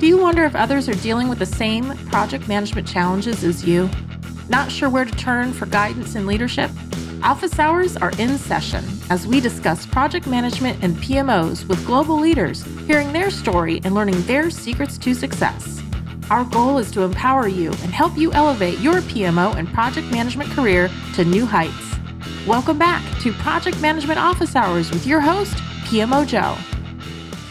Do 0.00 0.08
you 0.08 0.18
wonder 0.18 0.44
if 0.44 0.56
others 0.56 0.88
are 0.88 0.94
dealing 0.94 1.28
with 1.28 1.38
the 1.38 1.46
same 1.46 1.96
project 2.08 2.48
management 2.48 2.86
challenges 2.86 3.44
as 3.44 3.64
you? 3.64 3.88
Not 4.48 4.70
sure 4.70 4.90
where 4.90 5.04
to 5.04 5.12
turn 5.12 5.52
for 5.52 5.66
guidance 5.66 6.16
and 6.16 6.26
leadership? 6.26 6.70
Office 7.22 7.60
hours 7.60 7.96
are 7.96 8.10
in 8.18 8.36
session 8.36 8.84
as 9.08 9.26
we 9.26 9.40
discuss 9.40 9.86
project 9.86 10.26
management 10.26 10.82
and 10.82 10.96
PMOs 10.96 11.66
with 11.68 11.86
global 11.86 12.18
leaders, 12.18 12.64
hearing 12.86 13.12
their 13.12 13.30
story 13.30 13.80
and 13.84 13.94
learning 13.94 14.20
their 14.22 14.50
secrets 14.50 14.98
to 14.98 15.14
success. 15.14 15.80
Our 16.28 16.44
goal 16.44 16.78
is 16.78 16.90
to 16.90 17.02
empower 17.02 17.46
you 17.46 17.68
and 17.68 17.92
help 17.92 18.18
you 18.18 18.32
elevate 18.32 18.80
your 18.80 19.00
PMO 19.02 19.54
and 19.54 19.72
project 19.72 20.10
management 20.10 20.50
career 20.50 20.90
to 21.14 21.24
new 21.24 21.46
heights. 21.46 21.94
Welcome 22.48 22.78
back 22.78 23.02
to 23.20 23.32
Project 23.32 23.80
Management 23.80 24.18
Office 24.18 24.56
Hours 24.56 24.90
with 24.90 25.06
your 25.06 25.20
host, 25.20 25.54
PMO 25.86 26.26
Joe. 26.26 26.58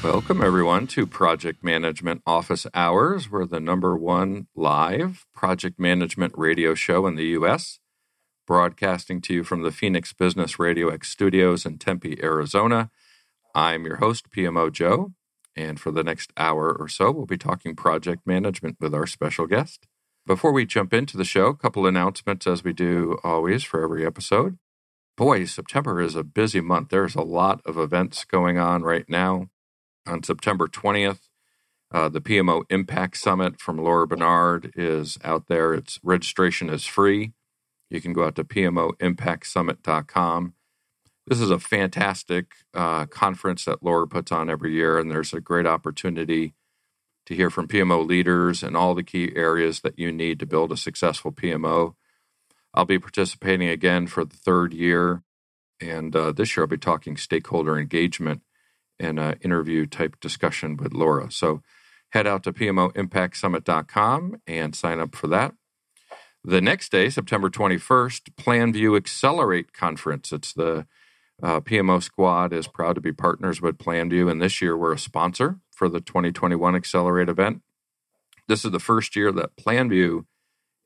Welcome, 0.04 0.41
everyone, 0.41 0.88
to 0.88 1.07
Project 1.07 1.63
Management 1.63 2.23
Office 2.27 2.67
Hours. 2.73 3.31
We're 3.31 3.45
the 3.45 3.62
number 3.62 3.95
one 3.95 4.48
live 4.53 5.26
project 5.34 5.79
management 5.79 6.34
radio 6.35 6.73
show 6.73 7.07
in 7.07 7.16
the 7.16 7.27
U.S., 7.27 7.79
broadcasting 8.45 9.21
to 9.21 9.34
you 9.34 9.43
from 9.45 9.62
the 9.62 9.71
Phoenix 9.71 10.12
Business 10.12 10.59
Radio 10.59 10.89
X 10.89 11.07
studios 11.07 11.66
in 11.66 11.77
Tempe, 11.77 12.21
Arizona. 12.21 12.91
I'm 13.55 13.85
your 13.85 13.95
host, 13.95 14.29
PMO 14.29 14.73
Joe, 14.73 15.13
and 15.55 15.79
for 15.79 15.89
the 15.89 16.04
next 16.04 16.34
hour 16.35 16.76
or 16.77 16.90
so, 16.90 17.09
we'll 17.09 17.26
be 17.26 17.38
talking 17.38 17.73
project 17.73 18.27
management 18.27 18.76
with 18.81 18.93
our 18.93 19.07
special 19.07 19.48
guest. 19.48 19.88
Before 20.27 20.51
we 20.51 20.65
jump 20.65 20.93
into 20.93 21.15
the 21.15 21.23
show, 21.23 21.45
a 21.48 21.55
couple 21.55 21.88
announcements 21.88 22.45
as 22.45 22.62
we 22.62 22.73
do 22.73 23.20
always 23.23 23.63
for 23.63 23.81
every 23.81 24.05
episode. 24.05 24.57
Boy, 25.15 25.45
September 25.45 26.01
is 26.01 26.17
a 26.17 26.26
busy 26.26 26.59
month. 26.59 26.90
There's 26.90 27.15
a 27.15 27.21
lot 27.21 27.62
of 27.65 27.77
events 27.77 28.26
going 28.26 28.57
on 28.57 28.84
right 28.84 29.05
now 29.07 29.48
on 30.05 30.23
September 30.23 30.67
20th. 30.67 31.30
Uh, 31.91 32.09
the 32.09 32.21
PMO 32.21 32.63
Impact 32.70 33.17
Summit 33.17 33.59
from 33.59 33.77
Laura 33.77 34.07
Barnard 34.07 34.71
is 34.76 35.20
out 35.23 35.48
there. 35.48 35.76
Its 35.76 35.99
registration 36.04 36.70
is 36.70 36.85
free. 36.85 37.34
You 37.90 38.01
can 38.01 38.13
go 38.13 38.26
out 38.26 38.35
to 38.35 38.43
PMOImpactSummit.com. 38.43 40.54
This 41.27 41.40
is 41.40 41.51
a 41.51 41.59
fantastic 41.59 42.48
uh, 42.74 43.05
conference 43.05 43.63
that 43.65 43.84
Laura 43.84 44.07
puts 44.07 44.31
on 44.31 44.49
every 44.49 44.74
year, 44.74 44.98
and 44.98 45.12
there's 45.12 45.34
a 45.34 45.40
great 45.40 45.68
opportunity 45.68 46.55
to 47.27 47.35
hear 47.35 47.49
from 47.49 47.68
PMO 47.68 48.05
leaders 48.05 48.63
and 48.63 48.76
all 48.76 48.93
the 48.93 49.04
key 49.04 49.31
areas 49.35 49.81
that 49.81 49.98
you 49.98 50.12
need 50.12 50.40
to 50.40 50.46
build 50.46 50.71
a 50.71 50.77
successful 50.77 51.31
PMO. 51.31 51.93
I'll 52.74 52.85
be 52.85 52.99
participating 52.99 53.70
again 53.70 54.07
for 54.07 54.26
the 54.26 54.35
third 54.35 54.74
year, 54.74 55.24
and 55.79 56.15
uh, 56.15 56.31
this 56.31 56.57
year 56.57 56.63
I'll 56.63 56.68
be 56.68 56.77
talking 56.77 57.15
stakeholder 57.15 57.77
engagement 57.77 58.41
in 58.99 59.18
an 59.18 59.38
interview 59.41 59.86
type 59.86 60.20
discussion 60.20 60.77
with 60.77 60.94
Laura. 60.94 61.32
So 61.32 61.62
head 62.10 62.27
out 62.27 62.44
to 62.44 62.54
PMOImpactSummit.com 62.54 64.41
and 64.46 64.75
sign 64.75 65.00
up 65.00 65.16
for 65.16 65.28
that. 65.28 65.53
The 66.44 66.62
next 66.62 66.91
day, 66.91 67.09
September 67.09 67.50
21st, 67.50 68.34
PlanView 68.36 68.97
Accelerate 68.97 69.74
Conference. 69.74 70.31
It's 70.31 70.53
the 70.53 70.86
uh, 71.41 71.62
PMO 71.62 72.03
squad 72.03 72.53
is 72.53 72.68
proud 72.68 72.96
to 72.96 73.02
be 73.02 73.14
partners 73.14 73.62
with 73.62 73.78
PlanView, 73.78 74.30
and 74.30 74.41
this 74.41 74.62
year 74.62 74.78
we're 74.78 74.94
a 74.94 75.00
sponsor 75.00 75.59
for 75.72 75.90
the 75.90 76.02
2021 76.02 76.75
Accelerate 76.75 77.30
event. 77.30 77.62
This 78.47 78.66
is 78.66 78.72
the 78.72 78.80
first 78.80 79.16
year 79.16 79.31
that 79.31 79.56
PlanView 79.56 80.25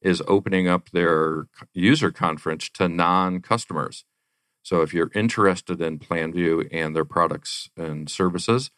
is 0.02 0.22
opening 0.28 0.68
up 0.68 0.92
their 0.92 1.48
user 1.74 2.12
conference 2.12 2.70
to 2.70 2.88
non 2.88 3.42
customers. 3.42 4.06
So 4.68 4.82
if 4.82 4.94
you're 4.94 5.12
interested 5.16 5.82
in 5.82 5.98
PlanView 5.98 6.68
and 6.74 6.94
their 6.94 7.06
products 7.06 7.70
and 7.78 8.10
services, 8.10 8.70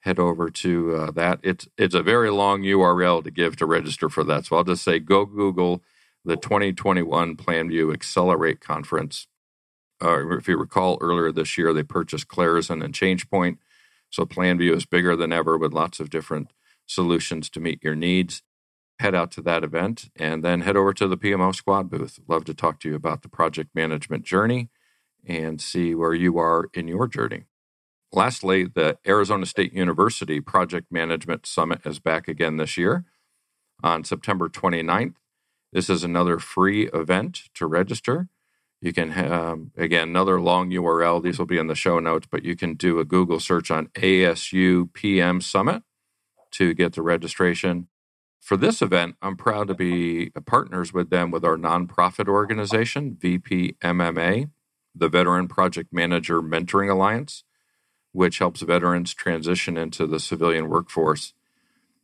head 0.00 0.18
over 0.18 0.50
to 0.50 0.94
uh, 0.94 1.10
that. 1.12 1.40
It's 1.42 1.66
it's 1.78 1.94
a 1.94 2.02
very 2.02 2.28
long 2.28 2.60
URL 2.60 3.24
to 3.24 3.30
give 3.30 3.56
to 3.56 3.64
register 3.64 4.10
for 4.10 4.22
that. 4.24 4.44
So 4.44 4.56
I'll 4.56 4.64
just 4.64 4.84
say 4.84 4.98
go 4.98 5.24
Google 5.24 5.82
the 6.26 6.36
2021 6.36 7.36
PlanView 7.38 7.94
Accelerate 7.94 8.60
Conference. 8.60 9.26
Uh, 10.02 10.36
if 10.36 10.46
you 10.46 10.58
recall, 10.58 10.98
earlier 11.00 11.32
this 11.32 11.56
year 11.56 11.72
they 11.72 11.82
purchased 11.82 12.28
Clarizen 12.28 12.82
and 12.82 12.92
ChangePoint. 12.92 13.56
So 14.10 14.26
PlanView 14.26 14.76
is 14.76 14.84
bigger 14.84 15.16
than 15.16 15.32
ever 15.32 15.56
with 15.56 15.72
lots 15.72 16.00
of 16.00 16.10
different 16.10 16.50
solutions 16.84 17.48
to 17.48 17.60
meet 17.60 17.82
your 17.82 17.94
needs. 17.94 18.42
Head 18.98 19.14
out 19.14 19.30
to 19.32 19.40
that 19.40 19.64
event 19.64 20.10
and 20.16 20.44
then 20.44 20.60
head 20.60 20.76
over 20.76 20.92
to 20.92 21.08
the 21.08 21.16
PMO 21.16 21.54
Squad 21.54 21.88
booth. 21.88 22.18
Love 22.28 22.44
to 22.44 22.52
talk 22.52 22.78
to 22.80 22.90
you 22.90 22.94
about 22.94 23.22
the 23.22 23.30
project 23.30 23.70
management 23.74 24.24
journey 24.26 24.68
and 25.26 25.60
see 25.60 25.94
where 25.94 26.14
you 26.14 26.38
are 26.38 26.68
in 26.74 26.88
your 26.88 27.08
journey. 27.08 27.44
Lastly, 28.12 28.64
the 28.64 28.98
Arizona 29.06 29.44
State 29.44 29.72
University 29.72 30.40
Project 30.40 30.92
Management 30.92 31.46
Summit 31.46 31.80
is 31.84 31.98
back 31.98 32.28
again 32.28 32.56
this 32.58 32.76
year 32.76 33.04
on 33.82 34.04
September 34.04 34.48
29th. 34.48 35.16
This 35.72 35.90
is 35.90 36.04
another 36.04 36.38
free 36.38 36.88
event 36.94 37.42
to 37.54 37.66
register. 37.66 38.28
You 38.80 38.92
can, 38.92 39.10
um, 39.32 39.72
again, 39.76 40.10
another 40.10 40.40
long 40.40 40.70
URL. 40.70 41.22
These 41.22 41.38
will 41.38 41.46
be 41.46 41.58
in 41.58 41.66
the 41.66 41.74
show 41.74 41.98
notes, 41.98 42.28
but 42.30 42.44
you 42.44 42.54
can 42.54 42.74
do 42.74 43.00
a 43.00 43.04
Google 43.04 43.40
search 43.40 43.70
on 43.70 43.88
ASU 43.96 44.92
PM 44.92 45.40
Summit 45.40 45.82
to 46.52 46.74
get 46.74 46.92
the 46.92 47.02
registration. 47.02 47.88
For 48.40 48.56
this 48.56 48.82
event, 48.82 49.16
I'm 49.22 49.36
proud 49.36 49.68
to 49.68 49.74
be 49.74 50.30
partners 50.46 50.92
with 50.92 51.10
them 51.10 51.30
with 51.30 51.44
our 51.44 51.56
nonprofit 51.56 52.28
organization, 52.28 53.16
VPMMA 53.20 54.50
the 54.94 55.08
Veteran 55.08 55.48
Project 55.48 55.92
Manager 55.92 56.40
Mentoring 56.42 56.90
Alliance, 56.90 57.44
which 58.12 58.38
helps 58.38 58.62
veterans 58.62 59.14
transition 59.14 59.76
into 59.76 60.06
the 60.06 60.20
civilian 60.20 60.68
workforce. 60.68 61.34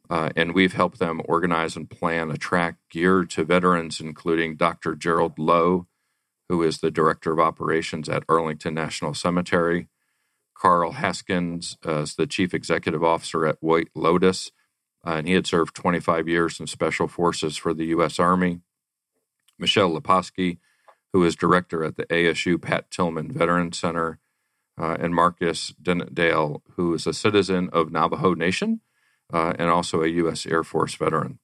Uh, 0.08 0.30
and 0.34 0.54
we've 0.54 0.72
helped 0.72 0.98
them 0.98 1.22
organize 1.26 1.76
and 1.76 1.88
plan 1.88 2.30
a 2.30 2.36
track 2.36 2.76
geared 2.90 3.30
to 3.30 3.44
veterans, 3.44 4.00
including 4.00 4.56
Dr. 4.56 4.96
Gerald 4.96 5.38
Lowe, 5.38 5.86
who 6.48 6.62
is 6.64 6.78
the 6.80 6.90
Director 6.90 7.32
of 7.32 7.38
Operations 7.38 8.08
at 8.08 8.24
Arlington 8.28 8.74
National 8.74 9.14
Cemetery, 9.14 9.88
Carl 10.60 10.92
Haskins 10.92 11.78
uh, 11.86 12.00
is 12.00 12.16
the 12.16 12.26
Chief 12.26 12.52
Executive 12.52 13.02
Officer 13.02 13.46
at 13.46 13.56
White 13.60 13.88
Lotus, 13.94 14.50
uh, 15.06 15.12
and 15.12 15.26
he 15.26 15.32
had 15.32 15.46
served 15.46 15.74
25 15.74 16.28
years 16.28 16.60
in 16.60 16.66
Special 16.66 17.08
Forces 17.08 17.56
for 17.56 17.72
the 17.72 17.86
U.S. 17.86 18.18
Army. 18.18 18.60
Michelle 19.58 19.98
Leposki 19.98 20.58
who 21.12 21.24
is 21.24 21.36
director 21.36 21.84
at 21.84 21.96
the 21.96 22.06
ASU 22.06 22.60
Pat 22.60 22.90
Tillman 22.90 23.32
Veteran 23.32 23.72
Center, 23.72 24.18
uh, 24.80 24.96
and 24.98 25.14
Marcus 25.14 25.74
Dennett-Dale, 25.82 26.62
who 26.76 26.94
is 26.94 27.06
a 27.06 27.12
citizen 27.12 27.68
of 27.72 27.92
Navajo 27.92 28.34
Nation 28.34 28.80
uh, 29.32 29.52
and 29.58 29.68
also 29.68 30.02
a 30.02 30.08
U.S. 30.08 30.46
Air 30.46 30.64
Force 30.64 30.94
veteran. 30.94 31.38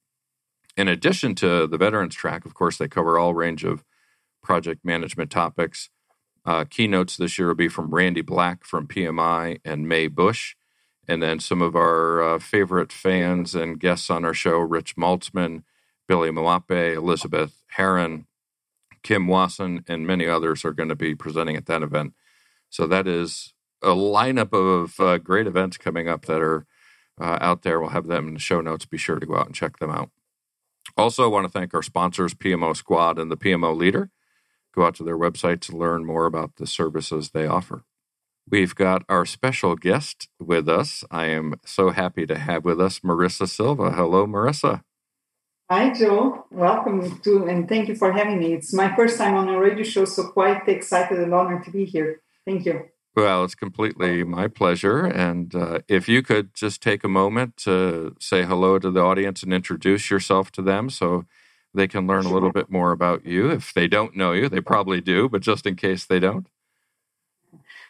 In 0.76 0.88
addition 0.88 1.34
to 1.36 1.66
the 1.66 1.78
veterans 1.78 2.14
track, 2.14 2.44
of 2.44 2.54
course, 2.54 2.78
they 2.78 2.88
cover 2.88 3.18
all 3.18 3.34
range 3.34 3.64
of 3.64 3.84
project 4.42 4.84
management 4.84 5.30
topics. 5.30 5.90
Uh, 6.44 6.64
keynotes 6.64 7.16
this 7.16 7.38
year 7.38 7.48
will 7.48 7.54
be 7.54 7.68
from 7.68 7.94
Randy 7.94 8.22
Black 8.22 8.64
from 8.64 8.86
PMI 8.86 9.58
and 9.64 9.88
May 9.88 10.06
Bush. 10.06 10.54
And 11.08 11.22
then 11.22 11.38
some 11.38 11.62
of 11.62 11.76
our 11.76 12.22
uh, 12.22 12.38
favorite 12.38 12.92
fans 12.92 13.54
and 13.54 13.78
guests 13.80 14.10
on 14.10 14.24
our 14.24 14.34
show, 14.34 14.58
Rich 14.58 14.96
Maltzman, 14.96 15.62
Billy 16.08 16.30
Mwape, 16.30 16.94
Elizabeth 16.94 17.62
Harrin, 17.76 18.26
Kim 19.06 19.28
Wasson 19.28 19.84
and 19.86 20.04
many 20.04 20.26
others 20.26 20.64
are 20.64 20.72
going 20.72 20.88
to 20.88 20.96
be 20.96 21.14
presenting 21.14 21.54
at 21.54 21.66
that 21.66 21.80
event. 21.80 22.12
So 22.70 22.88
that 22.88 23.06
is 23.06 23.54
a 23.80 23.90
lineup 23.90 24.52
of 24.52 24.98
uh, 24.98 25.18
great 25.18 25.46
events 25.46 25.76
coming 25.76 26.08
up 26.08 26.24
that 26.24 26.40
are 26.40 26.66
uh, 27.20 27.38
out 27.40 27.62
there. 27.62 27.78
We'll 27.78 27.90
have 27.90 28.08
them 28.08 28.26
in 28.26 28.34
the 28.34 28.40
show 28.40 28.60
notes. 28.60 28.84
Be 28.84 28.98
sure 28.98 29.20
to 29.20 29.24
go 29.26 29.36
out 29.36 29.46
and 29.46 29.54
check 29.54 29.78
them 29.78 29.92
out. 29.92 30.10
Also, 30.96 31.22
I 31.22 31.28
want 31.28 31.46
to 31.46 31.52
thank 31.52 31.72
our 31.72 31.84
sponsors, 31.84 32.34
PMO 32.34 32.74
Squad 32.74 33.16
and 33.16 33.30
the 33.30 33.36
PMO 33.36 33.76
Leader. 33.76 34.10
Go 34.74 34.84
out 34.84 34.96
to 34.96 35.04
their 35.04 35.16
website 35.16 35.60
to 35.60 35.76
learn 35.76 36.04
more 36.04 36.26
about 36.26 36.56
the 36.56 36.66
services 36.66 37.30
they 37.30 37.46
offer. 37.46 37.84
We've 38.50 38.74
got 38.74 39.04
our 39.08 39.24
special 39.24 39.76
guest 39.76 40.28
with 40.40 40.68
us. 40.68 41.04
I 41.12 41.26
am 41.26 41.60
so 41.64 41.90
happy 41.90 42.26
to 42.26 42.36
have 42.36 42.64
with 42.64 42.80
us 42.80 42.98
Marisa 43.00 43.48
Silva. 43.48 43.92
Hello, 43.92 44.26
Marisa. 44.26 44.82
Hi, 45.68 45.92
Joe. 45.92 46.46
Welcome 46.52 47.18
to, 47.22 47.46
and 47.46 47.68
thank 47.68 47.88
you 47.88 47.96
for 47.96 48.12
having 48.12 48.38
me. 48.38 48.52
It's 48.52 48.72
my 48.72 48.94
first 48.94 49.18
time 49.18 49.34
on 49.34 49.48
a 49.48 49.58
radio 49.58 49.82
show, 49.82 50.04
so 50.04 50.28
quite 50.28 50.68
excited 50.68 51.18
and 51.18 51.34
honored 51.34 51.64
to 51.64 51.72
be 51.72 51.84
here. 51.84 52.20
Thank 52.44 52.66
you. 52.66 52.84
Well, 53.16 53.42
it's 53.42 53.56
completely 53.56 54.22
my 54.22 54.46
pleasure. 54.46 55.04
And 55.04 55.52
uh, 55.56 55.80
if 55.88 56.08
you 56.08 56.22
could 56.22 56.54
just 56.54 56.80
take 56.80 57.02
a 57.02 57.08
moment 57.08 57.56
to 57.58 58.14
say 58.20 58.44
hello 58.44 58.78
to 58.78 58.92
the 58.92 59.00
audience 59.00 59.42
and 59.42 59.52
introduce 59.52 60.08
yourself 60.08 60.52
to 60.52 60.62
them 60.62 60.88
so 60.88 61.24
they 61.74 61.88
can 61.88 62.06
learn 62.06 62.26
a 62.26 62.32
little 62.32 62.52
bit 62.52 62.70
more 62.70 62.92
about 62.92 63.26
you. 63.26 63.50
If 63.50 63.74
they 63.74 63.88
don't 63.88 64.16
know 64.16 64.30
you, 64.30 64.48
they 64.48 64.60
probably 64.60 65.00
do, 65.00 65.28
but 65.28 65.42
just 65.42 65.66
in 65.66 65.74
case 65.74 66.04
they 66.06 66.20
don't. 66.20 66.46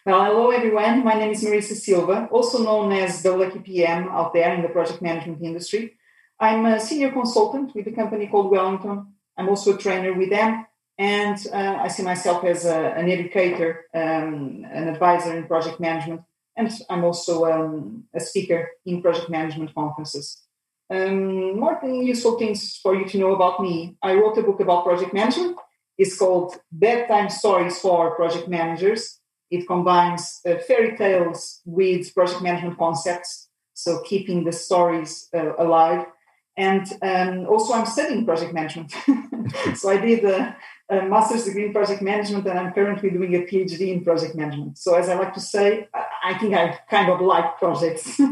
Well, 0.06 0.24
hello 0.24 0.50
everyone. 0.50 1.04
My 1.04 1.12
name 1.12 1.32
is 1.32 1.44
Marisa 1.44 1.74
Silva, 1.74 2.26
also 2.30 2.62
known 2.62 2.92
as 2.92 3.22
the 3.22 3.36
Lucky 3.36 3.58
PM 3.58 4.08
out 4.08 4.32
there 4.32 4.54
in 4.54 4.62
the 4.62 4.68
project 4.68 5.02
management 5.02 5.42
industry. 5.42 5.96
I'm 6.38 6.66
a 6.66 6.78
senior 6.80 7.12
consultant 7.12 7.74
with 7.74 7.86
a 7.86 7.92
company 7.92 8.26
called 8.26 8.52
Wellingtone. 8.52 9.06
I'm 9.36 9.48
also 9.48 9.74
a 9.74 9.78
trainer 9.78 10.12
with 10.12 10.30
them. 10.30 10.66
And 10.98 11.38
uh, 11.52 11.78
I 11.80 11.88
see 11.88 12.02
myself 12.02 12.44
as 12.44 12.64
a, 12.64 12.94
an 12.96 13.10
educator, 13.10 13.84
um, 13.94 14.64
an 14.70 14.88
advisor 14.88 15.36
in 15.36 15.46
project 15.46 15.78
management. 15.78 16.22
And 16.56 16.70
I'm 16.88 17.04
also 17.04 17.44
um, 17.44 18.04
a 18.14 18.20
speaker 18.20 18.70
in 18.86 19.02
project 19.02 19.28
management 19.28 19.74
conferences. 19.74 20.42
Um, 20.88 21.58
more 21.58 21.78
useful 21.84 22.38
things 22.38 22.76
for 22.82 22.94
you 22.94 23.06
to 23.08 23.18
know 23.18 23.34
about 23.34 23.60
me. 23.60 23.96
I 24.02 24.14
wrote 24.14 24.38
a 24.38 24.42
book 24.42 24.60
about 24.60 24.84
project 24.84 25.12
management. 25.12 25.58
It's 25.98 26.16
called 26.16 26.56
Bedtime 26.70 27.28
Stories 27.28 27.78
for 27.78 28.14
Project 28.14 28.48
Managers. 28.48 29.20
It 29.50 29.66
combines 29.66 30.40
uh, 30.46 30.56
fairy 30.66 30.96
tales 30.96 31.60
with 31.64 32.14
project 32.14 32.42
management 32.42 32.78
concepts, 32.78 33.48
so 33.74 34.02
keeping 34.02 34.44
the 34.44 34.52
stories 34.52 35.28
uh, 35.34 35.52
alive. 35.58 36.06
And 36.56 36.90
um, 37.02 37.46
also, 37.46 37.74
I'm 37.74 37.84
studying 37.84 38.24
project 38.24 38.54
management. 38.54 38.94
so 39.74 39.90
I 39.90 39.98
did 39.98 40.24
a, 40.24 40.56
a, 40.88 41.02
master's 41.02 41.44
degree 41.44 41.66
in 41.66 41.72
project 41.72 42.00
management, 42.00 42.46
and 42.46 42.58
I'm 42.58 42.72
currently 42.72 43.10
doing 43.10 43.34
a 43.34 43.40
PhD 43.40 43.92
in 43.92 44.02
project 44.02 44.34
management. 44.34 44.78
So, 44.78 44.94
as 44.94 45.10
I 45.10 45.14
like 45.16 45.34
to 45.34 45.40
say, 45.40 45.88
I 46.24 46.38
think 46.38 46.54
I 46.54 46.78
kind 46.90 47.10
of 47.10 47.20
like 47.20 47.58
projects. 47.58 48.18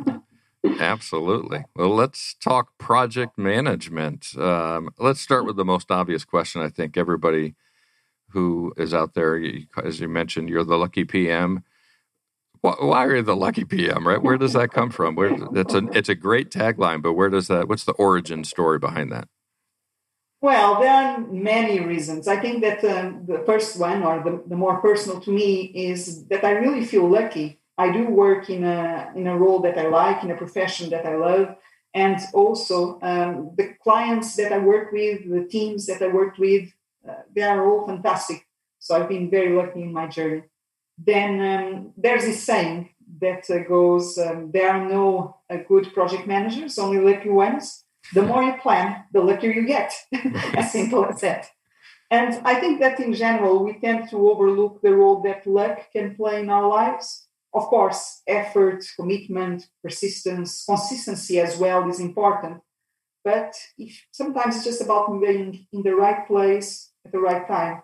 Absolutely. 0.80 1.64
Well, 1.76 1.94
let's 1.94 2.34
talk 2.34 2.78
project 2.78 3.36
management. 3.36 4.34
Um, 4.38 4.88
let's 4.98 5.20
start 5.20 5.44
with 5.44 5.56
the 5.56 5.64
most 5.64 5.90
obvious 5.90 6.24
question. 6.24 6.62
I 6.62 6.70
think 6.70 6.96
everybody 6.96 7.54
who 8.30 8.72
is 8.78 8.94
out 8.94 9.12
there, 9.12 9.40
as 9.82 10.00
you 10.00 10.08
mentioned, 10.08 10.48
you're 10.48 10.64
the 10.64 10.78
lucky 10.78 11.04
PM. 11.04 11.62
Why 12.64 13.04
are 13.04 13.16
you 13.16 13.22
the 13.22 13.36
lucky 13.36 13.64
PM? 13.64 14.08
Right? 14.08 14.22
Where 14.22 14.38
does 14.38 14.54
that 14.54 14.72
come 14.72 14.90
from? 14.90 15.14
Where 15.16 15.36
it's 15.54 15.74
a 15.74 15.86
it's 15.92 16.08
a 16.08 16.14
great 16.14 16.50
tagline, 16.50 17.02
but 17.02 17.12
where 17.12 17.28
does 17.28 17.48
that? 17.48 17.68
What's 17.68 17.84
the 17.84 17.92
origin 17.92 18.42
story 18.42 18.78
behind 18.78 19.12
that? 19.12 19.28
Well, 20.40 20.80
there 20.80 20.92
are 20.92 21.18
many 21.20 21.80
reasons. 21.80 22.26
I 22.26 22.38
think 22.38 22.62
that 22.62 22.82
um, 22.84 23.24
the 23.26 23.42
first 23.46 23.78
one, 23.78 24.02
or 24.02 24.22
the, 24.22 24.42
the 24.46 24.56
more 24.56 24.78
personal 24.78 25.20
to 25.20 25.30
me, 25.30 25.72
is 25.74 26.26
that 26.26 26.44
I 26.44 26.52
really 26.52 26.84
feel 26.84 27.08
lucky 27.08 27.60
I 27.76 27.92
do 27.92 28.06
work 28.06 28.48
in 28.48 28.64
a 28.64 29.12
in 29.14 29.26
a 29.26 29.36
role 29.36 29.60
that 29.60 29.76
I 29.76 29.88
like, 29.88 30.22
in 30.22 30.30
a 30.30 30.36
profession 30.36 30.90
that 30.90 31.04
I 31.04 31.16
love, 31.16 31.56
and 31.92 32.18
also 32.32 32.98
um, 33.02 33.50
the 33.56 33.74
clients 33.82 34.36
that 34.36 34.52
I 34.52 34.58
work 34.58 34.92
with, 34.92 35.28
the 35.28 35.44
teams 35.44 35.86
that 35.86 36.00
I 36.00 36.08
work 36.08 36.38
with, 36.38 36.72
uh, 37.06 37.22
they 37.34 37.42
are 37.42 37.62
all 37.66 37.86
fantastic. 37.86 38.46
So 38.78 38.94
I've 38.94 39.08
been 39.08 39.30
very 39.30 39.54
lucky 39.54 39.82
in 39.82 39.92
my 39.92 40.06
journey. 40.06 40.44
Then 40.98 41.40
um, 41.40 41.92
there's 41.96 42.24
this 42.24 42.42
saying 42.42 42.90
that 43.20 43.48
uh, 43.50 43.58
goes: 43.68 44.18
um, 44.18 44.50
there 44.52 44.70
are 44.70 44.88
no 44.88 45.36
uh, 45.50 45.58
good 45.68 45.92
project 45.92 46.26
managers, 46.26 46.78
only 46.78 46.98
lucky 46.98 47.30
ones. 47.30 47.84
The 48.12 48.22
more 48.22 48.42
you 48.42 48.54
plan, 48.60 49.04
the 49.12 49.20
luckier 49.20 49.52
you 49.52 49.66
get. 49.66 49.92
as 50.54 50.72
simple 50.72 51.06
as 51.06 51.20
that. 51.22 51.46
And 52.10 52.34
I 52.44 52.60
think 52.60 52.80
that 52.80 53.00
in 53.00 53.14
general, 53.14 53.64
we 53.64 53.80
tend 53.80 54.10
to 54.10 54.30
overlook 54.30 54.82
the 54.82 54.94
role 54.94 55.22
that 55.22 55.46
luck 55.46 55.90
can 55.90 56.14
play 56.14 56.40
in 56.40 56.50
our 56.50 56.68
lives 56.68 57.24
of 57.54 57.66
course, 57.66 58.22
effort, 58.26 58.84
commitment, 58.96 59.68
persistence, 59.82 60.64
consistency 60.64 61.38
as 61.38 61.56
well 61.56 61.88
is 61.88 62.00
important. 62.00 62.60
But 63.22 63.54
if, 63.78 64.04
sometimes 64.10 64.56
it's 64.56 64.64
just 64.64 64.82
about 64.82 65.20
being 65.20 65.66
in 65.72 65.82
the 65.82 65.94
right 65.94 66.26
place 66.26 66.90
at 67.06 67.12
the 67.12 67.20
right 67.20 67.46
time, 67.46 67.82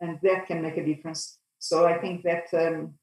and 0.00 0.18
that 0.22 0.46
can 0.46 0.60
make 0.60 0.76
a 0.76 0.84
difference. 0.84 1.38
So 1.62 1.86
I 1.86 1.98
think 1.98 2.24
that 2.24 2.46
um, 2.54 2.94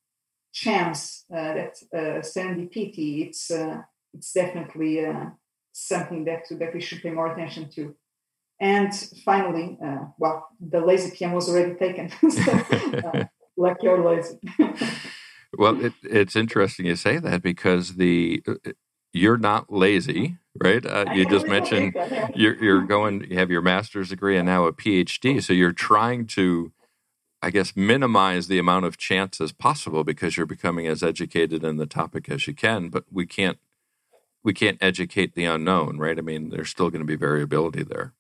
chance, 0.51 1.25
uh, 1.33 1.53
that 1.53 1.75
uh, 1.94 2.19
serendipity, 2.21 3.27
it's 3.27 3.50
uh, 3.50 3.83
it's 4.13 4.33
definitely 4.33 5.06
uh, 5.06 5.27
something 5.71 6.25
that 6.25 6.44
that 6.51 6.73
we 6.73 6.81
should 6.81 7.01
pay 7.01 7.11
more 7.11 7.31
attention 7.31 7.69
to. 7.75 7.95
And 8.59 8.94
finally, 9.23 9.77
uh, 9.81 10.07
well, 10.17 10.50
the 10.59 10.81
lazy 10.81 11.11
PM 11.15 11.31
was 11.31 11.47
already 11.47 11.75
taken, 11.75 12.09
so, 12.29 12.51
uh, 12.51 13.23
like 13.57 13.77
you're 13.81 14.03
lazy. 14.03 14.38
Well, 15.57 15.79
it, 15.83 15.94
it's 16.03 16.35
interesting 16.35 16.85
you 16.85 16.97
say 16.97 17.17
that 17.19 17.41
because 17.41 17.95
the 17.95 18.44
uh, 18.45 18.71
you're 19.13 19.38
not 19.38 19.71
lazy, 19.71 20.38
right? 20.61 20.85
Uh, 20.85 21.06
you 21.13 21.25
just 21.25 21.47
mentioned 21.47 21.95
you're, 22.35 22.61
you're 22.63 22.83
going, 22.83 23.25
you 23.29 23.38
have 23.39 23.50
your 23.50 23.61
master's 23.61 24.09
degree 24.09 24.38
and 24.38 24.45
now 24.45 24.65
a 24.65 24.73
PhD. 24.73 25.41
So 25.41 25.53
you're 25.53 25.71
trying 25.71 26.27
to, 26.27 26.71
I 27.41 27.51
guess, 27.51 27.75
minimize 27.75 28.47
the 28.47 28.59
amount 28.59 28.86
of 28.86 28.97
chances 28.97 29.51
possible 29.51 30.03
because 30.03 30.36
you're 30.36 30.45
becoming 30.45 30.88
as 30.88 31.01
educated 31.01 31.63
in 31.63 31.77
the 31.77 31.86
topic 31.86 32.30
as 32.30 32.47
you 32.47 32.53
can. 32.53 32.89
But 32.89 33.06
we 33.12 33.25
can't, 33.25 33.57
we 34.44 34.53
can't 34.53 34.77
educate 34.81 35.36
the 35.36 35.45
unknown, 35.45 35.97
right? 35.97 36.18
I 36.18 36.21
mean, 36.21 36.50
there's 36.50 36.69
still 36.69 36.89
going 36.89 37.01
to 37.01 37.07
be 37.07 37.15
variability 37.15 37.83
there 37.83 38.13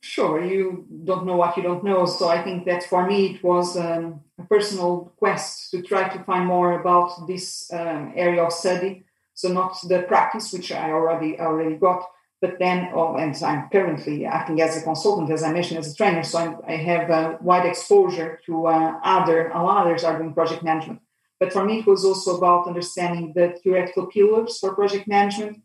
sure 0.00 0.44
you 0.44 0.86
don't 1.04 1.26
know 1.26 1.36
what 1.36 1.56
you 1.56 1.62
don't 1.62 1.82
know 1.82 2.06
so 2.06 2.28
i 2.28 2.42
think 2.42 2.64
that 2.64 2.84
for 2.84 3.06
me 3.06 3.34
it 3.34 3.42
was 3.42 3.76
um, 3.76 4.20
a 4.38 4.44
personal 4.44 5.12
quest 5.16 5.70
to 5.70 5.82
try 5.82 6.08
to 6.08 6.22
find 6.24 6.46
more 6.46 6.80
about 6.80 7.26
this 7.26 7.72
um, 7.72 8.12
area 8.14 8.42
of 8.42 8.52
study 8.52 9.04
so 9.34 9.48
not 9.48 9.76
the 9.88 10.02
practice 10.02 10.52
which 10.52 10.70
i 10.70 10.90
already 10.90 11.38
already 11.40 11.74
got 11.74 12.04
but 12.40 12.58
then 12.58 12.90
oh, 12.94 13.16
and 13.16 13.34
i'm 13.42 13.68
currently 13.70 14.24
acting 14.24 14.60
as 14.60 14.76
a 14.76 14.82
consultant 14.82 15.30
as 15.30 15.42
i 15.42 15.52
mentioned 15.52 15.78
as 15.78 15.92
a 15.92 15.94
trainer 15.94 16.22
so 16.22 16.38
I'm, 16.38 16.56
i 16.66 16.76
have 16.76 17.10
a 17.10 17.38
wide 17.40 17.66
exposure 17.66 18.40
to 18.46 18.66
uh, 18.66 18.98
other 19.02 19.52
others 19.54 20.04
are 20.04 20.18
doing 20.18 20.34
project 20.34 20.62
management 20.62 21.00
but 21.40 21.52
for 21.52 21.64
me 21.64 21.80
it 21.80 21.86
was 21.86 22.04
also 22.04 22.36
about 22.36 22.66
understanding 22.66 23.32
the 23.34 23.56
theoretical 23.62 24.06
pillars 24.06 24.58
for 24.58 24.74
project 24.74 25.06
management 25.06 25.62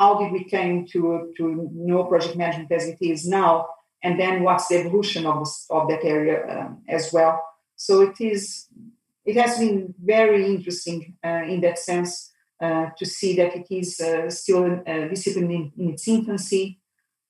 how 0.00 0.18
did 0.18 0.32
we 0.32 0.44
came 0.44 0.86
to, 0.86 1.32
to 1.36 1.68
know 1.74 2.04
project 2.04 2.34
management 2.34 2.72
as 2.72 2.86
it 2.86 2.96
is 3.02 3.28
now, 3.28 3.68
and 4.02 4.18
then 4.18 4.42
what's 4.42 4.68
the 4.68 4.78
evolution 4.78 5.26
of, 5.26 5.40
this, 5.40 5.66
of 5.68 5.88
that 5.88 6.02
area 6.04 6.36
um, 6.48 6.82
as 6.88 7.12
well. 7.12 7.44
So 7.76 8.00
it 8.00 8.18
is, 8.18 8.66
it 9.26 9.36
has 9.36 9.58
been 9.58 9.94
very 10.02 10.46
interesting 10.46 11.16
uh, 11.22 11.42
in 11.46 11.60
that 11.60 11.78
sense 11.78 12.12
uh, 12.12 12.29
to 12.60 13.06
see 13.06 13.36
that 13.36 13.56
it 13.56 13.66
is 13.70 14.00
uh, 14.00 14.28
still 14.30 14.64
a 14.86 15.08
discipline 15.08 15.50
in, 15.50 15.72
in 15.78 15.90
its 15.90 16.06
infancy, 16.06 16.78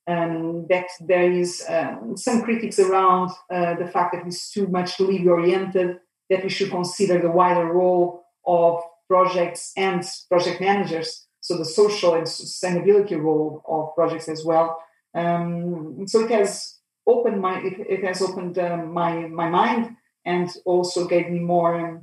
um, 0.06 0.67
that 0.69 0.87
there 1.00 1.31
is 1.31 1.65
um, 1.69 2.17
some 2.17 2.43
critics 2.43 2.79
around 2.79 3.31
uh, 3.50 3.75
the 3.77 3.87
fact 3.87 4.15
that 4.15 4.27
it's 4.27 4.50
too 4.50 4.67
much 4.67 4.97
delivery 4.97 5.29
oriented, 5.29 5.99
that 6.29 6.43
we 6.43 6.49
should 6.49 6.71
consider 6.71 7.21
the 7.21 7.31
wider 7.31 7.67
role 7.67 8.25
of 8.47 8.81
projects 9.09 9.73
and 9.77 10.05
project 10.29 10.61
managers 10.61 11.27
so 11.41 11.56
the 11.56 11.65
social 11.65 12.15
and 12.15 12.27
sustainability 12.27 13.21
role 13.21 13.62
of 13.67 13.94
projects 13.94 14.29
as 14.29 14.44
well. 14.44 14.82
Um, 15.15 16.06
so 16.06 16.21
it 16.21 16.31
has 16.31 16.79
opened 17.06 17.41
my 17.41 17.59
it, 17.61 17.75
it 17.88 18.05
has 18.05 18.23
opened 18.23 18.59
um, 18.59 18.93
my 18.93 19.27
my 19.27 19.49
mind 19.49 19.97
and 20.25 20.49
also 20.65 21.09
gave 21.09 21.31
me 21.31 21.41
more 21.41 22.03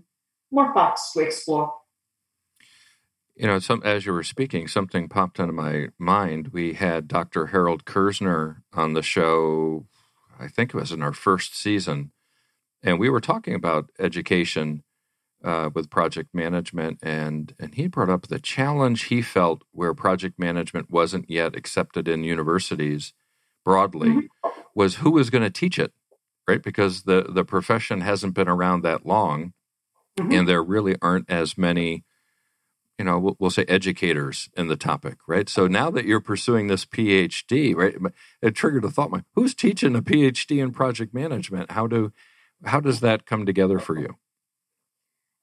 more 0.51 0.74
paths 0.74 1.13
to 1.13 1.19
explore. 1.21 1.74
You 3.38 3.45
know, 3.45 3.60
some 3.60 3.84
as 3.86 4.06
you 4.06 4.13
were 4.13 4.24
speaking, 4.24 4.68
something 4.68 5.07
popped 5.07 5.39
into 5.39 5.54
my 5.54 5.89
mind. 6.00 6.50
We 6.50 6.74
had 6.74 7.07
Dr. 7.07 7.48
Harold 7.48 7.86
Kerzner 7.86 8.63
on 8.74 8.94
the 8.94 9.03
show. 9.03 9.86
I 10.39 10.48
think 10.48 10.74
it 10.74 10.77
was 10.77 10.91
in 10.91 11.03
our 11.03 11.13
first 11.13 11.56
season, 11.56 12.12
and 12.82 13.00
we 13.00 13.10
were 13.10 13.22
talking 13.22 13.53
about 13.53 13.91
education 14.00 14.84
uh, 15.44 15.70
with 15.74 15.91
project 15.91 16.29
management, 16.34 16.98
and 17.03 17.53
and 17.60 17.75
he 17.75 17.88
brought 17.88 18.10
up 18.10 18.27
the 18.27 18.39
challenge 18.39 19.06
he 19.06 19.22
felt 19.22 19.62
where 19.72 19.94
project 19.94 20.39
management 20.39 20.89
wasn't 20.89 21.29
yet 21.29 21.56
accepted 21.56 22.08
in 22.08 22.24
universities 22.24 23.13
broadly 23.63 24.10
mm-hmm. 24.10 24.50
was 24.74 24.96
who 24.96 25.12
was 25.12 25.29
going 25.29 25.44
to 25.44 25.50
teach 25.50 25.77
it, 25.77 25.94
right? 26.48 26.63
Because 26.63 27.03
the 27.03 27.27
the 27.29 27.46
profession 27.46 28.01
hasn't 28.01 28.34
been 28.34 28.48
around 28.48 28.82
that 28.82 29.06
long, 29.06 29.53
mm-hmm. 30.17 30.32
and 30.32 30.48
there 30.48 30.63
really 30.63 30.96
aren't 31.01 31.29
as 31.29 31.58
many. 31.58 32.03
You 32.98 33.06
know, 33.06 33.20
we'll, 33.20 33.36
we'll 33.38 33.51
say 33.51 33.63
educators 33.68 34.50
in 34.58 34.70
the 34.70 34.75
topic, 34.75 35.18
right? 35.27 35.48
So 35.48 35.68
now 35.68 35.92
that 35.92 36.06
you're 36.06 36.20
pursuing 36.20 36.68
this 36.68 36.84
PhD, 36.84 37.75
right, 37.75 37.96
it 38.42 38.56
triggered 38.56 38.86
a 38.86 38.89
thought: 38.89 39.12
who's 39.36 39.54
teaching 39.54 39.96
a 39.96 40.01
PhD 40.01 40.62
in 40.63 40.72
project 40.72 41.13
management? 41.13 41.72
How 41.72 41.86
do 41.86 42.12
how 42.66 42.80
does 42.80 43.01
that 43.01 43.25
come 43.25 43.46
together 43.46 43.77
for 43.77 44.00
you? 44.00 44.16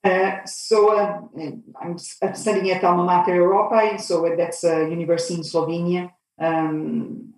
Uh, 0.04 0.44
so 0.44 0.98
uh, 0.98 1.20
I'm 1.80 1.96
studying 1.96 2.70
at 2.70 2.84
Alma 2.84 3.04
Mater 3.04 3.36
Europa, 3.36 3.98
so 3.98 4.34
that's 4.36 4.62
a 4.62 4.88
university 4.90 5.36
in 5.36 5.40
Slovenia, 5.40 6.10
um, 6.38 7.32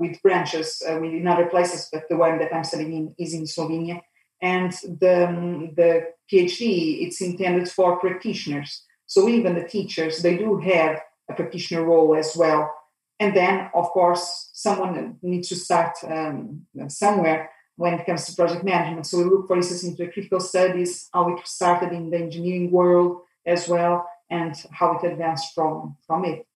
with 0.00 0.22
branches 0.22 0.82
uh, 0.88 1.02
in 1.02 1.26
other 1.28 1.46
places, 1.46 1.88
but 1.92 2.08
the 2.08 2.16
one 2.16 2.38
that 2.38 2.54
I'm 2.54 2.64
studying 2.64 2.92
in 2.92 3.14
is 3.18 3.34
in 3.34 3.42
Slovenia. 3.42 4.00
And 4.40 4.72
the, 4.72 5.28
um, 5.28 5.74
the 5.74 6.12
PhD, 6.32 7.06
it's 7.06 7.20
intended 7.20 7.70
for 7.70 7.98
practitioners. 7.98 8.84
So 9.06 9.28
even 9.28 9.54
the 9.54 9.68
teachers, 9.68 10.22
they 10.22 10.36
do 10.36 10.58
have 10.58 11.00
a 11.30 11.34
practitioner 11.34 11.84
role 11.84 12.14
as 12.16 12.36
well. 12.36 12.72
And 13.20 13.36
then, 13.36 13.70
of 13.74 13.86
course, 13.90 14.50
someone 14.52 15.18
needs 15.22 15.48
to 15.48 15.56
start 15.56 15.96
um, 16.06 16.66
somewhere 16.88 17.50
when 17.76 17.94
it 17.94 18.06
comes 18.06 18.26
to 18.26 18.34
project 18.34 18.64
management. 18.64 19.06
So 19.06 19.18
we 19.18 19.24
look, 19.24 19.46
for 19.46 19.56
instance, 19.56 19.84
into 19.84 20.04
the 20.04 20.12
critical 20.12 20.40
studies, 20.40 21.08
how 21.12 21.34
it 21.34 21.46
started 21.46 21.92
in 21.92 22.10
the 22.10 22.18
engineering 22.18 22.70
world 22.70 23.22
as 23.46 23.68
well, 23.68 24.08
and 24.30 24.54
how 24.72 24.96
it 24.96 25.06
advanced 25.06 25.54
from, 25.54 25.96
from 26.06 26.24
it. 26.24 26.46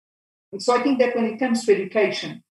And 0.52 0.62
so 0.62 0.75
I 0.75 0.83
think 0.83 0.99
that 0.99 1.14
when 1.14 1.26
it 1.26 1.38
comes 1.38 1.64
to 1.64 1.75
education, 1.75 2.43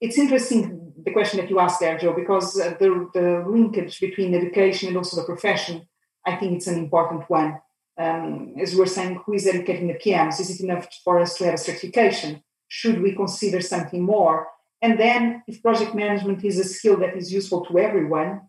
it's 0.00 0.18
interesting 0.18 0.92
the 1.04 1.12
question 1.12 1.40
that 1.40 1.50
you 1.50 1.58
asked 1.58 1.80
there, 1.80 1.98
Joe, 1.98 2.12
because 2.12 2.58
uh, 2.58 2.74
the, 2.78 3.08
the 3.14 3.44
linkage 3.48 4.00
between 4.00 4.34
education 4.34 4.88
and 4.88 4.96
also 4.96 5.16
the 5.16 5.26
profession, 5.26 5.88
I 6.26 6.36
think 6.36 6.56
it's 6.56 6.66
an 6.66 6.78
important 6.78 7.28
one. 7.28 7.60
Um, 8.00 8.54
as 8.58 8.72
we 8.72 8.80
were 8.80 8.86
saying, 8.86 9.20
who 9.26 9.34
is 9.34 9.46
educating 9.46 9.88
the 9.88 10.00
PMs? 10.02 10.40
Is 10.40 10.48
it 10.50 10.64
enough 10.64 10.88
for 11.04 11.20
us 11.20 11.36
to 11.36 11.44
have 11.44 11.54
a 11.54 11.58
certification? 11.58 12.42
Should 12.68 13.02
we 13.02 13.14
consider 13.14 13.60
something 13.60 14.02
more? 14.02 14.48
And 14.80 14.98
then, 14.98 15.42
if 15.46 15.62
project 15.62 15.94
management 15.94 16.42
is 16.42 16.58
a 16.58 16.64
skill 16.64 16.96
that 17.00 17.14
is 17.14 17.30
useful 17.30 17.66
to 17.66 17.78
everyone, 17.78 18.40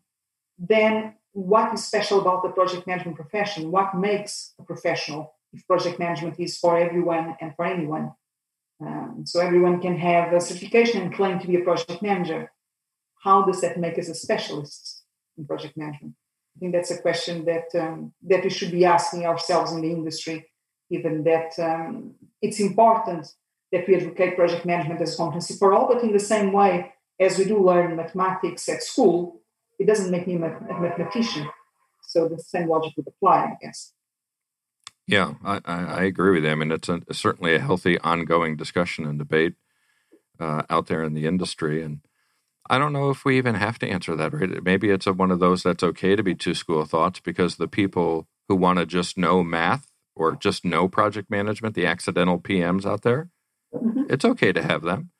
then 0.57 1.15
what 1.33 1.73
is 1.73 1.85
special 1.85 2.21
about 2.21 2.43
the 2.43 2.49
project 2.49 2.87
management 2.87 3.17
profession? 3.17 3.71
What 3.71 3.95
makes 3.95 4.53
a 4.57 4.63
professional 4.63 5.33
if 5.51 5.67
project 5.67 5.99
management 5.99 6.39
is 6.39 6.57
for 6.57 6.77
everyone 6.77 7.35
and 7.41 7.53
for 7.55 7.65
anyone? 7.65 8.13
Um, 8.79 9.23
so 9.25 9.41
everyone 9.41 9.81
can 9.81 9.97
have 9.97 10.31
a 10.31 10.39
certification 10.39 11.01
and 11.01 11.13
claim 11.13 11.39
to 11.39 11.47
be 11.47 11.57
a 11.57 11.63
project 11.63 12.01
manager. 12.01 12.51
How 13.23 13.43
does 13.43 13.59
that 13.61 13.77
make 13.77 13.99
us 13.99 14.07
a 14.07 14.15
specialist 14.15 15.03
in 15.37 15.45
project 15.45 15.75
management? 15.75 16.15
I 16.55 16.59
think 16.59 16.73
that's 16.73 16.91
a 16.91 17.01
question 17.01 17.45
that 17.45 17.67
um, 17.79 18.13
that 18.23 18.43
we 18.43 18.49
should 18.49 18.71
be 18.71 18.85
asking 18.85 19.25
ourselves 19.25 19.71
in 19.71 19.81
the 19.81 19.91
industry. 19.91 20.47
Given 20.89 21.23
that 21.23 21.57
um, 21.57 22.15
it's 22.41 22.59
important 22.59 23.27
that 23.71 23.87
we 23.87 23.95
advocate 23.95 24.35
project 24.35 24.65
management 24.65 25.01
as 25.01 25.13
a 25.13 25.17
competency 25.17 25.55
for 25.57 25.73
all, 25.73 25.87
but 25.87 26.03
in 26.03 26.11
the 26.11 26.19
same 26.19 26.51
way 26.51 26.93
as 27.19 27.37
we 27.37 27.45
do 27.45 27.63
learn 27.63 27.95
mathematics 27.95 28.67
at 28.67 28.83
school, 28.83 29.41
it 29.79 29.87
doesn't 29.87 30.11
make 30.11 30.27
me 30.27 30.35
a 30.35 30.39
mathematician. 30.39 31.47
So 32.01 32.27
the 32.27 32.39
same 32.39 32.67
logic 32.67 32.93
would 32.97 33.07
apply, 33.07 33.45
I 33.45 33.57
guess. 33.61 33.93
Yeah, 35.07 35.35
I, 35.43 35.61
I 35.65 36.03
agree 36.03 36.31
with 36.31 36.43
you. 36.43 36.51
I 36.51 36.55
mean, 36.55 36.71
it's 36.71 36.89
a, 36.89 37.01
certainly 37.11 37.55
a 37.55 37.59
healthy, 37.59 37.97
ongoing 37.99 38.55
discussion 38.55 39.05
and 39.05 39.17
debate 39.17 39.55
uh, 40.39 40.63
out 40.69 40.87
there 40.87 41.03
in 41.03 41.13
the 41.13 41.25
industry. 41.25 41.81
And 41.81 42.01
I 42.69 42.77
don't 42.77 42.93
know 42.93 43.09
if 43.09 43.25
we 43.25 43.37
even 43.37 43.55
have 43.55 43.79
to 43.79 43.87
answer 43.87 44.15
that, 44.15 44.33
right? 44.33 44.63
Maybe 44.63 44.89
it's 44.89 45.07
a, 45.07 45.13
one 45.13 45.31
of 45.31 45.39
those 45.39 45.63
that's 45.63 45.83
okay 45.83 46.15
to 46.15 46.23
be 46.23 46.35
two 46.35 46.53
school 46.53 46.81
of 46.81 46.89
thoughts 46.89 47.19
because 47.19 47.55
the 47.55 47.67
people 47.67 48.27
who 48.47 48.55
want 48.55 48.79
to 48.79 48.85
just 48.85 49.17
know 49.17 49.43
math 49.43 49.91
or 50.15 50.35
just 50.35 50.63
know 50.63 50.87
project 50.87 51.29
management, 51.29 51.75
the 51.75 51.85
accidental 51.85 52.39
PMs 52.39 52.85
out 52.85 53.01
there, 53.01 53.29
mm-hmm. 53.73 54.03
it's 54.09 54.25
okay 54.25 54.51
to 54.51 54.61
have 54.61 54.83
them. 54.83 55.11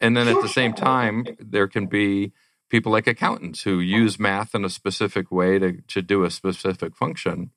And 0.00 0.16
then 0.16 0.28
at 0.28 0.42
the 0.42 0.48
same 0.48 0.74
time, 0.74 1.26
there 1.38 1.68
can 1.68 1.86
be 1.86 2.32
people 2.68 2.90
like 2.90 3.06
accountants 3.06 3.62
who 3.62 3.78
use 3.78 4.18
math 4.18 4.54
in 4.54 4.64
a 4.64 4.70
specific 4.70 5.30
way 5.30 5.58
to, 5.58 5.80
to 5.88 6.02
do 6.02 6.24
a 6.24 6.30
specific 6.30 6.96
function. 6.96 7.50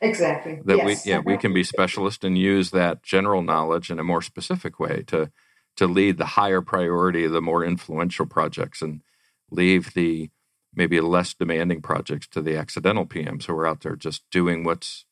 Exactly. 0.00 0.60
That 0.64 0.78
yes. 0.78 1.04
we 1.04 1.10
yeah, 1.10 1.20
we 1.24 1.36
can 1.36 1.54
be 1.54 1.62
specialists 1.62 2.24
and 2.24 2.36
use 2.36 2.70
that 2.72 3.02
general 3.02 3.42
knowledge 3.42 3.90
in 3.90 3.98
a 3.98 4.04
more 4.04 4.20
specific 4.20 4.80
way 4.80 5.04
to 5.06 5.30
to 5.76 5.86
lead 5.86 6.18
the 6.18 6.26
higher 6.26 6.60
priority, 6.60 7.26
the 7.26 7.40
more 7.40 7.64
influential 7.64 8.26
projects 8.26 8.82
and 8.82 9.02
leave 9.50 9.94
the 9.94 10.30
maybe 10.74 11.00
less 11.00 11.34
demanding 11.34 11.80
projects 11.80 12.26
to 12.28 12.42
the 12.42 12.56
accidental 12.56 13.06
PMs 13.06 13.44
who 13.44 13.54
are 13.54 13.66
out 13.66 13.82
there 13.82 13.96
just 13.96 14.28
doing 14.30 14.64
what's 14.64 15.04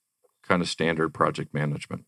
kind 0.42 0.60
of 0.60 0.68
standard 0.68 1.14
project 1.14 1.54
management. 1.54 2.04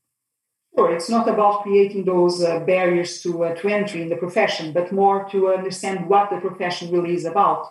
Sure, 0.76 0.92
it's 0.92 1.08
not 1.08 1.28
about 1.28 1.62
creating 1.62 2.04
those 2.04 2.42
uh, 2.42 2.58
barriers 2.60 3.22
to, 3.22 3.44
uh, 3.44 3.54
to 3.54 3.68
entry 3.68 4.02
in 4.02 4.08
the 4.08 4.16
profession, 4.16 4.72
but 4.72 4.90
more 4.90 5.28
to 5.30 5.52
understand 5.52 6.08
what 6.08 6.30
the 6.30 6.38
profession 6.38 6.90
really 6.90 7.14
is 7.14 7.24
about. 7.24 7.70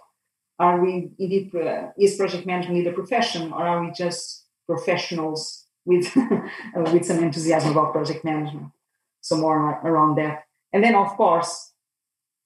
Are 0.57 0.79
we 0.79 1.11
indeed, 1.19 1.53
uh, 1.53 1.89
is 1.99 2.15
project 2.15 2.45
management 2.45 2.87
a 2.87 2.93
profession, 2.93 3.51
or 3.51 3.67
are 3.67 3.83
we 3.83 3.91
just 3.91 4.45
professionals 4.65 5.65
with, 5.83 6.15
with 6.75 7.05
some 7.05 7.21
enthusiasm 7.21 7.71
about 7.71 7.91
project 7.91 8.23
management? 8.23 8.71
So, 9.19 9.35
more 9.35 9.81
around 9.83 10.15
that. 10.15 10.42
And 10.73 10.83
then, 10.83 10.95
of 10.95 11.09
course, 11.09 11.71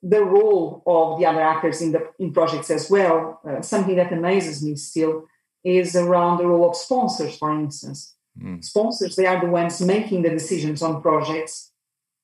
the 0.03 0.23
role 0.23 0.83
of 0.85 1.19
the 1.19 1.25
other 1.25 1.41
actors 1.41 1.81
in 1.81 1.91
the 1.91 2.07
in 2.19 2.31
projects 2.33 2.69
as 2.69 2.89
well. 2.89 3.41
Uh, 3.47 3.61
something 3.61 3.95
that 3.95 4.13
amazes 4.13 4.63
me 4.63 4.75
still 4.75 5.25
is 5.63 5.95
around 5.95 6.37
the 6.37 6.45
role 6.45 6.69
of 6.69 6.75
sponsors, 6.75 7.37
for 7.37 7.51
instance 7.51 8.17
Mm. 8.41 8.63
Sponsors, 8.63 9.15
they 9.15 9.25
are 9.25 9.41
the 9.41 9.51
ones 9.51 9.81
making 9.81 10.21
the 10.21 10.29
decisions 10.29 10.81
on 10.81 11.01
projects, 11.01 11.71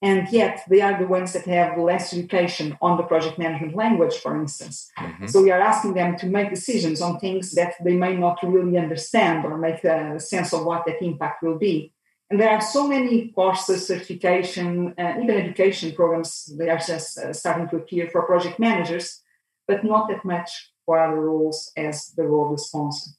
and 0.02 0.28
yet 0.30 0.64
they 0.70 0.82
are 0.82 1.00
the 1.00 1.08
ones 1.08 1.34
that 1.34 1.46
have 1.46 1.78
less 1.78 2.14
education 2.14 2.78
on 2.82 2.98
the 2.98 3.04
project 3.04 3.40
management 3.40 3.76
language, 3.76 4.16
for 4.18 4.40
instance. 4.40 4.92
Mm-hmm. 5.00 5.28
So 5.28 5.42
we 5.42 5.52
are 5.52 5.62
asking 5.62 5.94
them 5.94 6.18
to 6.18 6.28
make 6.28 6.50
decisions 6.50 7.02
on 7.02 7.20
things 7.20 7.54
that 7.54 7.74
they 7.84 7.96
may 7.96 8.16
not 8.16 8.38
really 8.44 8.78
understand 8.78 9.46
or 9.46 9.58
make 9.58 9.84
a 9.84 10.20
sense 10.20 10.54
of 10.54 10.66
what 10.66 10.86
that 10.86 11.02
impact 11.02 11.42
will 11.42 11.58
be. 11.58 11.94
And 12.30 12.40
there 12.40 12.50
are 12.50 12.62
so 12.62 12.88
many 12.88 13.30
courses, 13.30 13.88
certification, 13.88 14.96
uh, 14.98 15.14
even 15.22 15.38
education 15.38 15.92
programs, 15.94 16.52
they 16.58 16.70
are 16.70 16.80
just 16.80 17.18
uh, 17.18 17.34
starting 17.34 17.70
to 17.70 17.76
appear 17.78 18.10
for 18.10 18.24
project 18.24 18.60
managers, 18.60 19.22
but 19.68 19.84
not 19.84 20.10
that 20.10 20.26
much 20.26 20.72
for 20.86 21.00
other 21.00 21.22
roles 21.22 21.72
as 21.78 22.14
the 22.18 22.24
role 22.24 22.54
of 22.54 22.60
sponsor. 22.60 23.12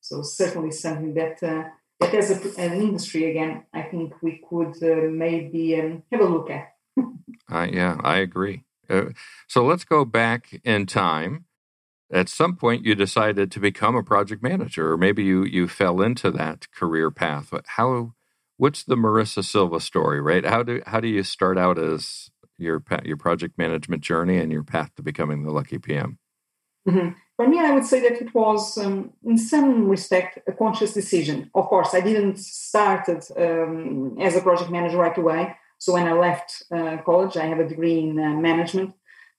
So 0.00 0.22
certainly 0.22 0.70
something 0.70 1.14
that 1.14 1.42
uh, 1.42 1.64
but 1.98 2.14
as 2.14 2.30
a, 2.30 2.60
an 2.60 2.80
industry, 2.80 3.30
again, 3.30 3.64
I 3.72 3.82
think 3.82 4.14
we 4.22 4.42
could 4.48 4.80
uh, 4.82 5.08
maybe 5.10 5.80
um, 5.80 6.02
have 6.12 6.20
a 6.20 6.24
look 6.24 6.48
at. 6.50 6.74
yeah, 7.72 7.96
I 8.02 8.18
agree. 8.18 8.64
Uh, 8.88 9.06
so 9.48 9.64
let's 9.64 9.84
go 9.84 10.04
back 10.04 10.60
in 10.64 10.86
time. 10.86 11.46
At 12.10 12.28
some 12.28 12.56
point, 12.56 12.86
you 12.86 12.94
decided 12.94 13.52
to 13.52 13.60
become 13.60 13.94
a 13.94 14.02
project 14.02 14.42
manager, 14.42 14.92
or 14.92 14.96
maybe 14.96 15.24
you 15.24 15.44
you 15.44 15.68
fell 15.68 16.00
into 16.00 16.30
that 16.30 16.70
career 16.72 17.10
path. 17.10 17.52
How? 17.66 18.14
What's 18.58 18.84
the 18.84 18.96
Marisa 18.96 19.44
Silva 19.44 19.80
story? 19.80 20.20
Right? 20.20 20.44
How 20.44 20.62
do 20.62 20.82
how 20.86 21.00
do 21.00 21.08
you 21.08 21.22
start 21.22 21.56
out 21.56 21.78
as 21.78 22.30
your 22.58 22.82
your 23.04 23.16
project 23.16 23.56
management 23.56 24.02
journey 24.02 24.36
and 24.36 24.52
your 24.52 24.64
path 24.64 24.94
to 24.96 25.02
becoming 25.02 25.44
the 25.44 25.52
lucky 25.52 25.78
PM? 25.78 26.18
Mm-hmm. 26.86 27.10
For 27.36 27.46
me, 27.46 27.60
I 27.60 27.70
would 27.70 27.84
say 27.84 28.00
that 28.00 28.20
it 28.20 28.34
was, 28.34 28.76
um, 28.78 29.12
in 29.24 29.38
some 29.38 29.88
respect, 29.88 30.38
a 30.48 30.52
conscious 30.52 30.92
decision. 30.92 31.50
Of 31.54 31.66
course, 31.66 31.94
I 31.94 32.00
didn't 32.00 32.38
start 32.38 33.08
um, 33.36 34.16
as 34.20 34.34
a 34.34 34.40
project 34.40 34.70
manager 34.70 34.96
right 34.96 35.16
away. 35.16 35.54
So 35.78 35.92
when 35.92 36.08
I 36.08 36.14
left 36.14 36.64
uh, 36.72 36.96
college, 37.04 37.36
I 37.36 37.46
have 37.46 37.60
a 37.60 37.68
degree 37.68 38.00
in 38.00 38.18
uh, 38.18 38.30
management. 38.30 38.94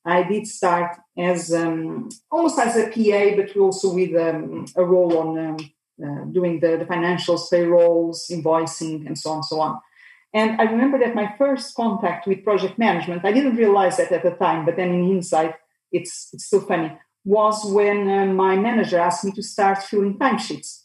I 0.05 0.23
did 0.23 0.47
start 0.47 0.97
as 1.17 1.53
um, 1.53 2.07
almost 2.31 2.57
as 2.57 2.77
a 2.77 2.87
PA, 2.87 3.35
but 3.35 3.57
also 3.57 3.93
with 3.93 4.15
um, 4.15 4.65
a 4.77 4.83
role 4.83 5.17
on 5.17 5.37
um, 5.37 5.57
uh, 6.03 6.25
doing 6.31 6.59
the, 6.59 6.77
the 6.77 6.85
financials, 6.85 7.49
payrolls, 7.49 8.27
invoicing, 8.31 9.05
and 9.05 9.17
so 9.17 9.31
on, 9.31 9.37
and 9.37 9.45
so 9.45 9.59
on. 9.59 9.79
And 10.33 10.61
I 10.61 10.65
remember 10.65 10.99
that 10.99 11.15
my 11.15 11.33
first 11.37 11.75
contact 11.75 12.27
with 12.27 12.43
project 12.43 12.77
management, 12.77 13.25
I 13.25 13.31
didn't 13.31 13.55
realize 13.55 13.97
that 13.97 14.11
at 14.11 14.23
the 14.23 14.31
time, 14.31 14.65
but 14.65 14.75
then 14.75 14.89
in 14.93 15.07
hindsight, 15.07 15.55
it's 15.91 16.29
it's 16.33 16.47
so 16.47 16.61
funny 16.61 16.91
was 17.25 17.65
when 17.65 18.09
uh, 18.09 18.25
my 18.25 18.55
manager 18.55 18.99
asked 18.99 19.25
me 19.25 19.31
to 19.33 19.43
start 19.43 19.83
filling 19.83 20.17
timesheets. 20.17 20.83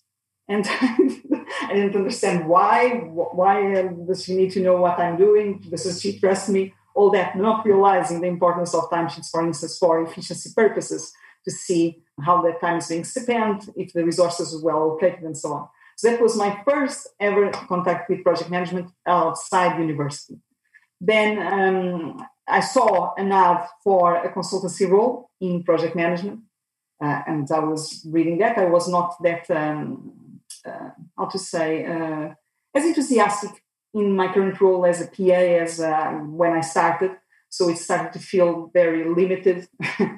And 0.48 0.66
I 0.70 1.72
didn't 1.72 1.96
understand 1.96 2.46
why. 2.46 2.90
Why 2.90 3.76
uh, 3.76 3.88
does 4.06 4.24
she 4.24 4.36
need 4.36 4.50
to 4.52 4.60
know 4.60 4.76
what 4.76 4.98
I'm 4.98 5.16
doing? 5.16 5.64
Does 5.70 6.00
she 6.00 6.18
trust 6.18 6.48
me? 6.50 6.74
All 6.94 7.10
that, 7.10 7.36
not 7.36 7.64
realizing 7.64 8.20
the 8.20 8.28
importance 8.28 8.72
of 8.72 8.88
timesheets, 8.90 9.30
for 9.30 9.44
instance, 9.44 9.78
for 9.78 10.02
efficiency 10.02 10.50
purposes, 10.54 11.12
to 11.44 11.50
see 11.50 12.03
how 12.22 12.42
that 12.42 12.60
time 12.60 12.78
is 12.78 12.88
being 12.88 13.04
spent, 13.04 13.68
if 13.76 13.92
the 13.92 14.04
resources 14.04 14.54
are 14.54 14.64
well 14.64 14.76
allocated, 14.76 15.24
and 15.24 15.36
so 15.36 15.52
on. 15.52 15.68
So 15.96 16.10
that 16.10 16.20
was 16.20 16.36
my 16.36 16.60
first 16.68 17.08
ever 17.20 17.50
contact 17.50 18.10
with 18.10 18.24
project 18.24 18.50
management 18.50 18.90
outside 19.06 19.78
university. 19.78 20.38
Then 21.00 21.38
um, 21.52 22.26
I 22.48 22.60
saw 22.60 23.14
an 23.16 23.32
ad 23.32 23.66
for 23.82 24.16
a 24.16 24.32
consultancy 24.32 24.88
role 24.88 25.30
in 25.40 25.62
project 25.62 25.94
management, 25.94 26.40
uh, 27.02 27.22
and 27.26 27.50
I 27.50 27.60
was 27.60 28.06
reading 28.10 28.38
that. 28.38 28.58
I 28.58 28.66
was 28.66 28.88
not 28.88 29.16
that, 29.22 29.50
um, 29.50 30.40
uh, 30.66 30.90
how 31.16 31.26
to 31.26 31.38
say, 31.38 31.84
uh, 31.84 32.34
as 32.74 32.84
enthusiastic 32.84 33.50
in 33.94 34.16
my 34.16 34.32
current 34.32 34.60
role 34.60 34.84
as 34.84 35.00
a 35.00 35.06
PA 35.06 35.40
as 35.62 35.80
uh, 35.80 36.10
when 36.40 36.52
I 36.52 36.60
started. 36.60 37.12
So 37.48 37.68
it 37.68 37.78
started 37.78 38.12
to 38.14 38.18
feel 38.18 38.70
very 38.74 39.08
limited 39.08 39.68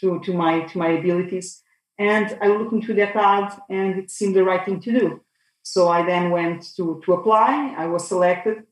to, 0.00 0.20
to 0.24 0.32
my 0.32 0.60
to 0.62 0.78
my 0.78 0.88
abilities. 0.88 1.62
And 1.98 2.36
I 2.42 2.48
looked 2.48 2.72
into 2.72 2.94
that 2.94 3.14
ad, 3.14 3.52
and 3.68 3.98
it 3.98 4.10
seemed 4.10 4.34
the 4.34 4.44
right 4.44 4.64
thing 4.64 4.80
to 4.80 4.92
do. 5.00 5.20
So 5.62 5.88
I 5.88 6.04
then 6.04 6.30
went 6.30 6.74
to 6.76 7.00
to 7.04 7.12
apply. 7.12 7.74
I 7.76 7.86
was 7.86 8.08
selected. 8.08 8.64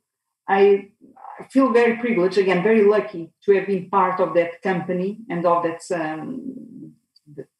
I 0.48 0.90
feel 1.50 1.72
very 1.72 1.96
privileged, 1.96 2.38
again, 2.38 2.62
very 2.62 2.84
lucky 2.84 3.32
to 3.44 3.52
have 3.54 3.66
been 3.66 3.88
part 3.88 4.20
of 4.20 4.34
that 4.34 4.60
company 4.62 5.18
and 5.30 5.46
of 5.46 5.62
that, 5.62 5.80
um, 5.94 6.92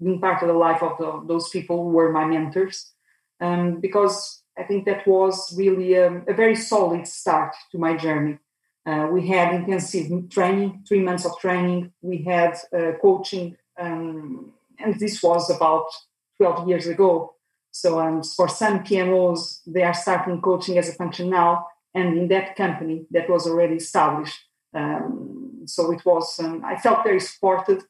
being 0.02 0.21
part 0.21 0.42
of 0.42 0.49
the 0.49 0.54
life 0.54 0.83
of 0.83 0.99
the, 0.99 1.25
those 1.26 1.49
people 1.49 1.83
who 1.83 1.90
were 1.90 2.12
my 2.12 2.25
mentors, 2.25 2.92
um, 3.40 3.81
because 3.81 4.42
I 4.59 4.64
think 4.64 4.85
that 4.85 5.07
was 5.07 5.57
really 5.57 5.95
a, 5.95 6.23
a 6.28 6.35
very 6.35 6.57
solid 6.57 7.07
start 7.07 7.54
to 7.71 7.78
my 7.78 7.97
journey. 7.97 8.38
Uh, 8.84 9.08
we 9.12 9.26
had 9.28 9.54
intensive 9.54 10.28
training, 10.30 10.84
three 10.86 11.00
months 11.00 11.24
of 11.24 11.38
training. 11.38 11.92
We 12.00 12.22
had 12.22 12.58
uh, 12.76 12.92
coaching, 13.00 13.56
um, 13.78 14.52
and 14.78 14.98
this 14.98 15.22
was 15.22 15.50
about 15.50 15.86
12 16.38 16.68
years 16.68 16.86
ago. 16.88 17.34
So, 17.70 18.00
um, 18.00 18.22
for 18.22 18.48
some 18.48 18.80
PMOs, 18.80 19.60
they 19.66 19.82
are 19.82 19.94
starting 19.94 20.40
coaching 20.42 20.78
as 20.78 20.88
a 20.88 20.94
function 20.94 21.30
now 21.30 21.66
and 21.94 22.18
in 22.18 22.28
that 22.28 22.56
company 22.56 23.06
that 23.10 23.28
was 23.28 23.46
already 23.46 23.76
established. 23.76 24.40
Um, 24.74 25.62
so 25.66 25.92
it 25.92 26.04
was, 26.04 26.38
um, 26.40 26.64
I 26.64 26.76
felt 26.76 27.04
very 27.04 27.20
supported. 27.20 27.82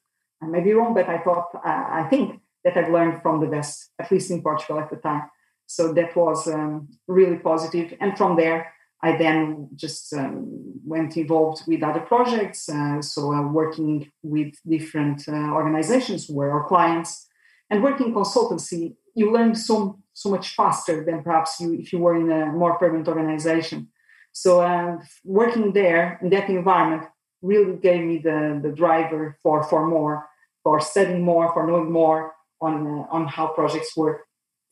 I 0.43 0.47
may 0.47 0.61
be 0.61 0.73
wrong, 0.73 0.95
but 0.95 1.09
I 1.09 1.19
thought, 1.19 1.49
uh, 1.55 1.61
I 1.65 2.07
think 2.11 2.41
that 2.65 2.77
I've 2.77 2.93
learned 2.93 3.23
from 3.23 3.41
the 3.41 3.47
best, 3.47 3.91
at 3.99 4.11
least 4.11 4.31
in 4.31 4.43
Portugal 4.43 4.81
at 4.81 4.91
the 4.91 4.97
time. 4.97 5.31
So 5.67 5.93
that 5.95 6.15
was 6.17 6.49
um, 6.49 6.89
really 7.07 7.37
positive. 7.37 7.95
And 8.01 8.17
from 8.19 8.37
there, 8.37 8.73
I 9.03 9.17
then 9.17 9.69
just 9.75 10.13
um, 10.15 10.47
went 10.85 11.17
involved 11.17 11.65
with 11.67 11.83
other 11.83 12.01
projects. 12.01 12.69
Uh, 12.69 13.03
so 13.03 13.33
uh, 13.33 13.43
working 13.49 14.11
with 14.23 14.55
different 14.67 15.29
uh, 15.29 15.33
organizations 15.33 16.27
who 16.27 16.35
were 16.35 16.53
our 16.53 16.69
clients 16.69 17.27
and 17.69 17.83
working 17.83 18.15
consultancy, 18.15 18.95
you 19.15 19.33
learn 19.33 19.55
so 19.55 19.99
so 20.15 20.29
much 20.29 20.55
faster 20.55 21.05
than 21.05 21.23
perhaps 21.23 21.59
you 21.59 21.73
if 21.73 21.93
you 21.93 21.99
were 21.99 22.15
in 22.15 22.31
a 22.31 22.47
more 22.47 22.79
permanent 22.79 23.09
organization. 23.09 23.89
So 24.33 24.61
uh, 24.61 24.99
working 25.25 25.73
there 25.73 26.19
in 26.23 26.31
that 26.31 26.49
environment 26.49 27.05
really 27.41 27.77
gave 27.77 28.05
me 28.05 28.19
the, 28.19 28.61
the 28.63 28.71
driver 28.71 29.37
for 29.43 29.63
for 29.65 29.87
more, 29.87 30.29
for 30.63 30.81
studying 30.81 31.25
more, 31.25 31.53
for 31.53 31.67
knowing 31.67 31.91
more 31.91 32.35
on 32.61 32.87
uh, 32.87 33.05
on 33.11 33.27
how 33.27 33.49
projects 33.49 33.97
work. 33.97 34.23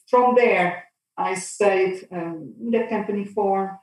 From 0.08 0.34
there, 0.36 0.84
I 1.16 1.34
stayed 1.34 2.06
um, 2.12 2.54
in 2.60 2.70
that 2.72 2.90
company 2.90 3.24
for 3.24 3.79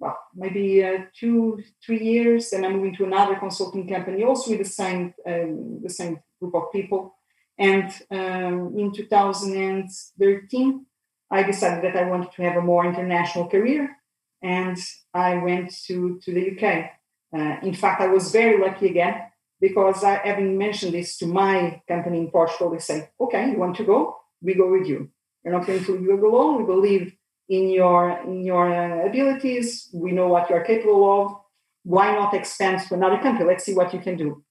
well, 0.00 0.18
maybe 0.34 0.82
uh, 0.82 1.04
two, 1.14 1.62
three 1.84 2.02
years, 2.02 2.52
and 2.52 2.64
I'm 2.64 2.76
moving 2.76 2.96
to 2.96 3.04
another 3.04 3.36
consulting 3.36 3.86
company, 3.86 4.24
also 4.24 4.50
with 4.50 4.60
the 4.60 4.64
same 4.64 5.14
um, 5.26 5.80
the 5.82 5.90
same 5.90 6.20
group 6.40 6.54
of 6.54 6.72
people. 6.72 7.14
And 7.58 7.92
um, 8.10 8.74
in 8.78 8.92
2013, 8.92 10.86
I 11.30 11.42
decided 11.42 11.84
that 11.84 11.96
I 12.02 12.08
wanted 12.08 12.32
to 12.32 12.42
have 12.42 12.56
a 12.56 12.62
more 12.62 12.86
international 12.86 13.48
career, 13.48 13.94
and 14.42 14.78
I 15.12 15.36
went 15.36 15.70
to 15.86 16.18
to 16.24 16.32
the 16.32 16.44
UK. 16.50 16.64
Uh, 17.32 17.56
in 17.62 17.74
fact, 17.74 18.00
I 18.00 18.08
was 18.08 18.32
very 18.32 18.58
lucky 18.58 18.86
again 18.88 19.16
because 19.60 20.02
I, 20.02 20.14
having 20.24 20.56
mentioned 20.56 20.94
this 20.94 21.18
to 21.18 21.26
my 21.26 21.82
company 21.86 22.18
in 22.18 22.30
Portugal, 22.30 22.70
they 22.70 22.78
say, 22.78 23.10
"Okay, 23.20 23.50
you 23.50 23.58
want 23.58 23.76
to 23.76 23.84
go? 23.84 24.16
We 24.40 24.54
go 24.54 24.70
with 24.70 24.86
you. 24.86 25.10
We're 25.44 25.52
not 25.52 25.66
going 25.66 25.84
to 25.84 25.92
leave 25.92 26.22
alone. 26.22 26.58
We 26.58 26.64
believe 26.64 27.16
in 27.50 27.68
your 27.68 28.18
in 28.24 28.44
your 28.44 28.72
uh, 28.72 29.06
abilities. 29.06 29.90
We 29.92 30.12
know 30.12 30.28
what 30.28 30.48
you 30.48 30.56
are 30.56 30.64
capable 30.64 31.02
of. 31.20 31.36
Why 31.82 32.14
not 32.14 32.32
expand 32.32 32.80
to 32.86 32.94
another 32.94 33.18
country? 33.18 33.44
Let's 33.44 33.64
see 33.64 33.74
what 33.74 33.92
you 33.92 34.00
can 34.00 34.16
do. 34.16 34.42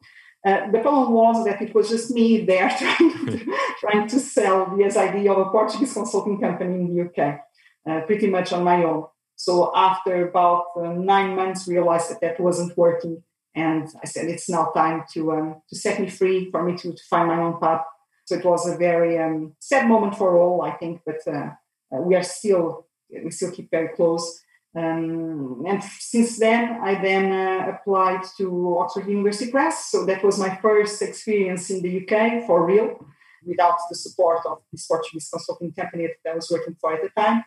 Uh, 0.46 0.70
the 0.72 0.80
problem 0.80 1.12
was 1.14 1.46
that 1.46 1.62
it 1.62 1.74
was 1.74 1.90
just 1.90 2.12
me 2.12 2.46
there 2.46 2.70
trying 2.80 3.26
to, 3.26 3.58
trying 3.80 4.08
to 4.08 4.20
sell 4.20 4.78
the 4.78 5.00
idea 5.00 5.32
of 5.32 5.48
a 5.48 5.50
Portuguese 5.50 5.94
consulting 5.94 6.40
company 6.40 6.76
in 6.76 6.96
the 6.96 7.02
UK, 7.06 7.42
uh, 7.90 8.02
pretty 8.06 8.28
much 8.28 8.54
on 8.54 8.64
my 8.64 8.84
own. 8.84 9.06
So 9.36 9.72
after 9.76 10.30
about 10.30 10.66
uh, 10.78 10.94
nine 10.94 11.36
months, 11.36 11.68
realized 11.68 12.10
that 12.12 12.22
that 12.22 12.40
wasn't 12.40 12.78
working, 12.78 13.24
and 13.56 13.88
I 14.04 14.06
said 14.06 14.28
it's 14.28 14.50
now 14.50 14.72
time 14.76 15.06
to 15.14 15.32
um, 15.32 15.62
to 15.70 15.76
set 15.76 16.00
me 16.02 16.10
free 16.10 16.52
for 16.52 16.64
me 16.64 16.76
to, 16.78 16.92
to 16.94 17.04
find 17.10 17.30
my 17.30 17.40
own 17.40 17.60
path. 17.60 17.84
So 18.26 18.36
it 18.36 18.46
was 18.46 18.68
a 18.68 18.78
very 18.78 19.18
um, 19.18 19.56
sad 19.60 19.88
moment 19.88 20.16
for 20.18 20.38
all, 20.38 20.62
I 20.62 20.72
think, 20.72 21.02
but 21.06 21.20
uh, 21.26 21.52
uh, 21.92 22.02
we 22.02 22.16
are 22.16 22.24
still 22.24 22.89
we 23.10 23.32
still 23.32 23.52
keep 23.52 23.70
very 23.72 23.90
close. 23.90 24.42
Um, 24.76 25.64
and 25.68 25.84
since 25.84 26.38
then, 26.38 26.80
I 26.84 27.02
then 27.02 27.32
uh, 27.32 27.72
applied 27.72 28.22
to 28.38 28.78
Oxford 28.80 29.08
University 29.08 29.52
Press. 29.52 29.90
So 29.92 30.06
that 30.06 30.24
was 30.24 30.38
my 30.38 30.56
first 30.58 31.02
experience 31.02 31.70
in 31.70 31.82
the 31.82 31.94
UK 32.02 32.46
for 32.46 32.66
real, 32.66 33.04
without 33.46 33.78
the 33.90 33.96
support 33.96 34.46
of 34.46 34.60
this 34.72 34.86
Portuguese 34.86 35.30
consulting 35.32 35.74
company 35.74 36.08
that 36.24 36.32
I 36.32 36.36
was 36.36 36.50
working 36.52 36.76
for 36.80 36.94
at 36.94 37.02
the 37.02 37.10
time. 37.20 37.44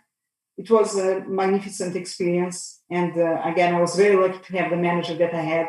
It 0.58 0.70
was 0.70 0.98
a 0.98 1.20
magnificent 1.20 1.96
experience. 1.96 2.82
And 2.90 3.16
uh, 3.16 3.40
again, 3.44 3.74
I 3.74 3.80
was 3.80 3.94
very 3.94 4.16
lucky 4.16 4.40
to 4.44 4.58
have 4.58 4.70
the 4.70 4.76
manager 4.76 5.14
that 5.14 5.32
I 5.32 5.42
had. 5.42 5.68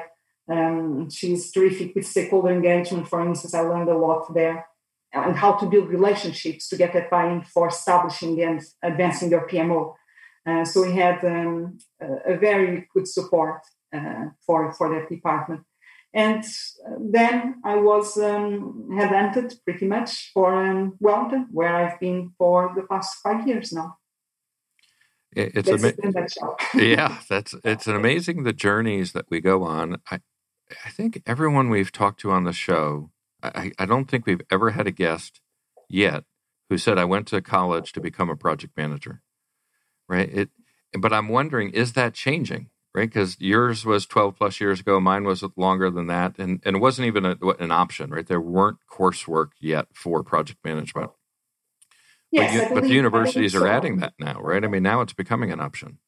Um, 0.50 1.10
she's 1.10 1.52
terrific 1.52 1.96
with 1.96 2.06
stakeholder 2.06 2.50
engagement, 2.50 3.08
for 3.08 3.26
instance. 3.26 3.54
I 3.54 3.62
learned 3.62 3.90
a 3.90 3.98
lot 3.98 4.34
there 4.34 4.66
and 5.14 5.36
how 5.36 5.54
to 5.54 5.66
build 5.68 5.90
relationships 5.90 6.68
to 6.70 6.78
get 6.78 6.94
that 6.94 7.10
buy-in 7.10 7.44
for 7.44 7.68
establishing 7.68 8.42
and 8.42 8.62
advancing 8.82 9.30
your 9.30 9.48
PMO. 9.48 9.94
Uh, 10.46 10.66
so 10.66 10.82
we 10.82 10.94
had 10.94 11.24
um, 11.24 11.78
a, 12.02 12.34
a, 12.34 12.38
very 12.38 12.88
good 12.94 13.08
support 13.08 13.62
uh, 13.96 14.26
for 14.46 14.74
for 14.74 14.90
that 14.90 15.08
department. 15.08 15.62
And 16.14 16.44
then 17.00 17.62
I 17.64 17.76
was 17.78 18.18
um, 18.18 18.88
headhunted 18.92 19.56
pretty 19.64 19.88
much 19.88 20.32
for 20.34 20.54
um, 20.54 20.98
Wellingtone, 21.02 21.46
where 21.52 21.76
I've 21.76 22.00
been 22.00 22.34
for 22.38 22.72
the 22.76 22.84
past 22.84 23.16
five 23.24 23.48
years 23.48 23.72
now. 23.72 23.98
It's 25.36 25.70
amazing. 25.70 26.14
yeah, 26.76 27.20
that's 27.30 27.56
it's 27.64 27.88
an 27.88 27.96
amazing 27.96 28.44
the 28.44 28.54
journeys 28.54 29.14
that 29.14 29.26
we 29.30 29.40
go 29.40 29.64
on. 29.64 29.98
I 30.12 30.20
I 30.86 30.90
think 30.90 31.22
everyone 31.26 31.70
we've 31.70 31.92
talked 31.92 32.20
to 32.22 32.32
on 32.32 32.44
the 32.44 32.54
show 32.54 33.12
I, 33.44 33.72
I 33.78 33.86
don't 33.86 34.10
think 34.10 34.26
we've 34.26 34.42
ever 34.50 34.72
had 34.72 34.88
a 34.88 34.92
guest 34.92 35.42
yet 35.90 36.24
who 36.70 36.78
said, 36.78 36.98
I 36.98 37.06
went 37.06 37.28
to 37.28 37.42
college 37.42 37.92
to 37.94 38.02
become 38.02 38.30
a 38.30 38.36
project 38.36 38.76
manager. 38.78 39.22
Right. 40.08 40.30
It, 40.34 40.50
but 41.00 41.14
I'm 41.14 41.30
wondering, 41.30 41.72
is 41.72 41.94
that 41.94 42.14
changing? 42.14 42.70
Right. 42.96 43.10
Because 43.10 43.38
yours 43.40 43.86
was 43.86 44.06
12 44.06 44.36
plus 44.38 44.62
years 44.62 44.80
ago. 44.80 45.00
Mine 45.00 45.24
was 45.24 45.44
longer 45.58 45.90
than 45.90 46.08
that. 46.08 46.38
And, 46.38 46.62
and 46.64 46.76
it 46.76 46.80
wasn't 46.80 47.08
even 47.08 47.26
a, 47.26 47.38
an 47.60 47.72
option, 47.72 48.12
right? 48.12 48.26
There 48.26 48.40
weren't 48.40 48.78
coursework 48.92 49.50
yet 49.60 49.88
for 49.94 50.24
project 50.24 50.60
management. 50.64 51.12
Yes, 52.32 52.54
but, 52.54 52.70
you, 52.70 52.76
but 52.76 52.84
the 52.88 52.94
universities 52.94 53.54
so. 53.54 53.64
are 53.64 53.68
adding 53.68 53.98
that 53.98 54.14
now, 54.20 54.40
right? 54.42 54.64
I 54.64 54.68
mean, 54.68 54.84
now 54.84 55.02
it's 55.02 55.14
becoming 55.14 55.52
an 55.52 55.60
option. 55.60 56.00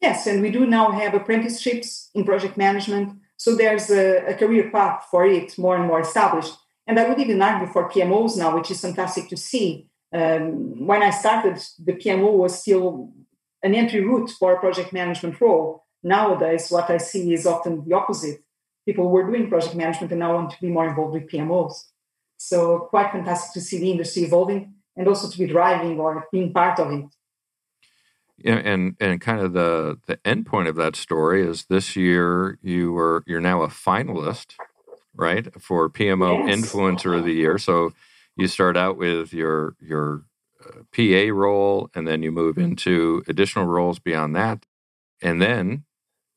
Yes, 0.00 0.26
and 0.26 0.42
we 0.42 0.50
do 0.50 0.66
now 0.66 0.90
have 0.90 1.14
apprenticeships 1.14 2.10
in 2.14 2.24
project 2.24 2.56
management 2.56 3.18
so 3.36 3.54
there's 3.54 3.90
a, 3.90 4.26
a, 4.26 4.34
career 4.34 4.70
path 4.70 5.06
for 5.10 5.26
it 5.26 5.58
more 5.58 5.76
and 5.76 5.86
more 5.86 6.00
established. 6.00 6.54
And 6.86 6.98
I 6.98 7.08
would 7.08 7.18
even 7.18 7.42
argue 7.42 7.72
for 7.72 7.90
PMOs 7.90 8.36
now, 8.36 8.56
which 8.56 8.70
is 8.70 8.80
fantastic 8.80 9.28
to 9.28 9.36
see. 9.36 9.88
Um, 10.12 10.86
when 10.86 11.02
I 11.02 11.10
started, 11.10 11.62
the 11.78 11.92
PMO 11.92 12.32
was 12.32 12.60
still 12.60 13.12
an 13.62 13.74
entry 13.74 14.00
route 14.00 14.30
for 14.30 14.54
a 14.54 14.60
project 14.60 14.92
management 14.92 15.40
role. 15.40 15.84
Nowadays, 16.02 16.70
what 16.70 16.88
I 16.88 16.98
see 16.98 17.34
is 17.34 17.46
often 17.46 17.84
the 17.86 17.94
opposite. 17.94 18.40
People 18.86 19.10
were 19.10 19.26
doing 19.26 19.48
project 19.48 19.74
management 19.74 20.12
and 20.12 20.20
now 20.20 20.34
want 20.34 20.50
to 20.50 20.60
be 20.60 20.68
more 20.68 20.88
involved 20.88 21.14
with 21.14 21.28
PMOs. 21.28 21.74
So 22.36 22.86
quite 22.90 23.12
fantastic 23.12 23.52
to 23.54 23.60
see 23.60 23.78
the 23.78 23.90
industry 23.90 24.22
evolving 24.22 24.74
and 24.96 25.08
also 25.08 25.28
to 25.28 25.38
be 25.38 25.46
driving 25.46 25.98
or 25.98 26.26
being 26.30 26.52
part 26.52 26.78
of 26.78 26.92
it 26.92 27.06
and 28.44 28.96
and 29.00 29.20
kind 29.20 29.40
of 29.40 29.52
the 29.52 29.98
the 30.06 30.18
end 30.24 30.46
point 30.46 30.68
of 30.68 30.76
that 30.76 30.96
story 30.96 31.46
is 31.46 31.66
this 31.66 31.96
year 31.96 32.58
you 32.62 32.92
were 32.92 33.22
you're 33.26 33.40
now 33.40 33.62
a 33.62 33.68
finalist 33.68 34.54
right 35.14 35.60
for 35.60 35.88
pmo 35.88 36.46
yes. 36.46 36.58
influencer 36.58 37.18
of 37.18 37.24
the 37.24 37.32
year. 37.32 37.58
So 37.58 37.92
you 38.36 38.48
start 38.48 38.76
out 38.76 38.96
with 38.96 39.32
your 39.32 39.74
your 39.80 40.24
uh, 40.64 40.82
pa 40.92 41.32
role 41.32 41.90
and 41.94 42.06
then 42.06 42.22
you 42.22 42.30
move 42.30 42.58
into 42.58 43.22
additional 43.26 43.66
roles 43.66 43.98
beyond 43.98 44.36
that. 44.36 44.66
And 45.22 45.40
then 45.40 45.84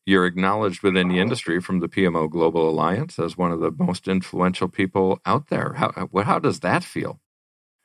you're 0.05 0.25
acknowledged 0.25 0.81
within 0.81 1.09
the 1.09 1.19
industry 1.19 1.59
from 1.59 1.81
the 1.81 1.89
pmo 1.89 2.29
global 2.29 2.69
alliance 2.69 3.19
as 3.19 3.37
one 3.37 3.51
of 3.51 3.59
the 3.59 3.71
most 3.71 4.07
influential 4.07 4.69
people 4.69 5.19
out 5.25 5.49
there. 5.49 5.73
How 5.73 6.09
how 6.23 6.39
does 6.39 6.61
that 6.61 6.83
feel? 6.83 7.19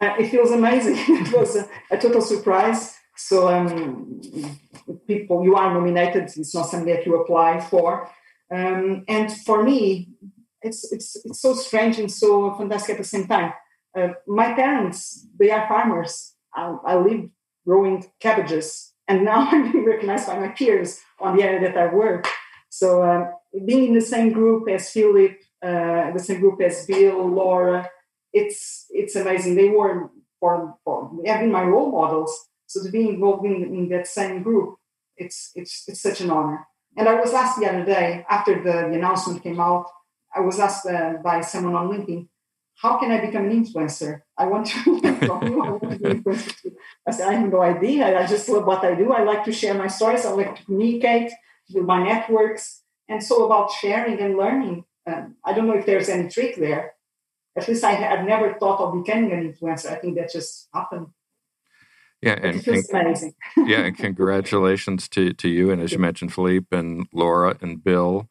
Uh, 0.01 0.15
it 0.19 0.29
feels 0.29 0.53
amazing. 0.53 0.97
It 1.09 1.33
was 1.33 1.57
a, 1.57 1.69
a 1.91 1.99
total 1.99 2.21
surprise 2.21 2.97
so 3.17 3.49
um, 3.49 4.21
people, 5.07 5.45
you 5.45 5.57
are 5.57 5.73
nominated. 5.73 6.25
It's 6.25 6.55
not 6.55 6.69
something 6.69 6.93
that 6.93 7.07
you 7.07 7.21
apply 7.21 7.61
for. 7.61 8.11
Um, 8.53 9.05
and 9.09 9.33
for 9.33 9.63
me, 9.63 10.09
it's, 10.63 10.91
it's 10.93 11.17
it's 11.25 11.41
so 11.41 11.55
strange 11.55 11.99
and 11.99 12.11
so 12.11 12.55
fantastic 12.55 12.95
at 12.95 12.99
the 12.99 13.05
same 13.05 13.27
time. 13.27 13.53
Uh, 13.97 14.09
my 14.27 14.55
parents, 14.55 15.27
they 15.39 15.51
are 15.51 15.69
farmers. 15.69 16.35
I, 16.55 16.77
I 16.85 16.97
live 16.97 17.29
growing 17.67 18.05
cabbages, 18.21 18.93
and 19.07 19.25
now 19.25 19.49
I'm 19.51 19.71
being 19.71 19.85
recognized 19.85 20.27
by 20.27 20.39
my 20.39 20.49
peers 20.49 21.01
on 21.21 21.37
the 21.37 21.43
area 21.43 21.61
that 21.61 21.77
I 21.77 21.93
work. 21.93 22.27
So 22.71 23.03
uh, 23.03 23.31
being 23.65 23.89
in 23.89 23.95
the 23.95 24.01
same 24.01 24.33
group 24.33 24.69
as 24.69 24.91
Philip, 24.91 25.37
uh, 25.63 26.11
the 26.13 26.19
same 26.19 26.41
group 26.41 26.61
as 26.61 26.87
Bill, 26.87 27.27
Laura, 27.29 27.89
it's 28.33 28.87
it's 28.91 29.15
amazing. 29.15 29.55
They 29.55 29.69
were 29.69 30.11
for, 30.41 30.77
for 30.85 31.11
having 31.25 31.53
my 31.53 31.63
role 31.63 31.93
models 31.93 32.49
so 32.75 32.83
to 32.83 32.91
be 32.91 33.09
involved 33.09 33.47
in, 33.47 33.63
in 33.63 33.89
that 33.91 34.09
same 34.09 34.43
group, 34.43 34.77
it's, 35.17 35.53
it's, 35.55 35.85
it's 35.87 36.01
such 36.01 36.21
an 36.21 36.31
honor. 36.31 36.67
And 36.97 37.09
I 37.09 37.15
was 37.15 37.33
asked 37.33 37.61
the 37.61 37.69
other 37.69 37.85
day, 37.85 38.27
after 38.29 38.57
the, 38.57 38.89
the 38.89 38.95
announcement 38.95 39.43
came 39.43 39.61
out, 39.61 39.87
I 40.35 40.41
was 40.41 40.59
asked 40.59 40.87
uh, 40.87 41.15
by 41.23 41.41
someone 41.41 41.77
on 41.77 41.89
LinkedIn, 41.89 42.29
how 42.77 42.99
can 42.99 43.13
I 43.13 43.25
become 43.25 43.45
an 43.45 43.65
influencer? 43.65 44.23
I 44.37 44.47
want 44.47 44.67
to, 44.67 45.01
I 47.07 47.11
said, 47.13 47.29
I 47.29 47.35
have 47.35 47.49
no 47.49 47.63
idea. 47.63 48.19
I 48.19 48.27
just 48.27 48.49
love 48.49 48.67
what 48.67 48.85
I 48.85 48.97
do. 48.97 49.13
I 49.13 49.23
like 49.23 49.45
to 49.45 49.53
share 49.53 49.75
my 49.75 49.87
stories. 49.87 50.27
I 50.27 50.33
like 50.33 50.57
to 50.57 50.65
communicate 50.65 51.31
with 51.73 51.85
my 51.85 52.03
networks. 52.03 52.83
And 53.09 53.23
so 53.23 53.47
about 53.47 53.71
sharing 53.71 54.19
and 54.19 54.37
learning, 54.37 54.85
um, 55.07 55.37
I 55.45 55.53
don't 55.53 55.69
know 55.69 55.79
if 55.79 55.87
there's 55.87 56.09
any 56.09 56.29
trick 56.29 56.57
there. 56.57 56.95
At 57.57 57.69
least 57.69 57.85
I 57.85 57.93
have 57.93 58.27
never 58.27 58.55
thought 58.55 58.81
of 58.81 59.05
becoming 59.05 59.31
an 59.31 59.53
influencer. 59.53 59.93
I 59.93 59.97
think 59.97 60.17
that 60.17 60.33
just 60.33 60.69
happened. 60.75 61.07
Yeah, 62.25 62.39
and, 62.43 62.67
and 62.67 63.35
yeah, 63.69 63.81
and 63.81 63.97
congratulations 63.99 65.09
to 65.11 65.33
to 65.35 65.49
you 65.49 65.71
and 65.71 65.83
as 65.83 65.93
you 65.93 65.99
mentioned, 65.99 66.33
Philippe 66.33 66.77
and 66.77 67.07
Laura 67.13 67.57
and 67.61 67.85
Bill. 67.85 68.29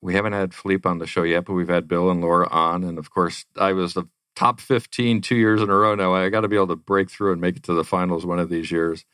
We 0.00 0.14
haven't 0.14 0.34
had 0.34 0.54
Philippe 0.54 0.88
on 0.88 0.98
the 0.98 1.06
show 1.06 1.22
yet, 1.22 1.46
but 1.46 1.54
we've 1.54 1.68
had 1.68 1.88
Bill 1.88 2.10
and 2.10 2.20
Laura 2.20 2.48
on, 2.48 2.84
and 2.84 2.98
of 2.98 3.10
course, 3.10 3.44
I 3.56 3.72
was 3.72 3.94
the 3.94 4.04
top 4.36 4.60
15 4.60 5.20
two 5.20 5.36
years 5.36 5.60
in 5.60 5.70
a 5.70 5.76
row 5.76 5.94
now. 5.94 6.14
I 6.14 6.28
got 6.28 6.42
to 6.42 6.48
be 6.48 6.56
able 6.56 6.68
to 6.68 6.76
break 6.76 7.10
through 7.10 7.32
and 7.32 7.40
make 7.40 7.56
it 7.56 7.62
to 7.64 7.74
the 7.74 7.84
finals 7.84 8.24
one 8.24 8.38
of 8.38 8.48
these 8.48 8.70
years. 8.70 9.04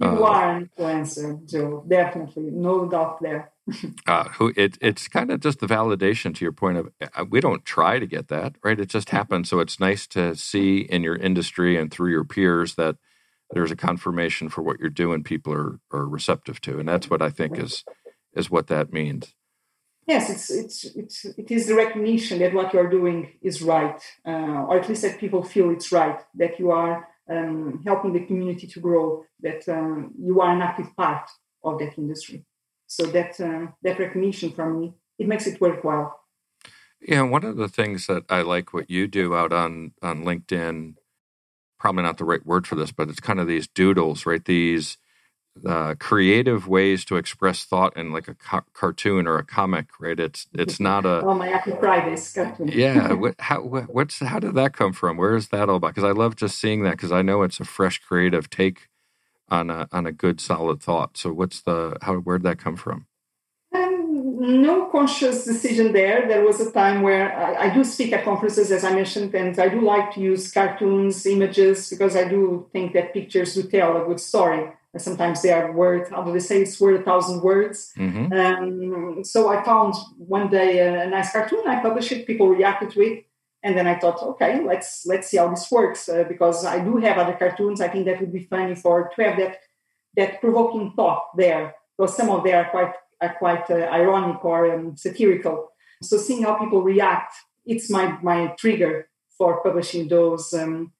You 0.00 0.06
uh, 0.08 0.28
are 0.28 0.56
an 0.56 0.70
influencer, 0.78 1.48
Joe. 1.48 1.84
Definitely, 1.88 2.50
no 2.50 2.86
doubt 2.86 3.22
there. 3.22 3.52
uh, 4.06 4.24
who 4.30 4.52
it, 4.56 4.76
it's 4.80 5.08
kind 5.08 5.30
of 5.30 5.40
just 5.40 5.60
the 5.60 5.66
validation 5.66 6.34
to 6.34 6.44
your 6.44 6.52
point 6.52 6.78
of 6.78 6.90
uh, 7.00 7.24
we 7.28 7.40
don't 7.40 7.64
try 7.64 7.98
to 7.98 8.06
get 8.06 8.28
that 8.28 8.56
right. 8.62 8.78
It 8.78 8.90
just 8.90 9.10
happens. 9.10 9.48
So 9.48 9.60
it's 9.60 9.80
nice 9.80 10.06
to 10.08 10.36
see 10.36 10.80
in 10.80 11.02
your 11.02 11.16
industry 11.16 11.78
and 11.78 11.90
through 11.90 12.10
your 12.10 12.24
peers 12.24 12.74
that 12.74 12.96
there's 13.50 13.70
a 13.70 13.76
confirmation 13.76 14.48
for 14.48 14.62
what 14.62 14.80
you're 14.80 14.90
doing. 14.90 15.22
People 15.22 15.52
are 15.52 15.80
are 15.92 16.06
receptive 16.06 16.60
to, 16.62 16.78
and 16.78 16.88
that's 16.88 17.10
what 17.10 17.22
I 17.22 17.30
think 17.30 17.58
is 17.58 17.84
is 18.34 18.50
what 18.50 18.66
that 18.68 18.92
means. 18.92 19.34
Yes, 20.06 20.30
it's 20.30 20.50
it's 20.50 20.84
it's 20.96 21.24
it 21.24 21.50
is 21.50 21.66
the 21.66 21.74
recognition 21.74 22.38
that 22.38 22.54
what 22.54 22.72
you 22.72 22.78
are 22.78 22.88
doing 22.88 23.32
is 23.42 23.60
right, 23.60 24.00
uh, 24.26 24.64
or 24.68 24.78
at 24.78 24.88
least 24.88 25.02
that 25.02 25.18
people 25.18 25.42
feel 25.42 25.70
it's 25.70 25.90
right, 25.90 26.20
that 26.36 26.60
you 26.60 26.70
are 26.70 27.08
um, 27.28 27.82
helping 27.84 28.12
the 28.12 28.24
community 28.24 28.66
to 28.68 28.80
grow, 28.80 29.24
that 29.40 29.68
um, 29.68 30.12
you 30.18 30.40
are 30.40 30.54
an 30.54 30.62
active 30.62 30.94
part 30.96 31.28
of 31.64 31.78
that 31.80 31.98
industry. 31.98 32.44
So 32.86 33.06
that 33.06 33.40
uh, 33.40 33.72
that 33.82 33.98
recognition 33.98 34.52
from 34.52 34.80
me, 34.80 34.94
it 35.18 35.26
makes 35.26 35.46
it 35.48 35.60
worthwhile. 35.60 36.20
Yeah, 37.00 37.22
one 37.22 37.44
of 37.44 37.56
the 37.56 37.68
things 37.68 38.06
that 38.06 38.24
I 38.28 38.42
like 38.42 38.72
what 38.72 38.88
you 38.88 39.08
do 39.08 39.34
out 39.34 39.52
on 39.52 39.92
on 40.02 40.24
LinkedIn, 40.24 40.94
probably 41.78 42.04
not 42.04 42.18
the 42.18 42.24
right 42.24 42.44
word 42.46 42.66
for 42.66 42.76
this, 42.76 42.92
but 42.92 43.08
it's 43.08 43.20
kind 43.20 43.40
of 43.40 43.46
these 43.48 43.68
doodles, 43.68 44.26
right? 44.26 44.44
These 44.44 44.98
uh, 45.66 45.94
creative 46.00 46.68
ways 46.68 47.04
to 47.06 47.16
express 47.16 47.64
thought 47.64 47.96
in 47.96 48.12
like 48.12 48.28
a 48.28 48.34
ca- 48.34 48.64
cartoon 48.74 49.26
or 49.26 49.38
a 49.38 49.44
comic, 49.44 49.88
right? 50.00 50.20
It's 50.20 50.48
it's 50.54 50.80
not 50.80 51.06
a 51.06 51.28
oh 51.28 51.34
my 51.34 51.48
happy 51.48 51.72
Fridays 51.72 52.32
cartoon. 52.32 52.68
yeah, 52.70 53.12
what, 53.14 53.36
how 53.40 53.62
what's 53.62 54.20
how 54.20 54.40
did 54.40 54.54
that 54.54 54.74
come 54.74 54.92
from? 54.92 55.16
Where 55.18 55.36
is 55.36 55.48
that 55.48 55.68
all 55.70 55.76
about? 55.76 55.94
Because 55.94 56.04
I 56.04 56.12
love 56.12 56.36
just 56.36 56.58
seeing 56.58 56.84
that 56.84 56.92
because 56.92 57.12
I 57.12 57.22
know 57.22 57.42
it's 57.42 57.60
a 57.60 57.64
fresh, 57.64 57.98
creative 58.00 58.50
take 58.50 58.88
on 59.50 59.70
a 59.70 59.88
on 59.92 60.06
a 60.06 60.12
good, 60.12 60.40
solid 60.40 60.82
thought. 60.82 61.16
So 61.18 61.32
what's 61.32 61.62
the 61.62 61.96
how 62.02 62.16
where'd 62.16 62.44
that 62.44 62.58
come 62.58 62.76
from? 62.76 63.06
No 64.46 64.86
conscious 64.86 65.44
decision 65.44 65.92
there. 65.92 66.28
There 66.28 66.44
was 66.44 66.60
a 66.60 66.70
time 66.70 67.02
where 67.02 67.36
I, 67.36 67.66
I 67.66 67.74
do 67.74 67.82
speak 67.84 68.12
at 68.12 68.24
conferences, 68.24 68.70
as 68.70 68.84
I 68.84 68.94
mentioned, 68.94 69.34
and 69.34 69.58
I 69.58 69.68
do 69.68 69.80
like 69.80 70.14
to 70.14 70.20
use 70.20 70.52
cartoons, 70.52 71.26
images, 71.26 71.90
because 71.90 72.14
I 72.16 72.28
do 72.28 72.68
think 72.72 72.92
that 72.94 73.12
pictures 73.12 73.54
do 73.54 73.62
tell 73.64 74.00
a 74.00 74.04
good 74.04 74.20
story 74.20 74.72
sometimes 74.98 75.42
they 75.42 75.52
are 75.52 75.72
worth 75.72 76.10
how 76.10 76.22
do 76.22 76.32
they 76.32 76.38
say 76.38 76.62
it's 76.62 76.80
worth 76.80 77.00
a 77.00 77.04
thousand 77.04 77.42
words 77.42 77.92
mm-hmm. 77.96 78.32
um, 78.32 79.24
so 79.24 79.48
i 79.48 79.62
found 79.64 79.94
one 80.16 80.48
day 80.48 80.78
a, 80.78 81.02
a, 81.02 81.06
nice 81.06 81.32
cartoon 81.32 81.62
i 81.66 81.80
published 81.80 82.12
it 82.12 82.26
people 82.26 82.48
reacted 82.48 82.90
to 82.90 83.00
it 83.00 83.26
and 83.62 83.76
then 83.76 83.86
i 83.86 83.98
thought 83.98 84.22
okay 84.22 84.62
let's 84.64 85.06
let's 85.06 85.28
see 85.28 85.36
how 85.36 85.48
this 85.48 85.70
works 85.70 86.08
uh, 86.08 86.24
because 86.28 86.64
i 86.64 86.82
do 86.82 86.96
have 86.96 87.18
other 87.18 87.34
cartoons 87.34 87.80
i 87.80 87.88
think 87.88 88.04
that 88.06 88.20
would 88.20 88.32
be 88.32 88.44
funny 88.44 88.74
for 88.74 89.10
to 89.14 89.22
have 89.22 89.36
that 89.38 89.58
that 90.16 90.40
provoking 90.40 90.92
thought 90.96 91.36
there 91.36 91.74
because 91.96 92.16
some 92.16 92.30
of 92.30 92.44
them 92.44 92.54
are 92.54 92.70
quite 92.70 92.92
are 93.20 93.34
quite 93.38 93.70
uh, 93.70 93.88
ironic 94.00 94.44
or 94.44 94.72
um, 94.72 94.96
satirical 94.96 95.70
so 96.02 96.16
seeing 96.16 96.42
how 96.42 96.54
people 96.54 96.82
react 96.82 97.34
it's 97.64 97.90
my 97.90 98.18
my 98.22 98.54
trigger 98.58 99.08
for 99.36 99.62
publishing 99.62 100.08
those 100.08 100.52
um, 100.54 100.92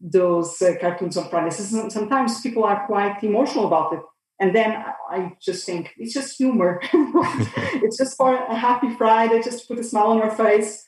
those 0.00 0.60
uh, 0.60 0.74
cartoons 0.80 1.16
on 1.16 1.28
Fridays. 1.30 1.56
Sometimes 1.92 2.40
people 2.40 2.64
are 2.64 2.86
quite 2.86 3.22
emotional 3.22 3.66
about 3.66 3.94
it. 3.94 4.00
And 4.40 4.54
then 4.54 4.84
I 5.10 5.32
just 5.40 5.64
think 5.64 5.94
it's 5.96 6.12
just 6.12 6.36
humor. 6.36 6.80
it's 6.92 7.96
just 7.96 8.16
for 8.16 8.34
a 8.34 8.54
happy 8.54 8.94
Friday, 8.96 9.40
just 9.42 9.60
to 9.60 9.66
put 9.66 9.78
a 9.78 9.84
smile 9.84 10.08
on 10.08 10.18
your 10.18 10.30
face. 10.30 10.84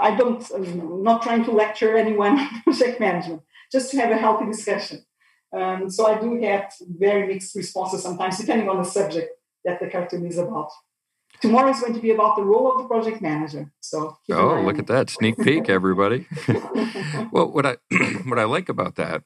I 0.00 0.14
don't, 0.14 0.48
I'm 0.54 1.02
not 1.02 1.22
trying 1.22 1.44
to 1.44 1.50
lecture 1.50 1.96
anyone 1.96 2.38
on 2.38 2.62
project 2.62 3.00
management, 3.00 3.42
just 3.70 3.90
to 3.90 3.98
have 3.98 4.10
a 4.10 4.16
healthy 4.16 4.46
discussion. 4.46 5.04
Um, 5.52 5.90
so 5.90 6.06
I 6.06 6.20
do 6.20 6.38
get 6.38 6.72
very 6.80 7.26
mixed 7.26 7.54
responses 7.54 8.02
sometimes, 8.02 8.38
depending 8.38 8.68
on 8.68 8.78
the 8.78 8.84
subject 8.84 9.30
that 9.64 9.80
the 9.80 9.88
cartoon 9.88 10.26
is 10.26 10.38
about. 10.38 10.70
Tomorrow 11.40 11.70
is 11.70 11.80
going 11.80 11.94
to 11.94 12.00
be 12.00 12.10
about 12.10 12.36
the 12.36 12.42
role 12.42 12.72
of 12.72 12.82
the 12.82 12.88
project 12.88 13.20
manager. 13.22 13.70
So 13.80 14.18
oh, 14.32 14.60
look 14.62 14.78
at 14.78 14.88
that 14.88 15.10
sneak 15.10 15.38
peek, 15.42 15.68
everybody! 15.68 16.26
well, 17.32 17.52
what 17.52 17.66
I 17.66 17.76
what 18.26 18.38
I 18.38 18.44
like 18.44 18.68
about 18.68 18.96
that 18.96 19.22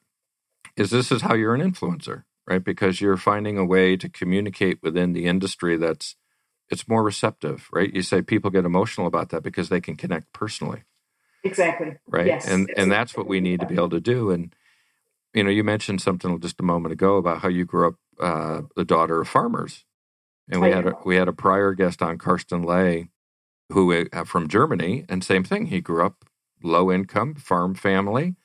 is 0.77 0.91
this 0.91 1.11
is 1.11 1.23
how 1.23 1.35
you're 1.35 1.55
an 1.55 1.63
influencer, 1.63 2.25
right? 2.47 2.63
Because 2.63 3.01
you're 3.01 3.17
finding 3.17 3.57
a 3.57 3.65
way 3.65 3.97
to 3.97 4.09
communicate 4.09 4.83
within 4.83 5.13
the 5.13 5.27
industry 5.27 5.77
that's 5.77 6.17
it's 6.69 6.89
more 6.89 7.03
receptive, 7.03 7.69
right? 7.73 7.93
You 7.93 8.03
say 8.03 8.23
people 8.23 8.51
get 8.51 8.65
emotional 8.65 9.07
about 9.07 9.31
that 9.31 9.43
because 9.43 9.69
they 9.69 9.81
can 9.81 9.97
connect 9.97 10.33
personally. 10.33 10.85
Exactly. 11.45 11.97
Right. 12.07 12.27
Yes, 12.27 12.47
and 12.47 12.71
and 12.77 12.91
that's 12.91 13.17
what 13.17 13.27
we 13.27 13.41
need 13.41 13.61
to 13.61 13.67
be 13.67 13.75
able 13.75 13.91
to 13.91 14.01
do. 14.01 14.31
And 14.31 14.55
you 15.35 15.45
know, 15.45 15.51
you 15.51 15.65
mentioned 15.65 16.01
something 16.01 16.41
just 16.41 16.61
a 16.61 16.65
moment 16.65 16.93
ago 16.93 17.17
about 17.17 17.41
how 17.41 17.49
you 17.49 17.65
grew 17.65 17.89
up 17.89 17.95
uh, 18.21 18.63
the 18.77 18.85
daughter 18.85 19.21
of 19.21 19.29
farmers, 19.29 19.85
and 20.53 20.61
we 20.61 20.71
had 20.71 20.87
a, 20.87 20.97
we 21.05 21.17
had 21.17 21.29
a 21.29 21.33
prior 21.33 21.73
guest 21.73 22.03
on, 22.03 22.19
Karsten 22.19 22.63
Lay, 22.63 23.09
who 23.71 24.07
uh, 24.13 24.25
from 24.25 24.49
Germany, 24.49 25.05
and 25.09 25.25
same 25.25 25.45
thing. 25.45 25.67
He 25.67 25.81
grew 25.81 26.05
up 26.05 26.25
low 26.63 26.93
income 26.93 27.35
farm 27.35 27.75
family, 27.75 28.37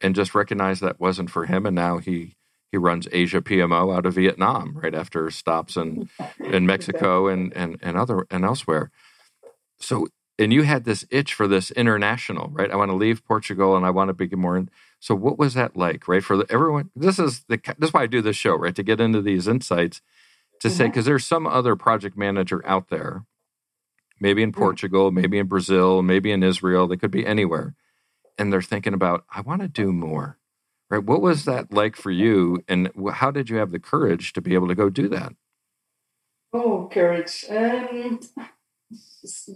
and 0.00 0.14
just 0.14 0.34
recognized 0.34 0.82
that 0.82 1.00
wasn't 1.00 1.30
for 1.30 1.46
him. 1.46 1.66
And 1.66 1.74
now 1.74 1.98
he 1.98 2.36
he 2.70 2.76
runs 2.76 3.08
Asia 3.10 3.40
PMO 3.40 3.96
out 3.96 4.06
of 4.06 4.14
Vietnam, 4.14 4.76
right 4.76 4.94
after 4.94 5.30
stops 5.30 5.76
in 5.76 6.08
in 6.38 6.66
Mexico 6.66 7.26
and 7.26 7.52
and 7.56 7.78
and 7.80 7.96
other 7.96 8.26
and 8.30 8.44
elsewhere. 8.44 8.90
So 9.78 10.08
and 10.38 10.52
you 10.52 10.62
had 10.62 10.84
this 10.84 11.06
itch 11.10 11.32
for 11.32 11.48
this 11.48 11.70
international, 11.70 12.50
right? 12.50 12.70
I 12.70 12.76
want 12.76 12.90
to 12.90 12.96
leave 12.96 13.24
Portugal 13.24 13.74
and 13.74 13.86
I 13.86 13.90
want 13.90 14.08
to 14.08 14.14
be 14.14 14.28
more. 14.36 14.58
In, 14.58 14.68
so 15.00 15.14
what 15.14 15.38
was 15.38 15.54
that 15.54 15.76
like, 15.76 16.06
right? 16.06 16.22
For 16.22 16.36
the, 16.36 16.46
everyone, 16.50 16.90
this 16.94 17.18
is 17.18 17.44
the 17.48 17.58
this 17.78 17.88
is 17.88 17.94
why 17.94 18.02
I 18.02 18.06
do 18.06 18.20
this 18.20 18.36
show, 18.36 18.54
right? 18.54 18.74
To 18.74 18.82
get 18.82 19.00
into 19.00 19.22
these 19.22 19.48
insights 19.48 20.02
to 20.60 20.68
mm-hmm. 20.68 20.76
say 20.76 20.86
because 20.86 21.04
there's 21.04 21.26
some 21.26 21.46
other 21.46 21.76
project 21.76 22.16
manager 22.16 22.64
out 22.66 22.88
there 22.88 23.24
maybe 24.20 24.42
in 24.42 24.52
portugal 24.52 25.10
maybe 25.10 25.38
in 25.38 25.46
brazil 25.46 26.02
maybe 26.02 26.30
in 26.32 26.42
israel 26.42 26.86
they 26.86 26.96
could 26.96 27.10
be 27.10 27.26
anywhere 27.26 27.74
and 28.38 28.52
they're 28.52 28.62
thinking 28.62 28.94
about 28.94 29.24
i 29.30 29.40
want 29.40 29.62
to 29.62 29.68
do 29.68 29.92
more 29.92 30.38
right? 30.90 31.02
What 31.02 31.22
was 31.22 31.44
that 31.44 31.72
like 31.72 31.96
for 31.96 32.10
you 32.10 32.62
and 32.68 32.90
how 33.14 33.30
did 33.30 33.50
you 33.50 33.56
have 33.56 33.72
the 33.72 33.78
courage 33.78 34.32
to 34.34 34.40
be 34.40 34.54
able 34.54 34.68
to 34.68 34.74
go 34.74 34.90
do 34.90 35.08
that? 35.08 35.32
Oh 36.52 36.88
courage. 36.92 37.44
Um, 37.50 38.20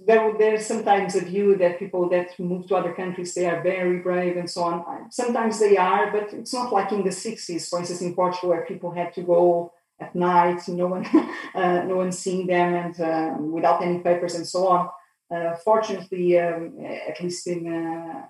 there, 0.07 0.37
there's 0.37 0.67
sometimes 0.67 1.15
a 1.15 1.25
view 1.25 1.57
that 1.57 1.79
people 1.79 2.09
that 2.09 2.37
move 2.41 2.67
to 2.67 2.75
other 2.75 2.93
countries 2.93 3.35
they 3.35 3.47
are 3.47 3.63
very 3.63 4.01
brave 4.01 4.37
and 4.37 4.51
so 4.51 4.65
on. 4.65 5.11
Sometimes 5.11 5.61
they 5.61 5.77
are 5.77 6.11
but 6.11 6.33
it's 6.33 6.53
not 6.53 6.73
like 6.73 6.91
in 6.93 7.05
the 7.05 7.11
60s 7.11 7.69
for 7.69 7.79
instance 7.79 8.01
in 8.01 8.15
portugal 8.15 8.51
where 8.51 8.67
people 8.67 8.91
had 8.91 9.15
to 9.15 9.23
go 9.23 9.73
at 10.01 10.15
night, 10.15 10.67
no 10.69 10.87
one, 10.87 11.07
uh, 11.55 11.83
no 11.85 11.97
one 11.97 12.13
seeing 12.13 12.47
them, 12.47 12.75
and 12.75 13.01
uh, 13.01 13.35
without 13.39 13.83
any 13.83 13.99
papers 13.99 14.35
and 14.35 14.47
so 14.47 14.69
on. 14.69 14.89
Uh, 15.31 15.55
fortunately, 15.65 16.39
um, 16.39 16.75
at 17.09 17.21
least 17.23 17.47
in, 17.47 17.73
uh, 17.73 18.27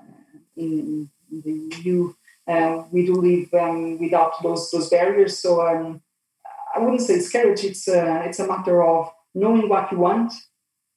in, 0.57 1.09
the 1.33 1.73
EU, 1.85 2.13
uh, 2.49 2.83
we 2.91 3.07
do 3.07 3.15
live 3.15 3.55
um, 3.55 3.99
without 4.01 4.33
those 4.43 4.69
those 4.73 4.91
barriers. 4.91 5.39
So 5.39 5.65
um, 5.65 6.03
I 6.75 6.81
wouldn't 6.81 7.03
say 7.03 7.15
it's 7.15 7.31
courage. 7.31 7.63
It's 7.65 7.87
uh, 7.87 8.23
it's 8.25 8.41
a 8.41 8.49
matter 8.49 8.83
of 8.83 9.13
knowing 9.33 9.69
what 9.69 9.93
you 9.93 9.99
want 9.99 10.33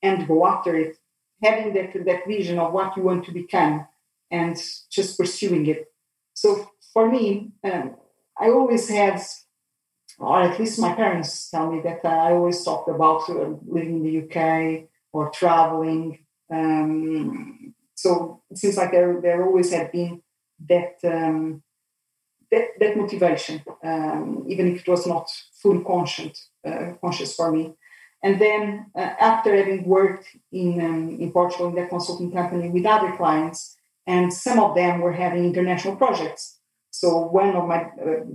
and 0.01 0.27
go 0.27 0.47
after 0.47 0.75
it, 0.75 0.97
having 1.43 1.73
that 1.75 1.93
that 2.05 2.27
vision 2.27 2.57
of 2.57 2.73
what 2.73 2.97
you 2.97 3.03
want 3.03 3.25
to 3.25 3.31
become, 3.31 3.86
and 4.31 4.57
just 4.89 5.17
pursuing 5.19 5.67
it. 5.67 5.86
So 6.33 6.71
for 6.91 7.09
me, 7.09 7.51
um, 7.63 7.95
I 8.39 8.49
always 8.49 8.89
had 8.89 9.21
or 10.19 10.41
at 10.41 10.60
least 10.60 10.80
my 10.80 10.93
parents 10.93 11.49
tell 11.49 11.71
me 11.71 11.82
that 11.82 12.06
I 12.06 12.32
always 12.32 12.63
talked 12.63 12.89
about 12.89 13.30
uh, 13.30 13.56
living 13.65 13.97
in 13.97 14.04
the 14.04 14.17
UK 14.23 14.89
or 15.12 15.30
traveling. 15.32 16.26
Um, 16.52 17.73
so 17.95 18.41
it 18.49 18.58
seems 18.58 18.78
like 18.78 18.91
there 18.91 19.19
there 19.21 19.45
always 19.45 19.71
had 19.71 19.91
been 19.91 20.21
that 20.69 20.95
um, 21.04 21.63
that, 22.52 22.67
that 22.80 22.97
motivation, 22.97 23.63
um, 23.84 24.45
even 24.47 24.67
if 24.73 24.82
it 24.82 24.88
was 24.88 25.08
not 25.08 25.30
fully 25.62 25.84
conscious 25.84 26.49
uh, 26.67 26.93
conscious 27.02 27.36
for 27.36 27.52
me. 27.52 27.73
And 28.21 28.39
then 28.39 28.86
uh, 28.95 29.13
after 29.19 29.56
having 29.56 29.84
worked 29.86 30.28
in 30.52 30.80
um, 30.80 31.17
in 31.19 31.32
Portugal 31.32 31.69
in 31.69 31.76
that 31.76 31.89
consulting 31.89 32.32
company 32.32 32.69
with 32.69 32.86
other 32.86 33.15
clients, 33.17 33.76
and 34.08 34.34
some 34.34 34.60
of 34.60 34.76
them 34.76 35.02
were 35.02 35.13
having 35.13 35.45
international 35.45 35.95
projects. 35.95 36.60
So 36.91 37.17
one 37.19 37.56
of 37.56 37.67
my 37.67 37.89
uh, 38.06 38.26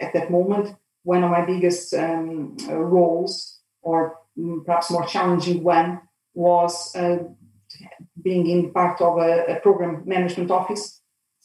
at 0.00 0.12
that 0.14 0.30
moment 0.30 0.76
one 1.04 1.22
of 1.22 1.30
my 1.30 1.44
biggest 1.44 1.94
um, 1.94 2.56
roles, 2.68 3.60
or 3.82 4.18
perhaps 4.66 4.90
more 4.90 5.06
challenging 5.06 5.62
one, 5.62 6.00
was 6.34 6.94
uh, 6.96 7.18
being 8.20 8.46
in 8.46 8.72
part 8.72 9.00
of 9.00 9.18
a, 9.18 9.56
a, 9.56 9.60
program 9.60 10.02
management 10.06 10.50
office 10.50 11.00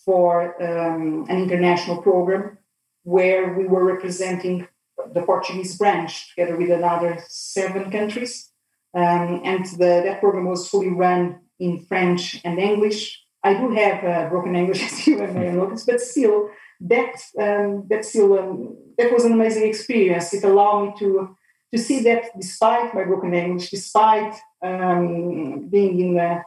for 0.05 0.61
um, 0.63 1.25
an 1.29 1.37
international 1.37 2.01
program 2.01 2.57
where 3.03 3.53
we 3.53 3.65
were 3.67 3.83
representing 3.83 4.67
the 5.13 5.21
Portuguese 5.21 5.77
branch 5.77 6.29
together 6.29 6.57
with 6.57 6.71
another 6.71 7.23
seven 7.27 7.91
countries. 7.91 8.51
Um, 8.93 9.41
and 9.43 9.65
the, 9.65 10.01
that 10.05 10.19
program 10.19 10.45
was 10.45 10.67
fully 10.67 10.89
run 10.89 11.41
in 11.59 11.85
French 11.85 12.41
and 12.43 12.57
English. 12.59 13.21
I 13.43 13.53
do 13.53 13.71
have 13.71 14.03
uh, 14.03 14.29
broken 14.29 14.55
English, 14.55 14.83
as 14.91 15.07
you 15.07 15.17
may 15.17 15.51
notice, 15.51 15.85
but 15.85 16.01
still, 16.01 16.49
that 16.81 17.15
um, 17.37 17.85
that 17.89 18.05
still 18.05 18.39
um, 18.39 18.77
that 18.97 19.11
was 19.11 19.25
an 19.25 19.33
amazing 19.33 19.67
experience. 19.67 20.33
It 20.33 20.43
allowed 20.43 20.85
me 20.85 20.93
to 20.99 21.35
to 21.73 21.77
see 21.77 22.01
that 22.03 22.31
despite 22.37 22.93
my 22.93 23.03
broken 23.03 23.33
English, 23.33 23.69
despite 23.69 24.35
um, 24.63 25.67
being 25.69 25.99
in 25.99 26.19
a 26.19 26.43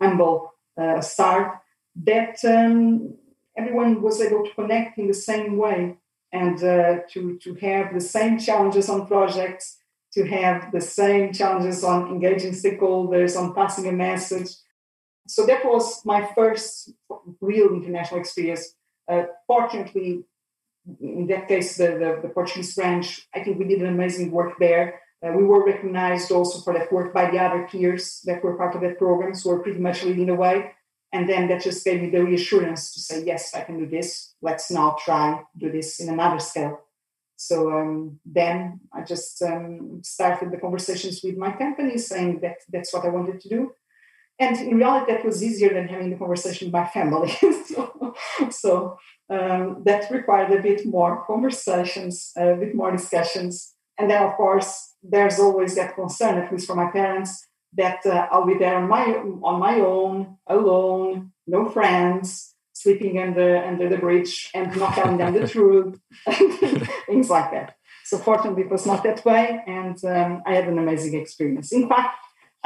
humble 0.00 0.52
uh, 0.80 1.00
start, 1.00 1.58
that 2.04 2.36
um, 2.44 3.14
everyone 3.56 4.02
was 4.02 4.20
able 4.20 4.44
to 4.44 4.54
connect 4.54 4.98
in 4.98 5.08
the 5.08 5.14
same 5.14 5.56
way 5.56 5.96
and 6.32 6.62
uh, 6.62 6.98
to 7.10 7.38
to 7.38 7.54
have 7.54 7.94
the 7.94 8.00
same 8.00 8.38
challenges 8.38 8.88
on 8.88 9.06
projects, 9.06 9.78
to 10.12 10.26
have 10.26 10.70
the 10.70 10.80
same 10.80 11.32
challenges 11.32 11.82
on 11.82 12.08
engaging 12.08 12.52
stakeholders, 12.52 13.36
on 13.38 13.54
passing 13.54 13.88
a 13.88 13.92
message. 13.92 14.50
So 15.28 15.44
that 15.46 15.64
was 15.64 16.04
my 16.04 16.28
first 16.34 16.92
real 17.40 17.70
international 17.74 18.20
experience. 18.20 18.75
Uh, 19.08 19.24
fortunately, 19.46 20.24
in 21.00 21.26
that 21.28 21.48
case, 21.48 21.76
the, 21.76 21.88
the, 21.88 22.20
the, 22.22 22.28
Portuguese 22.28 22.74
branch, 22.74 23.26
I 23.34 23.42
think 23.42 23.58
we 23.58 23.66
did 23.66 23.80
an 23.80 23.88
amazing 23.88 24.30
work 24.30 24.54
there. 24.58 25.00
Uh, 25.24 25.32
we 25.32 25.44
were 25.44 25.64
recognized 25.64 26.30
also 26.30 26.60
for 26.60 26.72
that 26.74 26.92
work 26.92 27.12
by 27.12 27.30
the 27.30 27.38
other 27.38 27.66
peers 27.70 28.22
that 28.26 28.42
were 28.42 28.56
part 28.56 28.74
of 28.74 28.82
that 28.82 28.98
program, 28.98 29.34
so 29.34 29.50
we're 29.50 29.62
pretty 29.62 29.80
much 29.80 30.04
leading 30.04 30.26
the 30.26 30.34
way. 30.34 30.72
And 31.12 31.28
then 31.28 31.48
that 31.48 31.62
just 31.62 31.84
gave 31.84 32.02
me 32.02 32.10
the 32.10 32.24
reassurance 32.24 32.92
to 32.94 33.00
say, 33.00 33.24
yes, 33.24 33.54
I 33.54 33.62
can 33.62 33.78
do 33.78 33.86
this. 33.86 34.34
Let's 34.42 34.70
now 34.70 34.96
try 35.02 35.42
do 35.56 35.70
this 35.70 36.00
in 36.00 36.08
another 36.08 36.40
scale. 36.40 36.80
So 37.36 37.70
um, 37.70 38.18
then 38.24 38.80
I 38.92 39.02
just 39.02 39.40
um, 39.42 40.00
started 40.02 40.50
the 40.50 40.58
conversations 40.58 41.20
with 41.22 41.36
my 41.36 41.52
company, 41.52 41.98
saying 41.98 42.40
that 42.40 42.56
that's 42.70 42.92
what 42.92 43.04
I 43.04 43.08
wanted 43.08 43.40
to 43.42 43.48
do. 43.48 43.72
And 44.38 44.56
in 44.58 44.76
reality, 44.76 45.12
that 45.12 45.24
was 45.24 45.42
easier 45.42 45.72
than 45.72 45.88
having 45.88 46.10
the 46.10 46.16
conversation 46.16 46.66
with 46.66 46.74
my 46.74 46.86
family. 46.86 47.30
so, 47.66 48.14
so 48.50 48.98
um, 49.30 49.82
that 49.84 50.10
required 50.10 50.52
a 50.52 50.62
bit 50.62 50.86
more 50.86 51.24
conversations, 51.26 52.32
a 52.36 52.54
bit 52.54 52.74
more 52.74 52.92
discussions. 52.92 53.74
And 53.98 54.10
then, 54.10 54.22
of 54.22 54.34
course, 54.34 54.94
there's 55.02 55.38
always 55.38 55.74
that 55.76 55.94
concern, 55.94 56.38
at 56.38 56.52
least 56.52 56.66
for 56.66 56.76
my 56.76 56.90
parents, 56.90 57.46
that 57.74 58.04
uh, 58.04 58.26
I'll 58.30 58.46
be 58.46 58.58
there 58.58 58.76
on 58.76 58.88
my 58.88 59.04
on 59.42 59.60
my 59.60 59.80
own, 59.80 60.36
alone, 60.46 61.32
no 61.46 61.68
friends, 61.68 62.54
sleeping 62.72 63.18
under 63.18 63.64
under 63.64 63.88
the 63.88 63.98
bridge, 63.98 64.50
and 64.54 64.76
not 64.76 64.94
telling 64.94 65.18
them 65.18 65.32
the 65.32 65.48
truth, 65.54 65.98
things 67.06 67.30
like 67.30 67.50
that. 67.52 67.76
So 68.04 68.18
fortunately, 68.18 68.62
it 68.62 68.70
was 68.70 68.86
not 68.86 69.02
that 69.02 69.24
way, 69.24 69.62
and 69.66 70.02
um, 70.04 70.42
I 70.46 70.54
had 70.54 70.68
an 70.68 70.78
amazing 70.78 71.20
experience. 71.20 71.72
In 71.72 71.88
fact, 71.88 72.16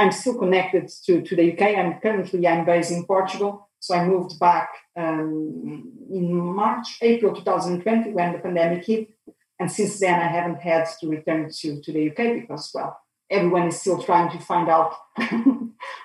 I'm 0.00 0.12
still 0.12 0.38
connected 0.38 0.88
to, 1.04 1.20
to 1.20 1.36
the 1.36 1.52
UK. 1.52 1.76
I'm 1.76 2.00
currently 2.00 2.48
I'm 2.48 2.64
based 2.64 2.90
in 2.90 3.04
Portugal, 3.04 3.68
so 3.80 3.94
I 3.94 4.06
moved 4.06 4.38
back 4.40 4.70
um, 4.96 5.92
in 6.10 6.34
March, 6.34 6.96
April 7.02 7.34
2020 7.34 8.12
when 8.12 8.32
the 8.32 8.38
pandemic 8.38 8.86
hit, 8.86 9.10
and 9.58 9.70
since 9.70 10.00
then 10.00 10.18
I 10.18 10.28
haven't 10.28 10.62
had 10.62 10.86
to 11.00 11.08
return 11.08 11.50
to, 11.50 11.82
to 11.82 11.92
the 11.92 12.10
UK 12.10 12.40
because 12.40 12.70
well 12.72 12.98
everyone 13.30 13.68
is 13.68 13.78
still 13.78 14.02
trying 14.02 14.30
to 14.30 14.38
find 14.42 14.70
out 14.70 14.94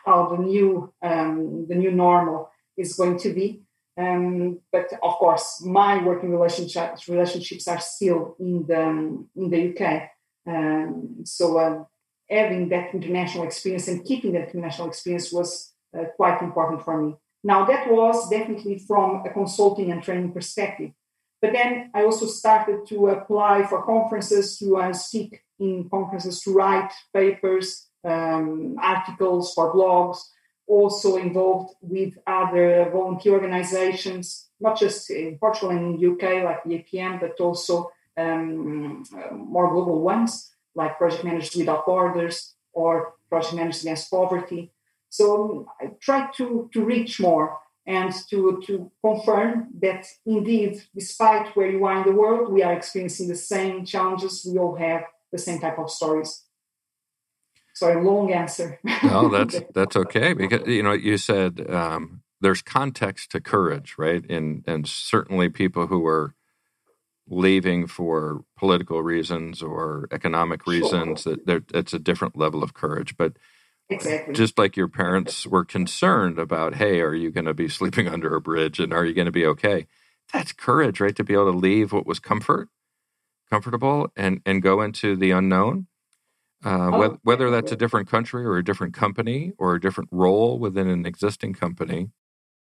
how 0.06 0.28
the 0.30 0.44
new 0.44 0.94
um, 1.02 1.66
the 1.70 1.76
new 1.76 1.92
normal 1.92 2.50
is 2.78 2.96
going 2.96 3.18
to 3.20 3.34
be. 3.34 3.62
Um, 3.98 4.60
but 4.74 4.92
of 5.02 5.14
course, 5.14 5.64
my 5.66 6.04
working 6.04 6.32
relationships 6.32 7.08
relationships 7.08 7.66
are 7.70 7.80
still 7.80 8.36
in 8.42 8.66
the 8.68 8.82
in 9.38 9.50
the 9.50 9.62
UK. 9.72 10.10
Um, 10.48 11.22
so 11.24 11.58
uh, 11.58 11.86
having 12.30 12.70
that 12.70 12.94
international 12.94 13.46
experience 13.46 13.88
and 13.88 14.04
keeping 14.06 14.34
that 14.34 14.50
international 14.50 14.88
experience 14.88 15.32
was 15.32 15.74
uh, 15.98 16.06
quite 16.16 16.42
important 16.42 16.84
for 16.84 17.02
me. 17.02 17.16
Now 17.44 17.66
that 17.66 17.90
was 17.90 18.30
definitely 18.30 18.80
from 18.80 19.24
a 19.26 19.30
consulting 19.30 19.92
and 19.92 20.02
training 20.02 20.32
perspective. 20.32 20.92
But 21.42 21.54
then 21.54 21.92
I 21.94 22.04
also 22.04 22.26
started 22.26 22.88
to 22.88 23.08
apply 23.10 23.68
for 23.68 23.86
conferences, 23.86 24.58
to 24.60 24.78
uh, 24.78 24.94
speak 24.94 25.42
in 25.60 25.88
conferences, 25.90 26.42
to 26.42 26.54
write 26.54 26.92
papers, 27.14 27.88
um, 28.04 28.78
articles 28.82 29.54
for 29.54 29.74
blogs, 29.74 30.18
also 30.68 31.18
involved 31.18 31.76
with 31.82 32.16
other 32.26 32.90
volunteer 32.92 33.34
organizations, 33.34 34.50
not 34.60 34.80
just 34.80 35.12
in 35.12 35.38
Portugal 35.38 35.70
and 35.70 36.02
in 36.02 36.14
UK 36.14 36.44
like 36.44 36.64
the 36.64 36.80
APM, 36.80 37.20
but 37.20 37.40
also 37.40 37.92
um, 38.18 39.04
more 39.32 39.72
global 39.72 40.02
ones 40.02 40.55
like 40.76 40.98
Project 40.98 41.24
Managers 41.24 41.56
Without 41.56 41.86
Borders 41.86 42.56
or 42.74 43.14
Project 43.30 43.56
Managers 43.56 43.82
Against 43.84 44.12
Poverty. 44.12 44.72
So 45.10 45.68
I 45.80 45.92
try 46.02 46.30
to, 46.38 46.70
to 46.74 46.84
reach 46.84 47.20
more 47.20 47.58
and 47.88 48.12
to, 48.30 48.62
to 48.66 48.92
confirm 49.04 49.68
that 49.82 50.06
indeed, 50.26 50.82
despite 50.94 51.56
where 51.56 51.70
you 51.70 51.86
are 51.86 51.98
in 51.98 52.04
the 52.04 52.20
world, 52.20 52.52
we 52.52 52.64
are 52.64 52.74
experiencing 52.74 53.28
the 53.28 53.36
same 53.36 53.86
challenges. 53.86 54.48
We 54.50 54.58
all 54.58 54.76
have 54.76 55.04
the 55.32 55.38
same 55.38 55.60
type 55.60 55.78
of 55.80 55.90
stories. 55.90 56.44
Sorry, 57.74 58.04
long 58.04 58.32
answer. 58.32 58.80
no, 59.04 59.28
that's 59.38 59.60
that's 59.74 59.98
okay 59.98 60.34
because 60.34 60.66
you 60.66 60.82
know 60.82 60.94
you 60.94 61.18
said 61.18 61.70
um, 61.70 62.22
there's 62.40 62.62
context 62.62 63.32
to 63.32 63.42
courage, 63.42 63.96
right? 63.98 64.24
And 64.30 64.64
and 64.66 64.88
certainly 64.88 65.50
people 65.50 65.88
who 65.88 66.06
are 66.08 66.36
leaving 67.28 67.88
for 67.88 68.44
political 68.58 69.02
reasons 69.02 69.62
or 69.62 70.08
economic 70.12 70.68
reasons 70.68 71.24
sure. 71.24 71.38
that 71.46 71.64
it's 71.74 71.94
a 71.94 72.00
different 72.00 72.38
level 72.38 72.64
of 72.64 72.74
courage, 72.74 73.18
but 73.18 73.34
Exactly. 73.90 74.34
Just 74.34 74.58
like 74.58 74.76
your 74.76 74.88
parents 74.88 75.46
were 75.46 75.64
concerned 75.64 76.40
about, 76.40 76.76
hey, 76.76 77.02
are 77.02 77.14
you 77.14 77.30
going 77.30 77.46
to 77.46 77.54
be 77.54 77.68
sleeping 77.70 78.08
under 78.08 78.36
a 78.36 78.42
bridge 78.42 78.80
and 78.80 78.94
are 78.94 79.06
you 79.06 79.14
going 79.14 79.26
to 79.26 79.32
be 79.32 79.46
okay? 79.46 79.88
That's 80.34 80.52
courage, 80.52 81.00
right? 81.00 81.16
To 81.16 81.24
be 81.24 81.34
able 81.34 81.52
to 81.52 81.58
leave 81.58 81.94
what 81.94 82.08
was 82.08 82.20
comfort, 82.20 82.70
comfortable, 83.52 84.12
and 84.16 84.42
and 84.46 84.62
go 84.62 84.82
into 84.82 85.16
the 85.16 85.32
unknown. 85.32 85.88
Uh, 86.66 86.90
oh, 86.92 87.00
whether, 87.00 87.18
whether 87.22 87.50
that's 87.52 87.72
a 87.72 87.76
different 87.76 88.10
country 88.10 88.44
or 88.44 88.58
a 88.58 88.64
different 88.64 88.96
company 88.96 89.52
or 89.60 89.76
a 89.76 89.80
different 89.80 90.10
role 90.12 90.58
within 90.58 90.90
an 90.90 91.06
existing 91.06 91.54
company, 91.54 92.10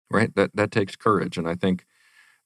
right? 0.09 0.33
That 0.37 0.55
that 0.55 0.71
takes 0.71 0.95
courage, 0.95 1.37
and 1.37 1.49
I 1.49 1.57
think 1.57 1.85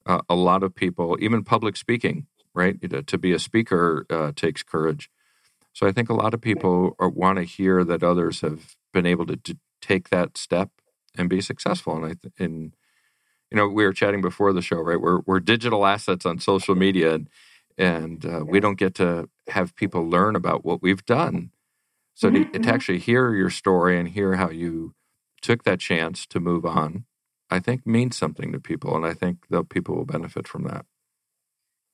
uh, 0.05 0.21
a 0.29 0.35
lot 0.35 0.63
of 0.63 0.75
people, 0.75 1.17
even 1.19 1.43
public 1.43 1.77
speaking, 1.77 2.27
right? 2.53 2.77
To 3.07 3.17
be 3.17 3.31
a 3.31 3.39
speaker 3.39 4.05
uh, 4.09 4.31
takes 4.35 4.63
courage. 4.63 5.09
So 5.73 5.87
I 5.87 5.91
think 5.91 6.09
a 6.09 6.13
lot 6.13 6.33
of 6.33 6.41
people 6.41 6.95
want 6.99 7.37
to 7.37 7.43
hear 7.43 7.83
that 7.83 8.03
others 8.03 8.41
have 8.41 8.75
been 8.91 9.05
able 9.05 9.25
to, 9.25 9.37
to 9.37 9.57
take 9.81 10.09
that 10.09 10.37
step 10.37 10.69
and 11.17 11.29
be 11.29 11.41
successful. 11.41 11.95
And 11.95 12.05
I 12.05 12.15
th- 12.21 12.33
and 12.39 12.75
you 13.51 13.57
know 13.57 13.67
we 13.67 13.83
were 13.83 13.93
chatting 13.93 14.21
before 14.21 14.53
the 14.53 14.61
show, 14.61 14.77
right? 14.77 14.99
We're 14.99 15.19
we're 15.25 15.39
digital 15.39 15.85
assets 15.85 16.25
on 16.25 16.39
social 16.39 16.75
media, 16.75 17.15
and 17.15 17.29
and 17.77 18.25
uh, 18.25 18.43
we 18.45 18.59
don't 18.59 18.77
get 18.77 18.95
to 18.95 19.29
have 19.49 19.75
people 19.75 20.07
learn 20.07 20.35
about 20.35 20.63
what 20.63 20.81
we've 20.81 21.05
done. 21.05 21.51
So 22.13 22.29
mm-hmm. 22.29 22.43
to, 22.43 22.51
to 22.51 22.59
mm-hmm. 22.59 22.69
actually 22.69 22.99
hear 22.99 23.33
your 23.33 23.49
story 23.49 23.99
and 23.99 24.07
hear 24.07 24.35
how 24.35 24.49
you 24.49 24.93
took 25.41 25.63
that 25.63 25.79
chance 25.79 26.25
to 26.27 26.39
move 26.39 26.65
on, 26.65 27.05
I 27.53 27.59
think 27.59 27.85
means 27.85 28.17
something 28.17 28.51
to 28.51 28.59
people, 28.59 28.95
and 28.95 29.05
I 29.05 29.13
think 29.13 29.45
the 29.49 29.63
people 29.63 29.95
will 29.95 30.05
benefit 30.05 30.47
from 30.47 30.63
that. 30.63 30.85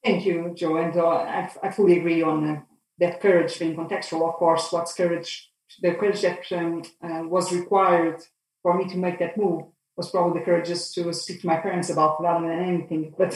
Thank 0.03 0.25
you, 0.25 0.53
Joe, 0.55 0.77
and 0.77 0.95
uh, 0.95 1.07
I, 1.07 1.51
I 1.61 1.71
fully 1.71 1.99
agree 1.99 2.21
on 2.21 2.49
uh, 2.49 2.61
that 2.99 3.19
courage 3.19 3.59
being 3.59 3.75
contextual, 3.75 4.27
of 4.27 4.35
course, 4.35 4.71
what's 4.71 4.93
courage, 4.93 5.51
the 5.81 5.95
courage 5.95 6.21
that 6.21 6.49
um, 6.53 6.83
uh, 7.03 7.23
was 7.23 7.51
required 7.51 8.23
for 8.63 8.77
me 8.77 8.87
to 8.87 8.97
make 8.97 9.19
that 9.19 9.37
move 9.37 9.63
was 9.97 10.09
probably 10.09 10.39
the 10.39 10.45
courage 10.45 10.67
just 10.67 10.95
to 10.95 11.13
speak 11.13 11.41
to 11.41 11.47
my 11.47 11.57
parents 11.57 11.89
about 11.89 12.21
rather 12.21 12.47
than 12.47 12.59
anything. 12.59 13.13
But 13.17 13.33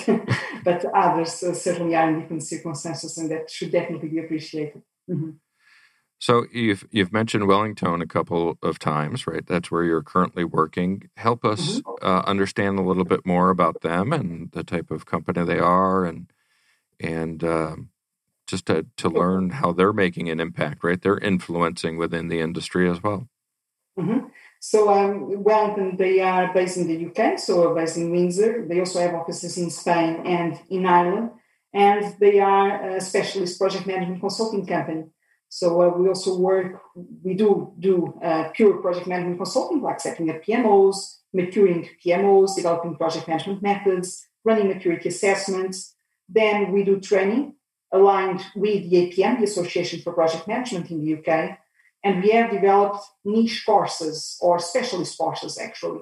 but 0.64 0.86
others 0.86 1.44
uh, 1.44 1.54
certainly 1.54 1.96
are 1.96 2.10
in 2.10 2.22
different 2.22 2.44
circumstances, 2.44 3.18
and 3.18 3.30
that 3.32 3.52
should 3.52 3.72
definitely 3.72 4.10
be 4.10 4.20
appreciated. 4.20 4.82
Mm-hmm. 5.10 5.32
So 6.24 6.46
you've 6.54 6.88
you've 6.90 7.12
mentioned 7.12 7.44
Wellingtone 7.44 8.02
a 8.02 8.08
couple 8.08 8.58
of 8.64 8.80
times, 8.80 9.28
right? 9.28 9.46
That's 9.46 9.70
where 9.70 9.84
you're 9.84 10.02
currently 10.02 10.46
working. 10.46 11.10
Help 11.18 11.44
us 11.44 11.82
mm-hmm. 11.82 11.96
uh, 12.02 12.22
understand 12.22 12.80
a 12.80 12.82
little 12.82 13.04
bit 13.04 13.26
more 13.26 13.50
about 13.50 13.82
them 13.82 14.14
and 14.14 14.50
the 14.54 14.64
type 14.64 14.90
of 14.90 15.06
company 15.06 15.44
they 15.44 15.60
are, 15.60 16.06
and 16.06 16.32
and 16.98 17.44
um, 17.44 17.90
just 18.48 18.68
to, 18.68 18.86
to 18.96 19.10
learn 19.10 19.50
how 19.50 19.74
they're 19.74 19.92
making 19.92 20.30
an 20.30 20.40
impact, 20.40 20.82
right? 20.86 21.02
They're 21.02 21.18
influencing 21.18 21.98
within 21.98 22.30
the 22.30 22.40
industry 22.40 22.90
as 22.90 23.04
well. 23.04 23.28
Mm-hmm. 24.00 24.28
So, 24.62 24.94
um, 24.94 25.44
Wellingtone, 25.44 25.98
they 25.98 26.22
are 26.22 26.54
based 26.54 26.78
in 26.78 26.88
the 26.88 27.06
UK, 27.08 27.38
so 27.38 27.76
based 27.76 27.98
in 27.98 28.12
Windsor. 28.12 28.66
They 28.66 28.80
also 28.80 29.02
have 29.02 29.14
offices 29.14 29.58
in 29.58 29.70
Spain 29.70 30.22
and 30.26 30.58
in 30.70 30.86
Ireland, 30.86 31.32
and 31.74 32.16
they 32.22 32.40
are 32.40 32.96
a 32.96 33.02
specialist 33.02 33.60
project 33.60 33.86
management 33.86 34.22
consulting 34.22 34.66
company. 34.66 35.04
So 35.56 35.84
uh, 35.84 35.96
we 35.96 36.08
also 36.08 36.36
work, 36.40 36.82
we 37.24 37.36
do 37.36 37.74
do 37.78 38.20
uh, 38.24 38.50
pure 38.56 38.78
project 38.78 39.06
management 39.06 39.38
consulting, 39.38 39.84
like 39.84 40.00
setting 40.00 40.32
up 40.32 40.44
PMOs, 40.44 40.96
maturing 41.32 41.88
PMOs, 42.04 42.56
developing 42.56 42.96
project 42.96 43.28
management 43.28 43.62
methods, 43.62 44.26
running 44.44 44.68
maturity 44.68 45.10
assessments. 45.10 45.94
Then 46.28 46.72
we 46.72 46.84
do 46.84 47.00
training, 47.00 47.54
aligned 47.92 48.42
with 48.56 48.90
the 48.90 49.12
APM, 49.12 49.38
the 49.38 49.44
Association 49.44 50.02
for 50.02 50.14
Project 50.14 50.48
Management 50.48 50.90
in 50.90 51.06
the 51.06 51.20
UK, 51.20 51.60
and 52.04 52.24
we 52.24 52.32
have 52.32 52.50
developed 52.50 53.06
niche 53.24 53.64
courses 53.64 54.40
or 54.42 54.58
specialist 54.58 55.16
courses, 55.20 55.60
actually. 55.60 56.02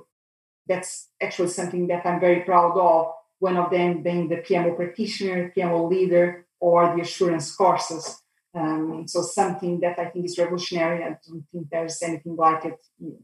That's 0.65 1.09
actually 1.21 1.49
something 1.49 1.87
that 1.87 2.05
I'm 2.05 2.21
very 2.21 2.39
proud 2.45 2.77
of 2.77 3.11
one 3.39 3.57
of 3.57 3.69
them 3.69 4.01
being 4.01 4.29
the 4.29 4.37
PMO 4.37 4.77
practitioner, 4.77 5.51
PMO 5.53 5.89
leader, 5.89 6.47
or 6.61 6.95
the 6.95 7.01
assurance 7.01 7.53
courses. 7.53 8.20
Um, 8.53 9.07
so 9.07 9.21
something 9.21 9.79
that 9.79 9.97
I 9.97 10.05
think 10.05 10.25
is 10.25 10.37
revolutionary. 10.37 11.03
I 11.03 11.17
don't 11.25 11.45
think 11.51 11.67
there's 11.71 12.01
anything 12.01 12.35
like 12.35 12.65
it 12.65 12.79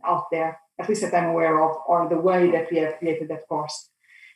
out 0.05 0.25
there, 0.31 0.59
at 0.79 0.87
least 0.87 1.01
that 1.01 1.13
I'm 1.13 1.29
aware 1.29 1.61
of, 1.61 1.75
or 1.87 2.07
the 2.09 2.19
way 2.19 2.49
that 2.51 2.71
we 2.71 2.77
have 2.77 2.97
created 2.97 3.27
that 3.29 3.47
course. 3.49 3.89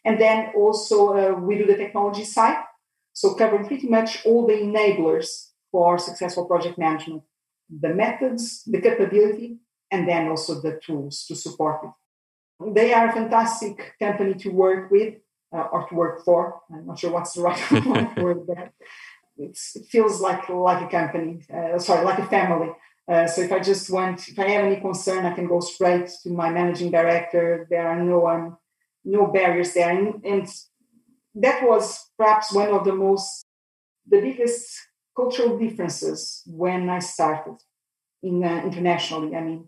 And 0.04 0.20
then 0.20 0.52
also 0.56 1.14
uh, 1.14 1.40
we 1.40 1.58
do 1.58 1.66
the 1.66 1.78
technology 1.78 2.26
side, 2.26 2.58
so 3.14 3.36
covering 3.36 3.68
pretty 3.68 3.88
much 3.88 4.26
all 4.26 4.46
the 4.46 4.54
enablers 4.54 5.52
for 5.72 5.98
successful 5.98 6.46
project 6.46 6.78
management, 6.78 7.24
the 7.70 7.94
methods, 7.94 8.64
the 8.66 8.82
capability, 8.82 9.60
and 9.92 10.08
then 10.08 10.28
also 10.28 10.60
the 10.60 10.80
tools 10.86 11.26
to 11.28 11.36
support 11.36 11.82
it. 11.84 12.74
They 12.74 12.94
are 12.94 13.10
a 13.10 13.14
fantastic 13.14 13.94
company 14.00 14.34
to 14.36 14.50
work 14.50 14.92
with 14.92 15.16
uh, 15.54 15.68
or 15.72 15.88
to 15.88 15.96
work 15.96 16.26
for. 16.26 16.62
I'm 16.74 16.86
not 16.86 17.00
sure 17.00 17.12
what's 17.12 17.34
the 17.34 17.44
right 17.44 18.18
word 18.18 18.46
there 18.48 18.74
it 19.38 19.58
feels 19.58 20.22
like 20.22 20.50
like 20.50 20.84
a 20.84 20.89
company, 20.89 21.44
uh, 21.54 21.80
sorry, 21.80 22.06
like 22.06 22.20
a 22.20 22.26
family. 22.26 22.70
Uh, 23.12 23.28
so 23.28 23.41
if 23.41 23.52
I 23.52 23.60
just 23.60 23.89
want, 23.89 24.28
if 24.28 24.38
I 24.38 24.48
have 24.50 24.65
any 24.65 24.80
concern, 24.80 25.26
I 25.26 25.34
can 25.34 25.48
go 25.48 25.60
straight 25.60 26.10
to 26.24 26.30
my 26.30 26.50
managing 26.50 26.91
director. 26.91 27.67
There 27.70 27.88
are 27.88 28.02
no 28.02 28.28
um, 28.28 28.58
no 29.04 29.28
barriers 29.28 29.74
there, 29.74 29.89
and, 29.89 30.24
and 30.24 30.48
that 31.36 31.63
was 31.63 32.10
perhaps 32.17 32.54
one 32.54 32.70
of 32.70 32.86
the 32.86 32.94
most, 32.94 33.46
the 34.08 34.22
biggest 34.22 34.80
cultural 35.15 35.58
differences 35.58 36.44
when 36.46 36.89
I 36.89 37.00
started 37.00 37.58
in 38.22 38.44
uh, 38.44 38.62
internationally. 38.63 39.36
I 39.36 39.41
mean, 39.41 39.67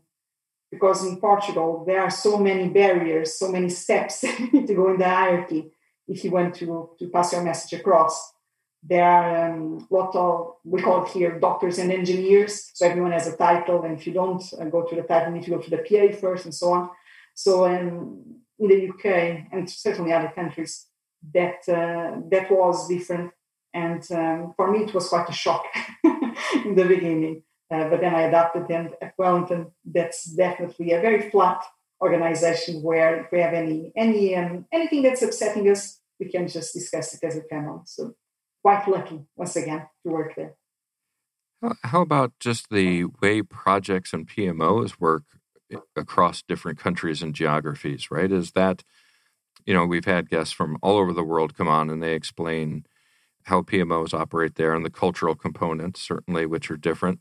because 0.72 1.06
in 1.06 1.20
Portugal 1.20 1.84
there 1.86 2.02
are 2.02 2.12
so 2.12 2.38
many 2.38 2.70
barriers, 2.70 3.38
so 3.38 3.52
many 3.52 3.70
steps 3.70 4.22
to 4.68 4.74
go 4.76 4.92
in 4.92 4.98
the 5.00 5.10
hierarchy 5.10 5.72
if 6.08 6.24
you 6.24 6.32
want 6.32 6.56
to 6.56 6.92
to 7.00 7.10
pass 7.10 7.34
your 7.34 7.44
message 7.44 7.80
across 7.80 8.33
there 8.86 9.06
are 9.06 9.54
um, 9.54 9.88
a 9.90 9.94
lot 9.94 10.16
of 10.16 10.56
we 10.66 10.82
call 10.82 11.06
it 11.06 11.12
here 11.12 11.40
doctors 11.40 11.78
and 11.78 11.92
engineers. 11.92 12.72
So 12.74 12.86
everyone 12.86 13.14
has 13.14 13.28
a 13.28 13.38
title 13.38 13.84
and 13.84 13.98
if 13.98 14.06
you 14.06 14.14
don't 14.14 14.44
uh, 14.60 14.66
go 14.66 14.84
to 14.84 14.96
the 14.96 15.04
title 15.04 15.30
you 15.30 15.36
need 15.36 15.46
to 15.46 15.52
go 15.52 15.60
to 15.60 15.70
the 15.70 15.78
pa 15.78 16.16
first 16.18 16.46
and 16.46 16.54
so 16.54 16.74
on. 16.74 16.90
So 17.34 17.66
um, 17.66 18.24
in 18.60 18.68
the 18.68 18.90
uk 18.90 19.06
and 19.06 19.70
certainly 19.70 20.12
other 20.12 20.32
countries 20.36 20.88
that 21.34 21.68
uh, 21.70 22.20
that 22.30 22.52
was 22.52 22.88
different. 22.90 23.32
And 23.74 24.04
um, 24.12 24.54
for 24.58 24.70
me 24.70 24.84
it 24.84 24.94
was 24.94 25.08
quite 25.08 25.30
a 25.30 25.34
shock 25.34 25.66
in 26.04 26.76
the 26.76 26.86
beginning. 26.86 27.44
Uh, 27.72 27.90
but 27.90 28.02
then 28.02 28.14
i 28.14 28.24
adapted 28.24 28.70
and 28.70 28.90
at 29.02 29.18
Wellingtone 29.18 29.72
that's 29.86 30.26
definitely 30.26 30.92
a 30.92 31.02
very 31.02 31.32
flat 31.32 31.64
organization 32.02 32.84
where 32.84 33.22
if 33.22 33.32
we 33.32 33.40
have 33.40 33.54
any 33.54 33.92
any 33.96 34.36
um, 34.36 34.66
anything 34.72 35.02
that's 35.02 35.24
upsetting 35.24 35.68
us 35.70 36.00
we 36.20 36.30
can 36.30 36.48
just 36.48 36.74
discuss 36.74 37.16
it 37.16 37.24
as 37.24 37.38
a 37.38 37.42
panel 37.42 37.82
so 37.86 38.14
quite 38.64 38.88
lucky 38.88 39.26
once 39.36 39.56
again 39.56 39.86
to 40.04 40.12
work 40.12 40.36
there. 40.36 40.56
How 41.84 42.02
about 42.02 42.34
just 42.40 42.70
the 42.70 43.06
way 43.22 43.42
projects 43.42 44.14
and 44.14 44.28
PMOs 44.28 45.00
work 45.00 45.24
eh, 45.72 45.78
across 45.96 46.42
different 46.42 46.80
countries 46.80 47.22
and 47.22 47.36
geographies, 47.36 48.10
right? 48.10 48.32
Is 48.32 48.52
that, 48.52 48.84
you 49.66 49.74
know, 49.74 49.86
we've 49.86 50.06
had 50.06 50.30
guests 50.30 50.54
from 50.54 50.78
all 50.82 50.98
over 50.98 51.14
the 51.14 51.24
world 51.24 51.56
come 51.56 51.68
on 51.68 51.90
and 51.90 52.02
they 52.02 52.14
explain 52.14 52.86
how 53.44 53.62
PMOs 53.62 54.14
operate 54.14 54.56
there 54.56 54.74
and 54.74 54.86
the 54.86 54.90
cultural 54.90 55.36
components, 55.36 56.02
certainly, 56.02 56.46
which 56.46 56.72
are 56.72 56.78
different, 56.78 57.20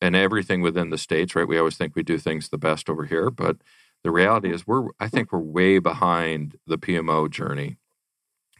and 0.00 0.14
everything 0.14 0.60
within 0.60 0.90
the 0.90 0.98
states, 0.98 1.34
right? 1.34 1.48
We 1.48 1.58
always 1.58 1.76
think 1.76 1.94
we 1.94 2.04
do 2.04 2.18
things 2.18 2.48
the 2.48 2.58
best 2.58 2.88
over 2.88 3.04
here, 3.04 3.30
but 3.30 3.56
the 4.04 4.12
reality 4.12 4.52
is 4.52 4.66
we're, 4.66 4.88
I 5.00 5.08
think 5.08 5.32
we're 5.32 5.40
way 5.40 5.80
behind 5.80 6.56
the 6.66 6.78
PMO 6.78 7.28
journey 7.28 7.78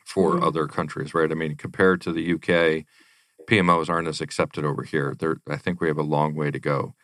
for 0.08 0.34
mm-hmm. 0.34 0.44
other 0.44 0.66
countries, 0.66 1.12
right? 1.12 1.30
I 1.30 1.34
mean, 1.34 1.54
compared 1.54 2.00
to 2.00 2.12
the 2.12 2.32
UK, 2.32 2.86
PMOs 3.46 3.90
aren't 3.90 4.08
as 4.08 4.22
accepted 4.22 4.64
over 4.64 4.82
here. 4.82 5.14
There, 5.18 5.36
I 5.46 5.56
think 5.56 5.80
we 5.80 5.88
have 5.88 5.98
a 5.98 6.02
long 6.02 6.34
way 6.34 6.50
to 6.50 6.58
go. 6.58 6.94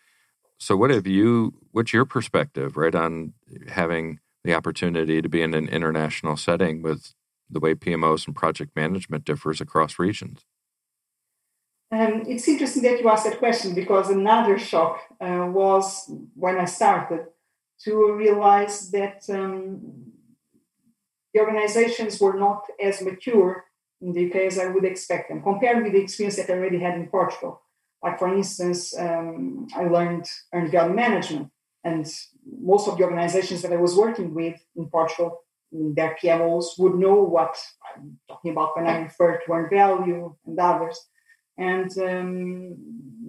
So, 0.58 0.74
what 0.74 0.90
have 0.90 1.06
you? 1.06 1.52
What's 1.72 1.92
your 1.92 2.06
perspective, 2.06 2.78
right, 2.78 2.94
on 2.94 3.34
having 3.68 4.20
the 4.42 4.54
opportunity 4.54 5.20
to 5.20 5.28
be 5.28 5.42
in 5.42 5.52
an 5.52 5.68
international 5.68 6.38
setting 6.38 6.80
with 6.80 7.12
the 7.50 7.60
way 7.60 7.74
PMOs 7.74 8.26
and 8.26 8.34
project 8.34 8.74
management 8.74 9.24
differs 9.26 9.60
across 9.60 9.98
regions? 9.98 10.40
Um, 11.92 12.22
it's 12.26 12.48
interesting 12.48 12.82
that 12.84 13.00
you 13.00 13.08
asked 13.10 13.24
that 13.24 13.38
question 13.38 13.74
because 13.74 14.08
another 14.08 14.58
shock 14.58 15.00
uh, 15.20 15.46
was 15.50 16.10
when 16.34 16.56
I 16.56 16.64
started 16.64 17.26
to 17.84 18.12
realize 18.14 18.90
that 18.92 19.24
um, 19.28 20.13
the 21.34 21.40
organizations 21.40 22.20
were 22.20 22.38
not 22.38 22.62
as 22.80 23.02
mature 23.02 23.64
in 24.00 24.12
the 24.12 24.30
UK 24.30 24.36
as 24.46 24.58
I 24.58 24.68
would 24.68 24.84
expect 24.84 25.28
them, 25.28 25.42
compared 25.42 25.82
with 25.82 25.92
the 25.92 26.00
experience 26.00 26.36
that 26.36 26.48
I 26.48 26.54
already 26.54 26.78
had 26.78 26.94
in 26.94 27.08
Portugal. 27.08 27.60
Like, 28.02 28.18
for 28.18 28.32
instance, 28.32 28.96
um, 28.96 29.66
I 29.74 29.84
learned 29.84 30.26
earned 30.52 30.70
value 30.70 30.94
management, 30.94 31.50
and 31.82 32.06
most 32.60 32.86
of 32.86 32.96
the 32.96 33.04
organizations 33.04 33.62
that 33.62 33.72
I 33.72 33.76
was 33.76 33.96
working 33.96 34.34
with 34.34 34.60
in 34.76 34.86
Portugal, 34.86 35.40
their 35.72 36.16
PMOs 36.22 36.78
would 36.78 36.94
know 36.94 37.22
what 37.22 37.56
I'm 37.96 38.18
talking 38.28 38.52
about 38.52 38.76
when 38.76 38.86
I 38.86 38.98
refer 38.98 39.38
to 39.38 39.52
earned 39.52 39.70
value 39.70 40.34
and 40.46 40.58
others. 40.58 41.00
And 41.56 41.90
um, 41.98 42.76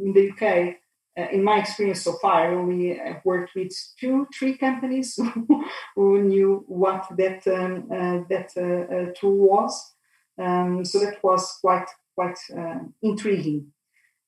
in 0.04 0.14
the 0.14 0.32
UK, 0.32 0.76
uh, 1.18 1.28
in 1.32 1.44
my 1.44 1.60
experience 1.60 2.02
so 2.02 2.14
far, 2.22 2.52
I 2.52 2.56
only 2.56 3.00
worked 3.24 3.56
with 3.56 3.72
two, 4.00 4.28
three 4.38 4.58
companies 4.58 5.18
who 5.96 6.24
knew 6.24 6.66
what 6.68 7.08
that 7.18 7.48
um, 7.48 7.90
uh, 7.92 8.20
that 8.30 8.52
uh, 8.58 8.94
uh 8.94 9.14
tool 9.18 9.38
was. 9.38 9.94
Um, 10.38 10.84
so 10.84 11.00
that 11.00 11.24
was 11.24 11.58
quite 11.62 11.88
quite 12.16 12.38
uh, 12.58 12.80
intriguing. 13.02 13.72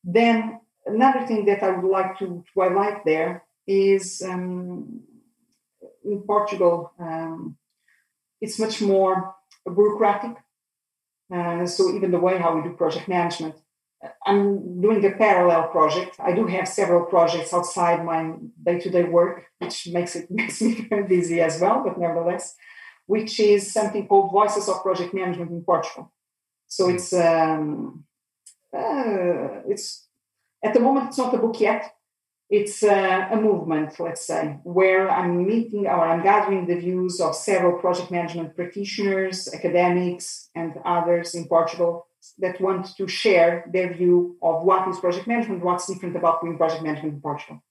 Then 0.03 0.61
another 0.85 1.27
thing 1.27 1.45
that 1.45 1.63
I 1.63 1.71
would 1.71 1.89
like 1.89 2.17
to, 2.19 2.43
to 2.53 2.61
highlight 2.61 3.03
there 3.03 3.43
is 3.67 4.21
um, 4.21 5.01
in 6.05 6.21
Portugal, 6.21 6.93
um, 6.99 7.57
it's 8.39 8.59
much 8.59 8.81
more 8.81 9.35
bureaucratic. 9.65 10.37
Uh, 11.33 11.65
so 11.65 11.93
even 11.93 12.11
the 12.11 12.19
way 12.19 12.37
how 12.37 12.55
we 12.55 12.61
do 12.61 12.73
project 12.75 13.09
management 13.09 13.55
I'm 14.25 14.81
doing 14.81 15.03
a 15.05 15.11
parallel 15.11 15.69
project. 15.69 16.17
I 16.19 16.33
do 16.33 16.45
have 16.45 16.67
several 16.67 17.05
projects 17.05 17.53
outside 17.53 18.05
my 18.05 18.33
day-to-day 18.63 19.05
work, 19.05 19.45
which 19.59 19.87
makes 19.87 20.15
it 20.15 20.29
makes 20.39 20.61
me 20.61 20.87
very 20.89 21.03
busy 21.03 21.41
as 21.41 21.59
well. 21.59 21.83
But 21.83 21.99
nevertheless, 21.99 22.55
which 23.07 23.39
is 23.39 23.71
something 23.71 24.07
called 24.07 24.31
Voices 24.31 24.69
of 24.69 24.83
Project 24.83 25.13
Management 25.13 25.51
in 25.51 25.63
Portugal. 25.63 26.11
So 26.67 26.85
hmm. 26.85 26.95
it's 26.95 27.13
um, 27.13 28.03
uh, 28.75 29.63
it's 29.67 30.07
at 30.63 30.73
the 30.73 30.79
moment 30.79 31.07
it's 31.07 31.17
not 31.17 31.33
a 31.33 31.39
book 31.39 31.59
yet. 31.59 31.93
It's 32.49 32.81
uh, 32.81 33.27
a 33.29 33.35
movement, 33.35 33.99
let's 33.99 34.25
say, 34.25 34.57
where 34.63 35.09
I'm 35.11 35.45
meeting 35.45 35.85
or 35.85 35.99
I'm 35.99 36.23
gathering 36.23 36.65
the 36.65 36.79
views 36.79 37.19
of 37.19 37.35
several 37.35 37.77
project 37.77 38.09
management 38.09 38.55
practitioners, 38.55 39.53
academics, 39.53 40.49
and 40.55 40.75
others 40.85 41.35
in 41.35 41.49
Portugal 41.49 42.06
that 42.39 42.59
want 42.59 42.95
to 42.97 43.07
share 43.07 43.65
their 43.71 43.93
view 43.93 44.37
of 44.41 44.63
what 44.63 44.87
is 44.87 44.99
project 44.99 45.27
management, 45.27 45.63
what's 45.63 45.87
different 45.87 46.15
about 46.15 46.41
doing 46.41 46.57
project 46.57 46.83
management 46.83 47.15
in 47.15 47.21
Portugal. 47.21 47.61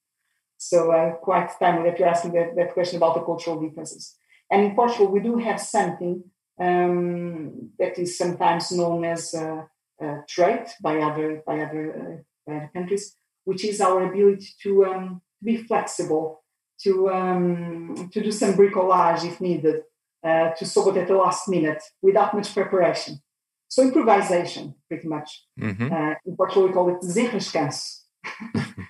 So 0.58 0.90
uh, 0.90 1.12
quite 1.16 1.50
timely 1.58 1.90
that 1.90 1.98
you're 1.98 2.08
asking 2.08 2.32
that, 2.32 2.56
that, 2.56 2.72
question 2.72 2.96
about 2.96 3.14
the 3.14 3.20
cultural 3.20 3.60
differences. 3.60 4.16
And 4.50 4.64
in 4.64 4.74
Portugal, 4.74 5.08
we 5.08 5.20
do 5.20 5.36
have 5.38 5.60
something 5.60 6.24
um, 6.58 7.70
that 7.78 7.98
is 7.98 8.16
sometimes 8.16 8.72
known 8.72 9.04
as 9.04 9.34
a, 9.34 9.68
a 10.00 10.18
trait 10.28 10.70
by 10.80 10.98
other 10.98 11.42
by 11.46 11.60
other, 11.60 11.94
uh, 11.94 12.22
by 12.46 12.56
other 12.56 12.70
countries, 12.72 13.14
which 13.44 13.64
is 13.64 13.80
our 13.80 14.08
ability 14.08 14.48
to 14.62 14.86
um, 14.86 15.22
be 15.42 15.58
flexible, 15.58 16.42
to 16.82 17.10
um, 17.10 18.08
to 18.12 18.22
do 18.22 18.32
some 18.32 18.54
bricolage 18.54 19.24
if 19.24 19.40
needed, 19.40 19.82
uh, 20.24 20.50
to 20.52 20.64
solve 20.64 20.96
it 20.96 21.00
at 21.00 21.08
the 21.08 21.16
last 21.16 21.48
minute 21.48 21.82
without 22.00 22.32
much 22.32 22.54
preparation. 22.54 23.20
So 23.68 23.82
improvisation, 23.82 24.74
pretty 24.88 25.08
much. 25.08 25.44
Mm-hmm. 25.60 25.92
Uh, 25.92 26.14
in 26.24 26.36
Portugal, 26.36 26.66
we 26.68 26.72
call 26.72 26.88
it 26.90 27.00
desenrascanço. 27.00 28.02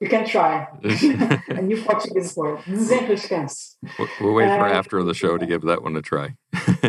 you 0.00 0.08
can 0.08 0.26
try. 0.26 0.68
a 1.48 1.62
new 1.62 1.82
Portuguese 1.82 2.36
word, 2.36 2.58
desenrascanço. 2.60 3.76
We'll 4.20 4.34
wait 4.34 4.48
for 4.48 4.66
uh, 4.66 4.72
after 4.72 5.02
the 5.02 5.14
show 5.14 5.38
to 5.38 5.46
give 5.46 5.62
that 5.62 5.82
one 5.82 5.96
a 5.96 6.02
try. 6.02 6.36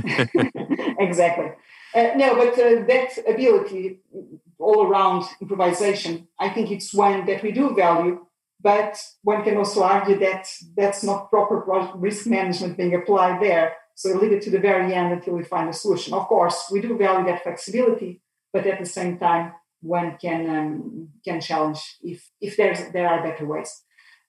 exactly. 0.99 1.51
Uh, 1.95 2.11
no, 2.15 2.35
but 2.35 2.53
uh, 2.53 2.83
that 2.85 3.17
ability 3.27 3.99
all 4.59 4.85
around 4.85 5.23
improvisation, 5.41 6.27
I 6.39 6.49
think 6.49 6.71
it's 6.71 6.93
one 6.93 7.25
that 7.25 7.41
we 7.41 7.51
do 7.51 7.73
value, 7.73 8.25
but 8.61 9.01
one 9.23 9.43
can 9.43 9.57
also 9.57 9.83
argue 9.83 10.19
that 10.19 10.47
that's 10.75 11.03
not 11.03 11.29
proper 11.29 11.63
risk 11.95 12.27
management 12.27 12.75
being 12.77 12.93
applied 12.93 13.41
there 13.41 13.77
so 13.97 14.13
leave 14.13 14.31
it 14.31 14.43
to 14.43 14.51
the 14.51 14.59
very 14.59 14.93
end 14.93 15.11
until 15.11 15.33
we 15.33 15.43
find 15.43 15.67
a 15.69 15.73
solution. 15.73 16.13
Of 16.13 16.27
course, 16.27 16.69
we 16.71 16.81
do 16.81 16.95
value 16.95 17.25
that 17.25 17.41
flexibility, 17.41 18.21
but 18.53 18.67
at 18.67 18.77
the 18.77 18.85
same 18.85 19.17
time, 19.17 19.53
one 19.81 20.17
can 20.21 20.41
um, 20.55 21.09
can 21.25 21.41
challenge 21.41 21.97
if 22.01 22.29
if 22.39 22.55
there's 22.57 22.91
there 22.93 23.07
are 23.07 23.23
better 23.23 23.47
ways. 23.47 23.81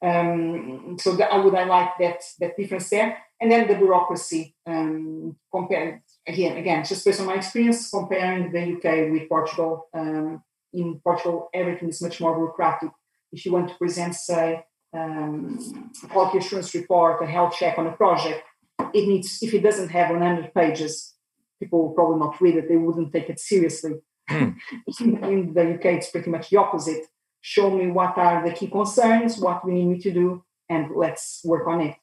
Um, 0.02 0.96
so 0.98 1.12
that, 1.16 1.30
I 1.30 1.36
would 1.36 1.52
highlight 1.52 1.90
that 2.00 2.22
that 2.40 2.56
difference 2.56 2.88
there, 2.88 3.18
and 3.42 3.52
then 3.52 3.68
the 3.68 3.74
bureaucracy 3.74 4.56
um, 4.66 5.36
compared 5.52 6.00
again 6.26 6.56
again 6.56 6.82
just 6.82 7.04
based 7.04 7.20
on 7.20 7.26
my 7.26 7.34
experience 7.34 7.90
comparing 7.90 8.50
the 8.50 8.72
UK 8.72 9.12
with 9.12 9.28
Portugal. 9.28 9.88
Um, 9.92 10.42
in 10.72 10.98
Portugal, 11.04 11.50
everything 11.52 11.90
is 11.90 12.00
much 12.00 12.22
more 12.22 12.34
bureaucratic. 12.34 12.90
If 13.32 13.44
you 13.44 13.52
want 13.52 13.68
to 13.68 13.74
present, 13.76 14.14
say, 14.14 14.64
um, 14.94 15.90
a 16.02 16.06
quality 16.06 16.38
assurance 16.38 16.74
report, 16.74 17.22
a 17.22 17.26
health 17.26 17.54
check 17.58 17.78
on 17.78 17.86
a 17.86 17.92
project, 17.92 18.47
it 18.94 19.06
needs 19.08 19.38
if 19.42 19.54
it 19.54 19.62
doesn't 19.62 19.90
have 19.90 20.10
100 20.10 20.54
pages, 20.54 21.14
people 21.60 21.82
will 21.82 21.94
probably 21.94 22.18
not 22.18 22.40
read 22.40 22.56
it. 22.56 22.68
They 22.68 22.76
wouldn't 22.76 23.12
take 23.12 23.30
it 23.30 23.40
seriously. 23.40 23.94
Mm. 24.30 24.56
in 25.00 25.54
the 25.54 25.74
UK, 25.74 25.84
it's 25.86 26.10
pretty 26.10 26.30
much 26.30 26.50
the 26.50 26.58
opposite. 26.58 27.06
Show 27.40 27.70
me 27.70 27.88
what 27.88 28.18
are 28.18 28.46
the 28.46 28.54
key 28.54 28.68
concerns, 28.68 29.38
what 29.38 29.64
we 29.64 29.72
need 29.72 29.86
me 29.86 29.98
to 30.00 30.12
do, 30.12 30.44
and 30.68 30.90
let's 30.94 31.40
work 31.44 31.66
on 31.66 31.80
it. 31.80 31.96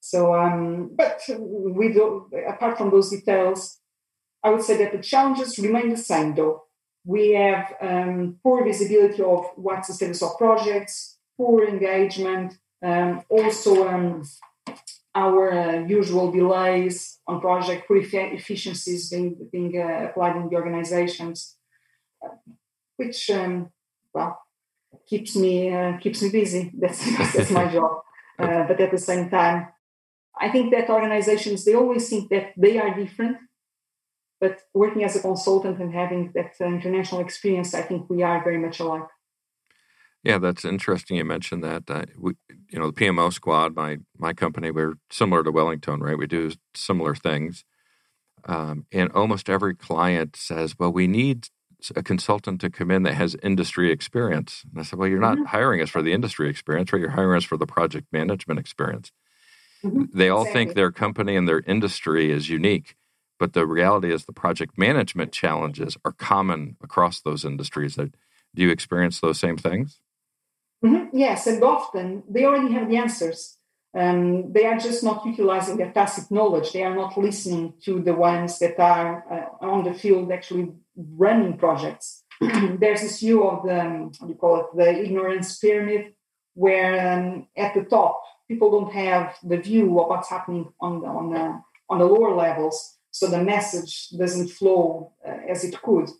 So, 0.00 0.34
um, 0.34 0.90
but 0.94 1.22
we 1.38 1.92
do, 1.92 2.28
apart 2.46 2.76
from 2.76 2.90
those 2.90 3.08
details, 3.08 3.78
I 4.42 4.50
would 4.50 4.62
say 4.62 4.76
that 4.76 4.92
the 4.92 4.98
challenges 4.98 5.58
remain 5.58 5.88
the 5.88 5.96
same 5.96 6.34
though. 6.34 6.64
We 7.06 7.32
have 7.32 7.74
um, 7.80 8.36
poor 8.42 8.64
visibility 8.64 9.22
of 9.22 9.46
what's 9.56 9.88
the 9.88 9.94
status 9.94 10.22
of 10.22 10.36
projects, 10.36 11.16
poor 11.38 11.64
engagement, 11.64 12.58
um, 12.84 13.22
also 13.30 13.88
um, 13.88 14.24
our 15.14 15.52
uh, 15.52 15.86
usual 15.86 16.30
delays 16.32 17.20
on 17.26 17.40
project, 17.40 17.86
poor 17.86 17.98
efficiencies 17.98 19.10
being, 19.10 19.48
being 19.52 19.80
uh, 19.80 20.08
applied 20.08 20.36
in 20.36 20.48
the 20.48 20.56
organizations, 20.56 21.56
uh, 22.24 22.34
which, 22.96 23.30
um, 23.30 23.70
well, 24.12 24.44
keeps 25.08 25.36
me 25.36 25.72
uh, 25.72 25.96
keeps 25.98 26.22
me 26.22 26.30
busy. 26.30 26.70
That's 26.78 27.00
that's 27.34 27.50
my 27.50 27.66
job. 27.72 28.00
Uh, 28.36 28.66
but 28.66 28.80
at 28.80 28.90
the 28.90 28.98
same 28.98 29.30
time, 29.30 29.68
I 30.40 30.48
think 30.50 30.72
that 30.72 30.90
organizations 30.90 31.64
they 31.64 31.76
always 31.76 32.08
think 32.08 32.30
that 32.30 32.52
they 32.56 32.78
are 32.78 32.92
different. 32.92 33.36
But 34.40 34.58
working 34.74 35.04
as 35.04 35.14
a 35.14 35.20
consultant 35.20 35.78
and 35.78 35.94
having 35.94 36.32
that 36.34 36.54
uh, 36.60 36.64
international 36.64 37.20
experience, 37.20 37.74
I 37.74 37.82
think 37.82 38.10
we 38.10 38.24
are 38.24 38.42
very 38.42 38.58
much 38.58 38.80
alike. 38.80 39.06
Yeah, 40.24 40.38
that's 40.38 40.64
interesting. 40.64 41.18
You 41.18 41.24
mentioned 41.24 41.62
that. 41.64 41.88
Uh, 41.88 42.06
we, 42.18 42.32
you 42.70 42.78
know, 42.78 42.90
the 42.90 43.04
PMO 43.04 43.32
squad, 43.32 43.76
my 43.76 43.98
my 44.16 44.32
company, 44.32 44.70
we're 44.70 44.94
similar 45.10 45.44
to 45.44 45.52
Wellingtone, 45.52 46.00
right? 46.00 46.16
We 46.16 46.26
do 46.26 46.52
similar 46.74 47.14
things, 47.14 47.64
um, 48.46 48.86
and 48.90 49.12
almost 49.12 49.50
every 49.50 49.74
client 49.74 50.34
says, 50.34 50.76
"Well, 50.78 50.92
we 50.92 51.06
need 51.06 51.48
a 51.94 52.02
consultant 52.02 52.62
to 52.62 52.70
come 52.70 52.90
in 52.90 53.02
that 53.02 53.14
has 53.14 53.36
industry 53.42 53.92
experience." 53.92 54.64
And 54.70 54.80
I 54.80 54.84
said, 54.84 54.98
"Well, 54.98 55.08
you're 55.08 55.20
not 55.20 55.36
mm-hmm. 55.36 55.46
hiring 55.46 55.82
us 55.82 55.90
for 55.90 56.00
the 56.00 56.14
industry 56.14 56.48
experience, 56.48 56.90
right? 56.90 57.00
You're 57.00 57.10
hiring 57.10 57.36
us 57.36 57.44
for 57.44 57.58
the 57.58 57.66
project 57.66 58.06
management 58.10 58.58
experience." 58.58 59.12
Mm-hmm. 59.84 60.04
They 60.18 60.30
all 60.30 60.42
exactly. 60.42 60.64
think 60.64 60.74
their 60.74 60.90
company 60.90 61.36
and 61.36 61.46
their 61.46 61.60
industry 61.60 62.30
is 62.30 62.48
unique, 62.48 62.96
but 63.38 63.52
the 63.52 63.66
reality 63.66 64.10
is 64.10 64.24
the 64.24 64.32
project 64.32 64.78
management 64.78 65.32
challenges 65.32 65.98
are 66.02 66.12
common 66.12 66.78
across 66.82 67.20
those 67.20 67.44
industries. 67.44 67.96
Do 67.96 68.10
you 68.54 68.70
experience 68.70 69.20
those 69.20 69.38
same 69.38 69.58
things? 69.58 70.00
Mm-hmm. 70.84 71.16
Yes, 71.16 71.46
and 71.46 71.62
often 71.62 72.22
they 72.28 72.44
already 72.44 72.72
have 72.74 72.88
the 72.88 72.96
answers. 72.96 73.56
Um, 73.96 74.52
they 74.52 74.66
are 74.66 74.76
just 74.76 75.04
not 75.04 75.24
utilizing 75.24 75.76
their 75.76 75.92
tacit 75.92 76.30
knowledge. 76.30 76.72
They 76.72 76.82
are 76.82 76.94
not 76.94 77.16
listening 77.16 77.74
to 77.84 78.02
the 78.02 78.12
ones 78.12 78.58
that 78.58 78.78
are 78.78 79.24
uh, 79.30 79.64
on 79.64 79.84
the 79.84 79.94
field 79.94 80.32
actually 80.32 80.72
running 80.96 81.56
projects. 81.56 82.24
There's 82.40 83.02
this 83.02 83.20
view 83.20 83.44
of 83.48 83.64
the, 83.64 83.80
um, 83.80 84.12
you 84.26 84.34
call 84.34 84.60
it, 84.60 84.66
the 84.76 85.04
ignorance 85.04 85.58
pyramid, 85.58 86.14
where 86.54 87.12
um, 87.12 87.46
at 87.56 87.74
the 87.74 87.84
top, 87.84 88.20
people 88.48 88.70
don't 88.70 88.92
have 88.92 89.36
the 89.44 89.58
view 89.58 89.98
of 90.00 90.08
what's 90.08 90.28
happening 90.28 90.72
on 90.80 91.00
the, 91.00 91.06
on 91.06 91.30
the, 91.30 91.62
on 91.88 91.98
the 92.00 92.04
lower 92.04 92.34
levels. 92.34 92.98
So 93.12 93.28
the 93.28 93.42
message 93.42 94.10
doesn't 94.10 94.48
flow 94.48 95.12
uh, 95.26 95.36
as 95.48 95.62
it 95.62 95.80
could. 95.80 96.10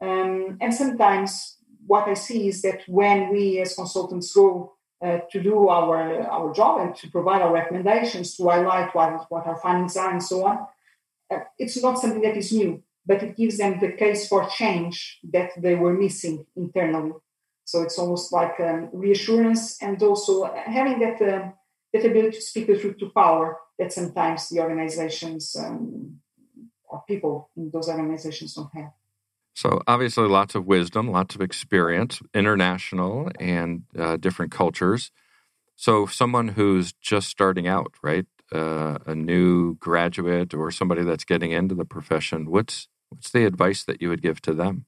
Um, 0.00 0.58
and 0.60 0.74
sometimes 0.74 1.58
what 1.86 2.08
I 2.08 2.14
see 2.14 2.48
is 2.48 2.62
that 2.62 2.82
when 2.86 3.32
we 3.32 3.60
as 3.60 3.74
consultants 3.74 4.32
go 4.32 4.74
uh, 5.02 5.18
to 5.30 5.42
do 5.42 5.68
our 5.68 6.22
our 6.28 6.52
job 6.52 6.80
and 6.80 6.94
to 6.96 7.10
provide 7.10 7.42
our 7.42 7.52
recommendations, 7.52 8.36
to 8.36 8.48
highlight 8.48 8.94
what, 8.94 9.26
what 9.30 9.46
our 9.46 9.56
findings 9.56 9.96
are 9.96 10.10
and 10.10 10.22
so 10.22 10.46
on, 10.46 10.66
uh, 11.30 11.40
it's 11.58 11.82
not 11.82 11.98
something 11.98 12.22
that 12.22 12.36
is 12.36 12.52
new, 12.52 12.82
but 13.06 13.22
it 13.22 13.36
gives 13.36 13.58
them 13.58 13.80
the 13.80 13.92
case 13.92 14.28
for 14.28 14.48
change 14.48 15.18
that 15.32 15.50
they 15.56 15.74
were 15.74 15.94
missing 15.94 16.44
internally. 16.56 17.12
So 17.64 17.82
it's 17.82 17.98
almost 17.98 18.32
like 18.32 18.58
um, 18.60 18.90
reassurance 18.92 19.80
and 19.80 20.02
also 20.02 20.52
having 20.52 20.98
that 21.00 21.22
uh, 21.22 21.50
that 21.92 22.04
ability 22.04 22.36
to 22.36 22.42
speak 22.42 22.66
the 22.66 22.78
truth 22.78 22.98
to 22.98 23.10
power 23.10 23.58
that 23.78 23.92
sometimes 23.92 24.48
the 24.48 24.60
organizations 24.60 25.56
um, 25.56 26.20
or 26.88 27.02
people 27.08 27.50
in 27.56 27.70
those 27.70 27.88
organizations 27.88 28.54
don't 28.54 28.74
have. 28.74 28.92
So, 29.60 29.82
obviously, 29.86 30.26
lots 30.26 30.54
of 30.54 30.64
wisdom, 30.64 31.10
lots 31.10 31.34
of 31.34 31.42
experience, 31.42 32.22
international 32.32 33.30
and 33.38 33.82
uh, 33.94 34.16
different 34.16 34.52
cultures. 34.52 35.10
So, 35.76 36.06
someone 36.06 36.48
who's 36.48 36.94
just 36.94 37.28
starting 37.28 37.68
out, 37.68 37.92
right, 38.02 38.24
uh, 38.54 38.96
a 39.04 39.14
new 39.14 39.74
graduate 39.74 40.54
or 40.54 40.70
somebody 40.70 41.02
that's 41.02 41.26
getting 41.26 41.52
into 41.52 41.74
the 41.74 41.84
profession, 41.84 42.50
what's 42.50 42.88
what's 43.10 43.32
the 43.32 43.44
advice 43.44 43.84
that 43.84 44.00
you 44.00 44.08
would 44.08 44.22
give 44.22 44.40
to 44.48 44.54
them? 44.54 44.86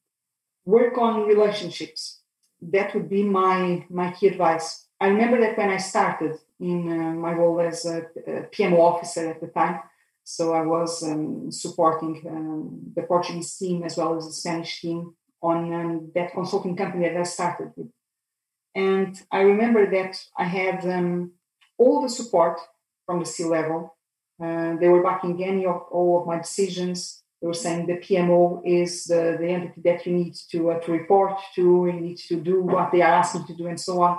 Work 0.64 0.96
on 0.96 1.28
relationships. 1.28 2.20
That 2.62 2.94
would 2.94 3.10
be 3.10 3.24
my 3.24 3.84
my 3.90 4.12
key 4.12 4.28
advice. 4.28 4.86
I 4.98 5.08
remember 5.08 5.38
that 5.42 5.58
when 5.58 5.68
I 5.68 5.76
started 5.76 6.38
in 6.58 6.78
uh, 6.88 7.12
my 7.12 7.34
role 7.34 7.60
as 7.60 7.84
a, 7.84 8.06
a 8.26 8.44
PMO 8.54 8.78
officer 8.78 9.28
at 9.32 9.42
the 9.42 9.48
time, 9.48 9.80
so 10.24 10.54
I 10.54 10.62
was 10.62 11.02
um, 11.02 11.50
supporting 11.50 12.22
um, 12.28 12.92
the 12.94 13.02
Portuguese 13.02 13.56
team 13.56 13.82
as 13.82 13.96
well 13.96 14.16
as 14.16 14.26
the 14.26 14.32
Spanish 14.32 14.80
team 14.80 15.14
on 15.42 15.72
um, 15.74 16.12
that 16.14 16.32
consulting 16.32 16.76
company 16.76 17.08
that 17.08 17.16
I 17.16 17.24
started 17.24 17.72
with. 17.76 17.88
And 18.74 19.20
I 19.30 19.40
remember 19.40 19.90
that 19.90 20.16
I 20.38 20.44
had 20.44 20.86
um, 20.86 21.32
all 21.76 22.00
the 22.02 22.08
support 22.08 22.60
from 23.04 23.18
the 23.18 23.26
C 23.26 23.44
level. 23.44 23.96
Uh, 24.42 24.76
they 24.76 24.88
were 24.88 25.02
backing 25.02 25.42
any 25.44 25.66
of 25.66 25.82
all 25.90 26.20
of 26.20 26.26
my 26.26 26.38
decisions. 26.38 27.22
They 27.40 27.48
were 27.48 27.54
saying 27.54 27.86
the 27.86 27.98
PMO 27.98 28.62
is 28.64 29.04
the, 29.04 29.36
the 29.38 29.48
entity 29.48 29.80
that 29.84 30.06
you 30.06 30.12
need 30.12 30.34
to, 30.52 30.70
uh, 30.70 30.78
to 30.80 30.92
report 30.92 31.38
to, 31.56 31.86
you 31.86 32.00
need 32.00 32.18
to 32.28 32.36
do 32.36 32.62
what 32.62 32.92
they 32.92 33.02
are 33.02 33.12
asking 33.12 33.46
to 33.46 33.54
do, 33.54 33.66
and 33.66 33.80
so 33.80 34.00
on. 34.00 34.18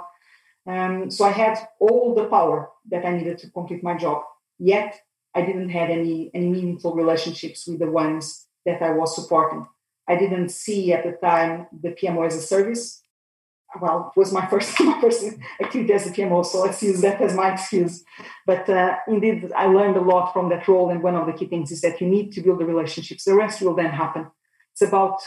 Um, 0.68 1.10
so 1.10 1.26
I 1.26 1.32
had 1.32 1.58
all 1.80 2.14
the 2.14 2.26
power 2.26 2.70
that 2.92 3.06
I 3.06 3.16
needed 3.18 3.38
to 3.40 3.50
complete 3.52 3.84
my 3.84 3.96
job. 3.98 4.24
Yet 4.60 5.00
I 5.36 5.42
didn't 5.42 5.70
have 5.70 5.90
any 5.90 6.32
any 6.34 6.48
meaningful 6.48 6.96
relationships 6.96 7.68
with 7.68 7.80
the 7.80 7.90
ones 7.90 8.48
that 8.66 8.82
I 8.82 8.92
was 8.92 9.16
supporting. 9.16 9.68
I 10.08 10.16
didn't 10.16 10.50
see 10.50 10.94
at 10.94 11.04
the 11.04 11.14
time 11.14 11.68
the 11.72 11.90
PMO 11.90 12.26
as 12.26 12.36
a 12.36 12.42
service. 12.42 13.02
Well, 13.82 14.12
it 14.16 14.20
was 14.20 14.32
my 14.32 14.46
first 14.46 14.80
my 14.80 15.00
first 15.02 15.24
activity 15.60 15.94
as 15.94 16.06
a 16.08 16.12
PMO, 16.12 16.46
so 16.46 16.62
let's 16.62 16.84
use 16.84 17.02
that 17.02 17.22
as 17.22 17.36
my 17.36 17.54
excuse. 17.54 18.04
But 18.46 18.70
uh, 18.70 18.98
indeed, 19.08 19.52
I 19.56 19.66
learned 19.66 19.98
a 19.98 20.02
lot 20.02 20.34
from 20.34 20.50
that 20.50 20.68
role, 20.68 20.90
and 20.90 21.02
one 21.02 21.16
of 21.16 21.26
the 21.26 21.34
key 21.34 21.48
things 21.48 21.72
is 21.72 21.82
that 21.82 22.00
you 22.00 22.08
need 22.08 22.32
to 22.34 22.42
build 22.42 22.60
the 22.60 22.66
relationships. 22.66 23.24
The 23.24 23.36
rest 23.36 23.62
will 23.62 23.76
then 23.76 23.92
happen. 23.92 24.28
It's 24.74 24.82
about 24.82 25.22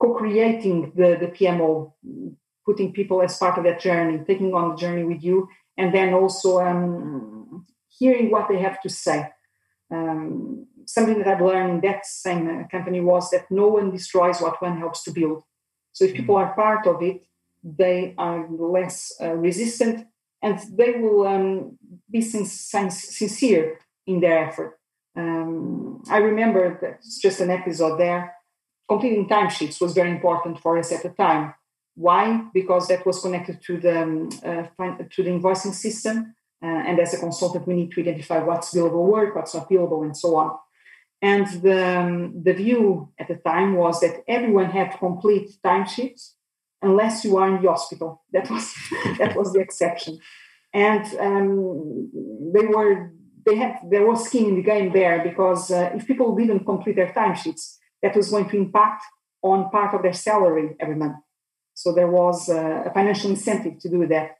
co-creating 0.00 0.92
the, 0.96 1.16
the 1.20 1.26
PMO, 1.26 1.92
putting 2.64 2.92
people 2.92 3.22
as 3.22 3.36
part 3.36 3.58
of 3.58 3.64
that 3.64 3.80
journey, 3.80 4.22
taking 4.26 4.54
on 4.54 4.70
the 4.70 4.76
journey 4.76 5.04
with 5.04 5.22
you, 5.22 5.48
and 5.76 5.94
then 5.94 6.14
also 6.14 6.60
um, 6.60 7.39
hearing 8.00 8.30
what 8.30 8.48
they 8.48 8.58
have 8.58 8.80
to 8.82 8.88
say. 8.88 9.20
Um, 9.92 10.66
something 10.86 11.18
that 11.18 11.28
I've 11.28 11.46
learned 11.50 11.70
in 11.74 11.80
that 11.82 12.06
same 12.06 12.44
uh, 12.48 12.68
company 12.68 13.00
was 13.00 13.30
that 13.30 13.50
no 13.50 13.66
one 13.68 13.90
destroys 13.90 14.40
what 14.40 14.60
one 14.60 14.78
helps 14.78 15.04
to 15.04 15.12
build. 15.12 15.44
So 15.92 16.04
if 16.04 16.14
people 16.14 16.36
mm. 16.36 16.40
are 16.42 16.54
part 16.54 16.86
of 16.86 17.02
it, 17.02 17.20
they 17.62 18.14
are 18.16 18.48
less 18.48 19.12
uh, 19.20 19.34
resistant 19.34 20.06
and 20.42 20.58
they 20.72 20.92
will 20.92 21.26
um, 21.26 21.78
be 22.10 22.22
sin- 22.22 22.46
sin- 22.46 22.90
sincere 22.90 23.78
in 24.06 24.20
their 24.20 24.38
effort. 24.48 24.78
Um, 25.16 26.02
I 26.10 26.18
remember 26.18 26.78
that 26.80 27.00
it's 27.00 27.20
just 27.20 27.40
an 27.40 27.50
episode 27.50 27.98
there. 27.98 28.34
Completing 28.88 29.28
timesheets 29.28 29.80
was 29.80 29.92
very 29.92 30.10
important 30.10 30.58
for 30.60 30.78
us 30.78 30.92
at 30.92 31.02
the 31.02 31.10
time. 31.10 31.54
Why? 31.94 32.44
Because 32.54 32.88
that 32.88 33.04
was 33.04 33.20
connected 33.20 33.60
to 33.66 33.76
the 33.78 34.02
um, 34.02 34.28
uh, 34.44 34.64
to 35.14 35.22
the 35.22 35.30
invoicing 35.30 35.74
system, 35.74 36.34
uh, 36.62 36.66
and 36.66 37.00
as 37.00 37.14
a 37.14 37.18
consultant, 37.18 37.66
we 37.66 37.74
need 37.74 37.92
to 37.92 38.00
identify 38.00 38.38
what's 38.38 38.74
billable 38.74 39.06
work, 39.06 39.34
what's 39.34 39.54
not 39.54 39.68
billable, 39.70 40.04
and 40.04 40.16
so 40.16 40.36
on. 40.36 40.58
And 41.22 41.46
the, 41.62 41.98
um, 41.98 42.42
the 42.42 42.54
view 42.54 43.10
at 43.18 43.28
the 43.28 43.36
time 43.36 43.76
was 43.76 44.00
that 44.00 44.22
everyone 44.26 44.70
had 44.70 44.98
complete 44.98 45.50
timesheets 45.64 46.32
unless 46.82 47.24
you 47.24 47.36
are 47.36 47.48
in 47.54 47.62
the 47.62 47.68
hospital. 47.68 48.24
That 48.32 48.50
was 48.50 48.74
that 49.18 49.36
was 49.36 49.52
the 49.52 49.60
exception. 49.60 50.18
And 50.72 51.04
um, 51.18 52.10
they 52.54 52.66
were 52.66 53.12
they 53.44 53.56
had 53.56 53.80
there 53.90 54.06
was 54.06 54.26
skin 54.26 54.46
in 54.50 54.56
the 54.56 54.62
game 54.62 54.92
there 54.92 55.22
because 55.22 55.70
uh, 55.70 55.90
if 55.94 56.06
people 56.06 56.34
didn't 56.36 56.64
complete 56.64 56.96
their 56.96 57.12
timesheets, 57.12 57.76
that 58.02 58.16
was 58.16 58.30
going 58.30 58.48
to 58.50 58.56
impact 58.56 59.02
on 59.42 59.70
part 59.70 59.94
of 59.94 60.02
their 60.02 60.12
salary 60.12 60.76
every 60.80 60.96
month. 60.96 61.16
So 61.74 61.92
there 61.92 62.08
was 62.08 62.48
uh, 62.48 62.84
a 62.86 62.92
financial 62.92 63.30
incentive 63.30 63.78
to 63.80 63.88
do 63.88 64.06
that. 64.08 64.36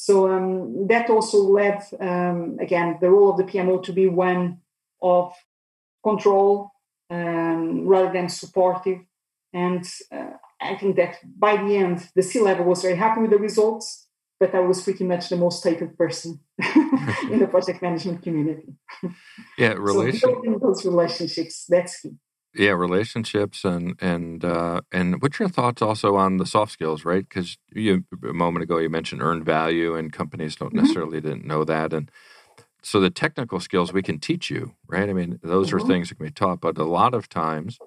So 0.00 0.32
um, 0.32 0.86
that 0.86 1.10
also 1.10 1.42
led, 1.42 1.82
um, 2.00 2.56
again, 2.58 2.96
the 3.02 3.10
role 3.10 3.32
of 3.32 3.36
the 3.36 3.44
PMO 3.44 3.82
to 3.82 3.92
be 3.92 4.08
one 4.08 4.62
of 5.02 5.34
control 6.02 6.70
um, 7.10 7.86
rather 7.86 8.10
than 8.10 8.30
supportive. 8.30 9.00
And 9.52 9.84
uh, 10.10 10.30
I 10.58 10.76
think 10.76 10.96
that 10.96 11.18
by 11.38 11.58
the 11.58 11.76
end, 11.76 12.08
the 12.14 12.22
C 12.22 12.40
level 12.40 12.64
was 12.64 12.80
very 12.80 12.96
happy 12.96 13.20
with 13.20 13.30
the 13.30 13.36
results, 13.36 14.06
but 14.38 14.54
I 14.54 14.60
was 14.60 14.80
pretty 14.82 15.04
much 15.04 15.28
the 15.28 15.36
most 15.36 15.62
hated 15.62 15.98
person 15.98 16.40
in 17.30 17.38
the 17.38 17.48
project 17.50 17.82
management 17.82 18.22
community. 18.22 18.72
Yeah, 19.58 19.74
relation- 19.76 20.18
so 20.18 20.32
building 20.32 20.58
those 20.60 20.86
relationships, 20.86 21.66
that's 21.68 22.00
key 22.00 22.12
yeah 22.54 22.70
relationships 22.70 23.64
and 23.64 23.96
and 24.00 24.44
uh 24.44 24.80
and 24.92 25.22
what's 25.22 25.38
your 25.38 25.48
thoughts 25.48 25.82
also 25.82 26.16
on 26.16 26.36
the 26.36 26.46
soft 26.46 26.72
skills 26.72 27.04
right 27.04 27.28
because 27.28 27.56
you 27.72 28.04
a 28.28 28.32
moment 28.32 28.62
ago 28.62 28.78
you 28.78 28.90
mentioned 28.90 29.22
earned 29.22 29.44
value 29.44 29.94
and 29.94 30.12
companies 30.12 30.56
don't 30.56 30.68
mm-hmm. 30.68 30.78
necessarily 30.78 31.20
didn't 31.20 31.46
know 31.46 31.64
that 31.64 31.92
and 31.92 32.10
so 32.82 32.98
the 32.98 33.10
technical 33.10 33.60
skills 33.60 33.92
we 33.92 34.02
can 34.02 34.18
teach 34.18 34.50
you 34.50 34.74
right 34.88 35.08
i 35.08 35.12
mean 35.12 35.38
those 35.42 35.68
mm-hmm. 35.68 35.76
are 35.76 35.86
things 35.86 36.08
that 36.08 36.16
can 36.16 36.26
be 36.26 36.32
taught 36.32 36.60
but 36.60 36.78
a 36.78 36.84
lot 36.84 37.14
of 37.14 37.28
times 37.28 37.78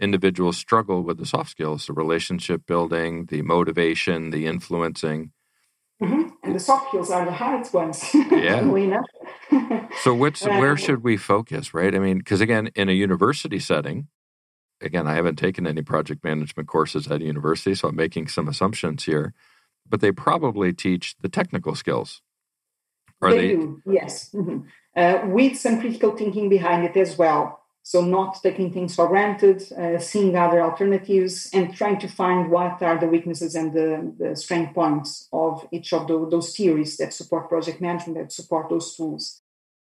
individuals 0.00 0.56
struggle 0.56 1.02
with 1.02 1.18
the 1.18 1.26
soft 1.26 1.50
skills 1.50 1.86
the 1.86 1.92
relationship 1.92 2.66
building 2.66 3.26
the 3.26 3.42
motivation 3.42 4.30
the 4.30 4.46
influencing 4.46 5.32
Mm-hmm. 6.00 6.28
And 6.48 6.56
the 6.56 6.60
soft 6.60 6.88
skills 6.88 7.10
are 7.10 7.26
the 7.26 7.32
hardest 7.32 7.74
ones. 7.74 8.02
Yeah. 8.30 9.02
so, 10.02 10.14
what's 10.14 10.44
where 10.44 10.76
should 10.76 11.02
we 11.02 11.16
focus, 11.16 11.74
right? 11.74 11.94
I 11.94 11.98
mean, 11.98 12.18
because 12.18 12.40
again, 12.40 12.70
in 12.74 12.88
a 12.88 12.92
university 12.92 13.58
setting, 13.58 14.08
again, 14.80 15.06
I 15.06 15.14
haven't 15.14 15.36
taken 15.36 15.66
any 15.66 15.82
project 15.82 16.24
management 16.24 16.68
courses 16.68 17.06
at 17.08 17.20
a 17.20 17.24
university, 17.24 17.74
so 17.74 17.88
I'm 17.88 17.96
making 17.96 18.28
some 18.28 18.48
assumptions 18.48 19.04
here. 19.04 19.34
But 19.88 20.00
they 20.00 20.12
probably 20.12 20.72
teach 20.72 21.16
the 21.20 21.28
technical 21.28 21.74
skills. 21.74 22.22
Are 23.20 23.30
they, 23.30 23.48
they... 23.48 23.54
do, 23.54 23.82
yes, 23.86 24.30
mm-hmm. 24.32 24.60
uh, 24.96 25.26
with 25.26 25.58
some 25.58 25.80
critical 25.80 26.16
thinking 26.16 26.48
behind 26.48 26.84
it 26.84 26.96
as 26.96 27.18
well. 27.18 27.60
So, 27.88 28.02
not 28.02 28.42
taking 28.42 28.70
things 28.70 28.94
for 28.94 29.08
granted, 29.08 29.62
uh, 29.72 29.98
seeing 29.98 30.36
other 30.36 30.60
alternatives, 30.60 31.48
and 31.54 31.74
trying 31.74 31.98
to 32.00 32.06
find 32.06 32.50
what 32.50 32.82
are 32.82 33.00
the 33.00 33.06
weaknesses 33.06 33.54
and 33.54 33.72
the, 33.72 34.12
the 34.18 34.36
strength 34.36 34.74
points 34.74 35.26
of 35.32 35.66
each 35.72 35.94
of 35.94 36.06
the, 36.06 36.28
those 36.30 36.54
theories 36.54 36.98
that 36.98 37.14
support 37.14 37.48
project 37.48 37.80
management, 37.80 38.18
that 38.18 38.30
support 38.30 38.68
those 38.68 38.94
tools. 38.94 39.40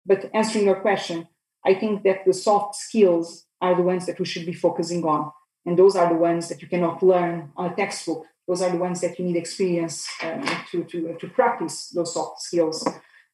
But 0.07 0.31
answering 0.33 0.65
your 0.65 0.81
question, 0.81 1.29
I 1.63 1.75
think 1.75 2.03
that 2.05 2.25
the 2.25 2.33
soft 2.33 2.77
skills 2.77 3.45
are 3.61 3.77
the 3.77 3.83
ones 3.83 4.07
that 4.07 4.19
we 4.19 4.25
should 4.25 4.47
be 4.47 4.55
focusing 4.55 5.05
on. 5.05 5.31
And 5.67 5.79
those 5.79 5.95
are 5.95 6.09
the 6.09 6.19
ones 6.19 6.49
that 6.49 6.63
you 6.63 6.69
cannot 6.69 7.03
learn 7.03 7.53
on 7.55 7.71
a 7.71 7.77
textbook. 7.77 8.25
Those 8.49 8.63
are 8.63 8.71
the 8.71 8.79
ones 8.79 9.03
that 9.03 9.19
you 9.19 9.27
need 9.27 9.37
experience 9.37 10.09
uh, 10.23 10.41
to, 10.71 10.85
to, 10.85 11.19
to 11.21 11.29
practice 11.29 11.91
those 11.91 12.15
soft 12.15 12.41
skills. 12.41 12.83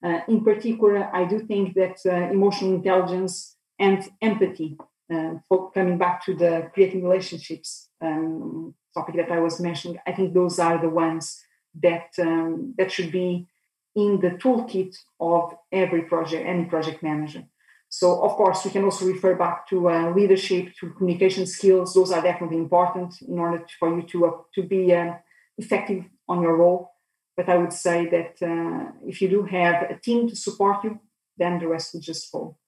Uh, 0.04 0.18
in 0.26 0.42
particular, 0.42 1.08
I 1.14 1.24
do 1.24 1.38
think 1.38 1.74
that 1.74 1.98
uh, 2.04 2.32
emotional 2.32 2.74
intelligence 2.74 3.55
and 3.78 4.08
empathy. 4.22 4.76
Uh, 5.12 5.34
for 5.48 5.70
coming 5.70 5.98
back 5.98 6.24
to 6.24 6.34
the 6.34 6.68
creating 6.74 7.04
relationships 7.04 7.90
um, 8.00 8.74
topic 8.92 9.14
that 9.14 9.30
I 9.30 9.38
was 9.38 9.60
mentioning, 9.60 9.98
I 10.04 10.12
think 10.12 10.34
those 10.34 10.58
are 10.58 10.80
the 10.80 10.88
ones 10.88 11.40
that 11.82 12.08
um, 12.18 12.74
that 12.76 12.90
should 12.90 13.12
be 13.12 13.46
in 13.94 14.20
the 14.20 14.30
toolkit 14.30 14.96
of 15.20 15.54
every 15.70 16.02
project, 16.02 16.44
any 16.44 16.64
project 16.64 17.04
manager. 17.04 17.44
So, 17.88 18.20
of 18.24 18.32
course, 18.32 18.64
we 18.64 18.72
can 18.72 18.84
also 18.84 19.06
refer 19.06 19.36
back 19.36 19.68
to 19.68 19.88
uh, 19.88 20.10
leadership, 20.10 20.74
to 20.80 20.90
communication 20.90 21.46
skills. 21.46 21.94
Those 21.94 22.10
are 22.10 22.20
definitely 22.20 22.58
important 22.58 23.22
in 23.22 23.38
order 23.38 23.58
to, 23.58 23.72
for 23.78 23.96
you 23.96 24.02
to 24.08 24.26
uh, 24.26 24.30
to 24.56 24.62
be 24.64 24.92
uh, 24.92 25.14
effective 25.56 26.04
on 26.28 26.42
your 26.42 26.56
role. 26.56 26.90
But 27.36 27.48
I 27.48 27.58
would 27.58 27.72
say 27.72 28.06
that 28.06 28.42
uh, 28.42 28.90
if 29.06 29.22
you 29.22 29.28
do 29.28 29.44
have 29.44 29.82
a 29.88 29.98
team 30.02 30.28
to 30.28 30.34
support 30.34 30.82
you, 30.82 30.98
then 31.38 31.60
the 31.60 31.68
rest 31.68 31.94
will 31.94 32.00
just 32.00 32.28
fall 32.30 32.58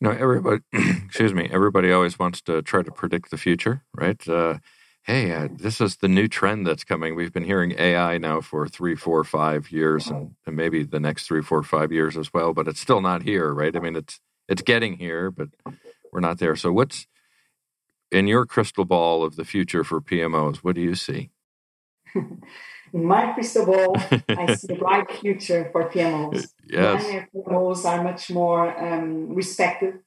you 0.00 0.08
know 0.08 0.14
everybody 0.14 0.62
excuse 0.72 1.34
me 1.34 1.48
everybody 1.52 1.92
always 1.92 2.18
wants 2.18 2.40
to 2.42 2.62
try 2.62 2.82
to 2.82 2.90
predict 2.90 3.30
the 3.30 3.38
future 3.38 3.82
right? 3.94 4.26
Uh, 4.28 4.58
hey 5.04 5.32
uh, 5.32 5.48
this 5.50 5.80
is 5.80 5.96
the 5.96 6.08
new 6.08 6.28
trend 6.28 6.66
that's 6.66 6.84
coming. 6.84 7.14
We've 7.14 7.32
been 7.32 7.44
hearing 7.44 7.74
ai 7.78 8.18
now 8.18 8.40
for 8.40 8.68
three 8.68 8.94
four 8.94 9.24
five 9.24 9.70
years 9.70 10.08
and, 10.08 10.34
and 10.46 10.56
maybe 10.56 10.84
the 10.84 11.00
next 11.00 11.26
three 11.26 11.42
four 11.42 11.62
five 11.62 11.92
years 11.92 12.16
as 12.16 12.32
well 12.32 12.52
but 12.54 12.68
it's 12.68 12.80
still 12.80 13.00
not 13.00 13.22
here 13.22 13.52
right? 13.52 13.74
I 13.74 13.80
mean 13.80 13.96
it's 13.96 14.20
it's 14.48 14.62
getting 14.62 14.96
here 14.98 15.30
but 15.30 15.48
we're 16.12 16.20
not 16.20 16.38
there. 16.38 16.56
So 16.56 16.72
what's 16.72 17.06
in 18.10 18.26
your 18.26 18.46
crystal 18.46 18.84
ball 18.84 19.22
of 19.22 19.36
the 19.36 19.44
future 19.44 19.84
for 19.84 20.00
pmos 20.00 20.58
what 20.58 20.74
do 20.74 20.80
you 20.80 20.94
see 20.94 21.30
my 22.92 23.32
crystal 23.32 23.66
ball, 23.66 23.96
I 24.28 24.54
see 24.56 24.74
a 24.74 24.76
bright 24.76 25.10
future 25.10 25.68
for 25.72 25.88
PMOs. 25.88 26.48
Yes. 26.64 27.26
PMOs 27.34 27.84
are 27.84 28.02
much 28.02 28.30
more 28.30 28.76
um, 28.78 29.34
respected, 29.34 30.00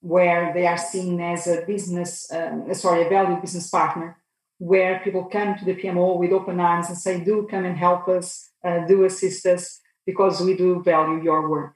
where 0.00 0.52
they 0.52 0.66
are 0.66 0.78
seen 0.78 1.20
as 1.20 1.46
a 1.46 1.62
business, 1.62 2.30
um, 2.32 2.72
sorry, 2.74 3.06
a 3.06 3.08
valued 3.08 3.40
business 3.40 3.68
partner, 3.68 4.16
where 4.58 5.00
people 5.02 5.24
come 5.24 5.56
to 5.56 5.64
the 5.64 5.74
PMO 5.74 6.18
with 6.18 6.32
open 6.32 6.60
arms 6.60 6.88
and 6.88 6.98
say, 6.98 7.22
"Do 7.22 7.46
come 7.50 7.64
and 7.64 7.76
help 7.76 8.08
us, 8.08 8.50
uh, 8.64 8.86
do 8.86 9.04
assist 9.04 9.46
us, 9.46 9.80
because 10.06 10.40
we 10.40 10.56
do 10.56 10.82
value 10.82 11.22
your 11.22 11.48
work." 11.48 11.74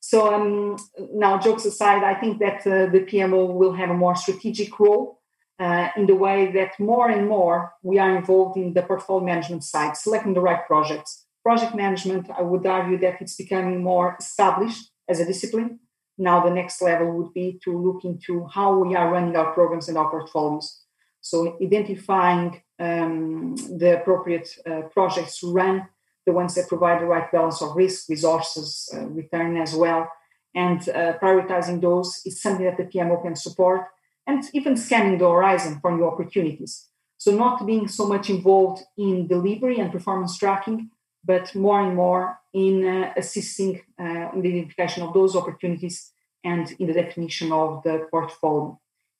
So 0.00 0.34
um, 0.34 0.76
now, 1.14 1.38
jokes 1.38 1.64
aside, 1.64 2.02
I 2.02 2.14
think 2.14 2.40
that 2.40 2.66
uh, 2.66 2.90
the 2.90 3.06
PMO 3.08 3.54
will 3.54 3.72
have 3.72 3.90
a 3.90 3.94
more 3.94 4.16
strategic 4.16 4.78
role 4.78 5.21
uh, 5.58 5.88
in 5.96 6.06
the 6.06 6.14
way 6.14 6.50
that 6.52 6.78
more 6.78 7.08
and 7.08 7.28
more 7.28 7.72
we 7.82 7.98
are 7.98 8.16
involved 8.16 8.56
in 8.56 8.74
the 8.74 8.82
portfolio 8.82 9.24
management 9.24 9.64
side, 9.64 9.96
selecting 9.96 10.34
the 10.34 10.40
right 10.40 10.66
projects. 10.66 11.26
Project 11.42 11.74
management, 11.74 12.30
I 12.30 12.42
would 12.42 12.66
argue 12.66 12.98
that 12.98 13.20
it's 13.20 13.36
becoming 13.36 13.82
more 13.82 14.16
established 14.18 14.90
as 15.08 15.20
a 15.20 15.26
discipline. 15.26 15.80
Now, 16.18 16.44
the 16.44 16.54
next 16.54 16.80
level 16.82 17.10
would 17.12 17.32
be 17.32 17.58
to 17.64 17.76
look 17.76 18.04
into 18.04 18.46
how 18.46 18.78
we 18.78 18.94
are 18.94 19.10
running 19.10 19.36
our 19.36 19.52
programs 19.52 19.88
and 19.88 19.98
our 19.98 20.10
portfolios. 20.10 20.82
So, 21.20 21.56
identifying 21.62 22.62
um, 22.78 23.56
the 23.56 24.00
appropriate 24.00 24.48
uh, 24.66 24.82
projects 24.92 25.40
to 25.40 25.52
run, 25.52 25.88
the 26.26 26.32
ones 26.32 26.54
that 26.54 26.68
provide 26.68 27.00
the 27.00 27.06
right 27.06 27.30
balance 27.30 27.62
of 27.62 27.76
risk, 27.76 28.08
resources, 28.08 28.88
uh, 28.94 29.06
return 29.06 29.56
as 29.56 29.74
well, 29.74 30.08
and 30.54 30.80
uh, 30.88 31.14
prioritizing 31.22 31.80
those 31.80 32.20
is 32.24 32.42
something 32.42 32.66
that 32.66 32.76
the 32.76 32.84
PMO 32.84 33.22
can 33.22 33.34
support 33.36 33.86
and 34.26 34.44
even 34.52 34.76
scanning 34.76 35.18
the 35.18 35.28
horizon 35.28 35.78
for 35.80 35.96
new 35.96 36.06
opportunities. 36.06 36.88
So, 37.18 37.30
not 37.30 37.66
being 37.66 37.88
so 37.88 38.06
much 38.06 38.30
involved 38.30 38.82
in 38.98 39.28
delivery 39.28 39.78
and 39.78 39.92
performance 39.92 40.36
tracking, 40.36 40.90
but 41.24 41.54
more 41.54 41.80
and 41.80 41.94
more 41.94 42.38
in 42.52 42.84
uh, 42.84 43.12
assisting 43.16 43.80
uh, 44.00 44.30
in 44.32 44.42
the 44.42 44.48
identification 44.48 45.02
of 45.04 45.14
those 45.14 45.36
opportunities 45.36 46.12
and 46.44 46.74
in 46.78 46.88
the 46.88 46.92
definition 46.92 47.52
of 47.52 47.82
the 47.84 48.08
portfolio. 48.10 48.78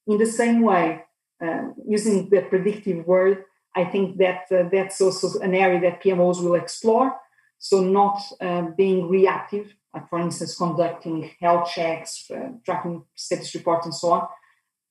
In 0.08 0.18
the 0.18 0.26
same 0.26 0.62
way, 0.62 1.04
uh, 1.40 1.68
using 1.86 2.28
the 2.28 2.42
predictive 2.42 3.06
word, 3.06 3.44
I 3.74 3.84
think 3.84 4.18
that 4.18 4.46
uh, 4.50 4.68
that's 4.70 5.00
also 5.00 5.40
an 5.40 5.54
area 5.54 5.80
that 5.80 6.02
PMOs 6.02 6.42
will 6.42 6.56
explore. 6.56 7.14
So, 7.58 7.80
not 7.80 8.20
uh, 8.40 8.62
being 8.76 9.08
reactive, 9.08 9.74
like 9.94 10.08
for 10.08 10.18
instance, 10.18 10.56
conducting 10.56 11.30
health 11.40 11.70
checks, 11.72 12.28
uh, 12.34 12.48
tracking 12.64 13.04
status 13.14 13.54
reports, 13.54 13.86
and 13.86 13.94
so 13.94 14.12
on, 14.12 14.26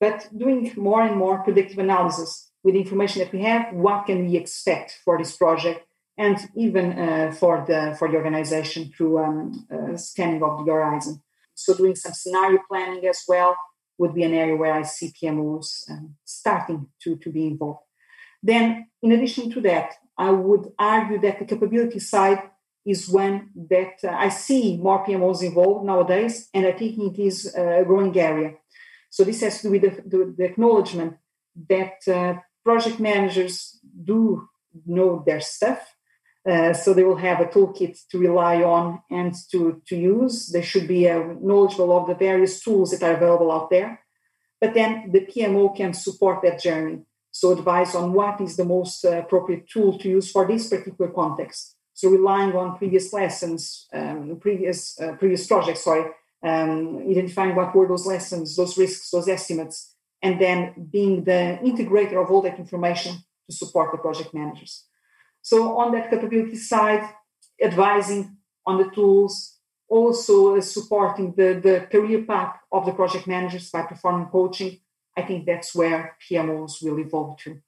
but 0.02 0.28
doing 0.36 0.72
more 0.76 1.02
and 1.02 1.16
more 1.16 1.44
predictive 1.44 1.78
analysis 1.78 2.50
with 2.64 2.74
the 2.74 2.80
information 2.80 3.20
that 3.20 3.32
we 3.32 3.42
have, 3.42 3.72
what 3.72 4.06
can 4.06 4.26
we 4.26 4.36
expect 4.36 4.98
for 5.04 5.16
this 5.16 5.36
project, 5.36 5.86
and 6.18 6.36
even 6.56 6.86
uh, 6.98 7.30
for 7.40 7.64
the 7.68 7.80
for 7.98 8.08
the 8.08 8.16
organization 8.16 8.80
through 8.92 9.14
um, 9.24 9.40
uh, 9.74 9.96
scanning 9.96 10.42
of 10.42 10.66
the 10.66 10.72
horizon. 10.72 11.22
So 11.54 11.68
doing 11.74 11.94
some 11.94 12.14
scenario 12.14 12.58
planning 12.68 13.06
as 13.06 13.20
well 13.28 13.56
would 13.98 14.14
be 14.18 14.24
an 14.24 14.34
area 14.34 14.56
where 14.56 14.74
I 14.80 14.82
see 14.82 15.12
PMOs 15.18 15.68
um, 15.90 16.16
starting 16.24 16.88
to, 17.02 17.16
to 17.22 17.30
be 17.30 17.46
involved. 17.46 17.84
Then, 18.42 18.88
in 19.04 19.12
addition 19.12 19.52
to 19.52 19.60
that, 19.60 19.88
I 20.18 20.30
would 20.30 20.64
argue 20.78 21.20
that 21.20 21.38
the 21.38 21.44
capability 21.44 22.00
side 22.00 22.42
is 22.84 23.08
one 23.08 23.50
that 23.70 23.94
uh, 24.02 24.08
I 24.26 24.30
see 24.30 24.76
more 24.78 25.06
PMOs 25.06 25.42
involved 25.44 25.86
nowadays, 25.86 26.48
and 26.52 26.66
I 26.66 26.72
think 26.72 26.98
it 26.98 27.22
is 27.22 27.54
a 27.54 27.84
growing 27.86 28.18
area. 28.18 28.54
So 29.12 29.24
this 29.24 29.42
has 29.42 29.60
to 29.60 29.64
do 29.64 29.70
with 29.72 29.82
the, 29.82 30.02
the, 30.08 30.34
the 30.38 30.44
acknowledgement 30.44 31.18
that 31.68 31.98
uh, 32.08 32.40
project 32.64 32.98
managers 32.98 33.78
do 34.10 34.48
know 34.86 35.22
their 35.26 35.42
stuff. 35.42 35.94
Uh, 36.48 36.72
so 36.72 36.94
they 36.94 37.04
will 37.04 37.18
have 37.18 37.40
a 37.40 37.44
toolkit 37.44 37.98
to 38.10 38.18
rely 38.18 38.62
on 38.62 39.02
and 39.10 39.34
to, 39.50 39.82
to 39.86 39.96
use. 39.96 40.48
They 40.48 40.62
should 40.62 40.88
be 40.88 41.04
knowledgeable 41.04 41.94
of 41.94 42.08
the 42.08 42.14
various 42.14 42.62
tools 42.64 42.90
that 42.90 43.02
are 43.02 43.14
available 43.14 43.52
out 43.52 43.68
there. 43.68 44.00
But 44.58 44.72
then 44.72 45.10
the 45.12 45.26
PMO 45.26 45.76
can 45.76 45.92
support 45.92 46.40
that 46.42 46.62
journey. 46.62 47.02
So 47.32 47.52
advise 47.52 47.94
on 47.94 48.14
what 48.14 48.40
is 48.40 48.56
the 48.56 48.64
most 48.64 49.04
uh, 49.04 49.18
appropriate 49.18 49.68
tool 49.68 49.98
to 49.98 50.08
use 50.08 50.30
for 50.30 50.48
this 50.48 50.68
particular 50.70 51.10
context. 51.10 51.76
So 51.92 52.08
relying 52.08 52.56
on 52.56 52.78
previous 52.78 53.12
lessons, 53.12 53.86
um, 53.92 54.38
previous 54.40 54.98
uh, 54.98 55.12
previous 55.18 55.46
projects, 55.46 55.84
sorry, 55.84 56.10
um, 56.42 57.06
identifying 57.08 57.54
what 57.54 57.74
were 57.74 57.88
those 57.88 58.06
lessons, 58.06 58.56
those 58.56 58.76
risks, 58.76 59.10
those 59.10 59.28
estimates, 59.28 59.94
and 60.22 60.40
then 60.40 60.88
being 60.90 61.24
the 61.24 61.58
integrator 61.62 62.22
of 62.22 62.30
all 62.30 62.42
that 62.42 62.58
information 62.58 63.16
to 63.48 63.56
support 63.56 63.92
the 63.92 63.98
project 63.98 64.32
managers. 64.34 64.84
So, 65.40 65.76
on 65.78 65.92
that 65.92 66.10
capability 66.10 66.56
side, 66.56 67.08
advising 67.60 68.36
on 68.66 68.78
the 68.78 68.90
tools, 68.90 69.58
also 69.88 70.56
uh, 70.56 70.60
supporting 70.60 71.34
the, 71.36 71.60
the 71.62 71.86
career 71.90 72.22
path 72.22 72.56
of 72.70 72.86
the 72.86 72.92
project 72.92 73.26
managers 73.26 73.70
by 73.70 73.82
performing 73.82 74.26
coaching. 74.26 74.80
I 75.16 75.22
think 75.22 75.44
that's 75.44 75.74
where 75.74 76.16
PMOs 76.24 76.82
will 76.82 76.98
evolve 76.98 77.36
to. 77.38 77.60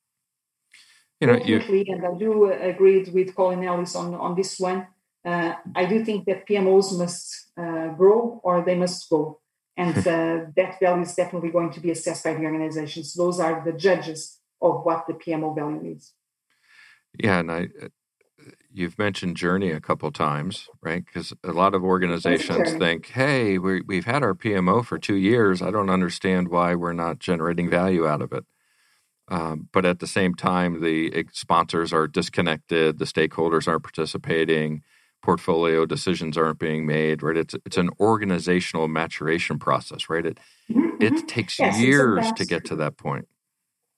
You 1.20 1.26
know, 1.26 1.36
you... 1.36 1.60
and 1.88 2.06
I 2.06 2.18
do 2.18 2.50
agree 2.50 3.02
with 3.02 3.34
Colin 3.34 3.62
Ellis 3.62 3.94
on, 3.94 4.14
on 4.14 4.34
this 4.34 4.58
one. 4.58 4.86
Uh, 5.24 5.54
I 5.74 5.86
do 5.86 6.04
think 6.04 6.26
that 6.26 6.46
PMOs 6.46 6.96
must 6.98 7.48
uh, 7.56 7.88
grow 7.88 8.40
or 8.44 8.62
they 8.62 8.74
must 8.74 9.08
go. 9.08 9.40
And 9.76 9.96
uh, 10.06 10.46
that 10.56 10.78
value 10.80 11.02
is 11.02 11.14
definitely 11.14 11.50
going 11.50 11.70
to 11.72 11.80
be 11.80 11.90
assessed 11.90 12.24
by 12.24 12.34
the 12.34 12.44
organizations. 12.44 13.14
Those 13.14 13.40
are 13.40 13.62
the 13.64 13.72
judges 13.72 14.38
of 14.60 14.84
what 14.84 15.06
the 15.06 15.14
PMO 15.14 15.54
value 15.54 15.94
is. 15.96 16.12
Yeah, 17.18 17.38
and 17.38 17.50
I, 17.50 17.68
uh, 17.82 17.88
you've 18.72 18.98
mentioned 18.98 19.36
journey 19.36 19.70
a 19.70 19.80
couple 19.80 20.10
times, 20.10 20.68
right? 20.82 21.04
Because 21.04 21.32
a 21.44 21.52
lot 21.52 21.74
of 21.74 21.84
organizations 21.84 22.72
think, 22.74 23.06
"Hey, 23.06 23.56
we, 23.58 23.82
we've 23.82 24.04
had 24.04 24.22
our 24.22 24.34
PMO 24.34 24.84
for 24.84 24.98
two 24.98 25.14
years. 25.14 25.62
I 25.62 25.70
don't 25.70 25.90
understand 25.90 26.48
why 26.48 26.74
we're 26.74 26.92
not 26.92 27.20
generating 27.20 27.70
value 27.70 28.06
out 28.06 28.20
of 28.20 28.32
it." 28.32 28.44
Um, 29.28 29.68
but 29.72 29.86
at 29.86 30.00
the 30.00 30.06
same 30.06 30.34
time, 30.34 30.80
the 30.82 31.24
sponsors 31.32 31.92
are 31.92 32.06
disconnected, 32.06 32.98
the 32.98 33.06
stakeholders 33.06 33.66
aren't 33.66 33.84
participating, 33.84 34.82
portfolio 35.24 35.86
decisions 35.86 36.36
aren't 36.36 36.58
being 36.58 36.84
made. 36.84 37.22
Right? 37.22 37.36
It's 37.36 37.54
it's 37.66 37.78
an 37.78 37.90
organizational 37.98 38.88
maturation 38.88 39.58
process, 39.58 40.08
right? 40.12 40.26
It 40.26 40.38
mm-hmm. 40.70 41.02
it 41.02 41.26
takes 41.26 41.58
yes, 41.58 41.80
years 41.80 42.30
to 42.32 42.44
get 42.44 42.64
to 42.66 42.76
that 42.76 42.96
point. 42.96 43.26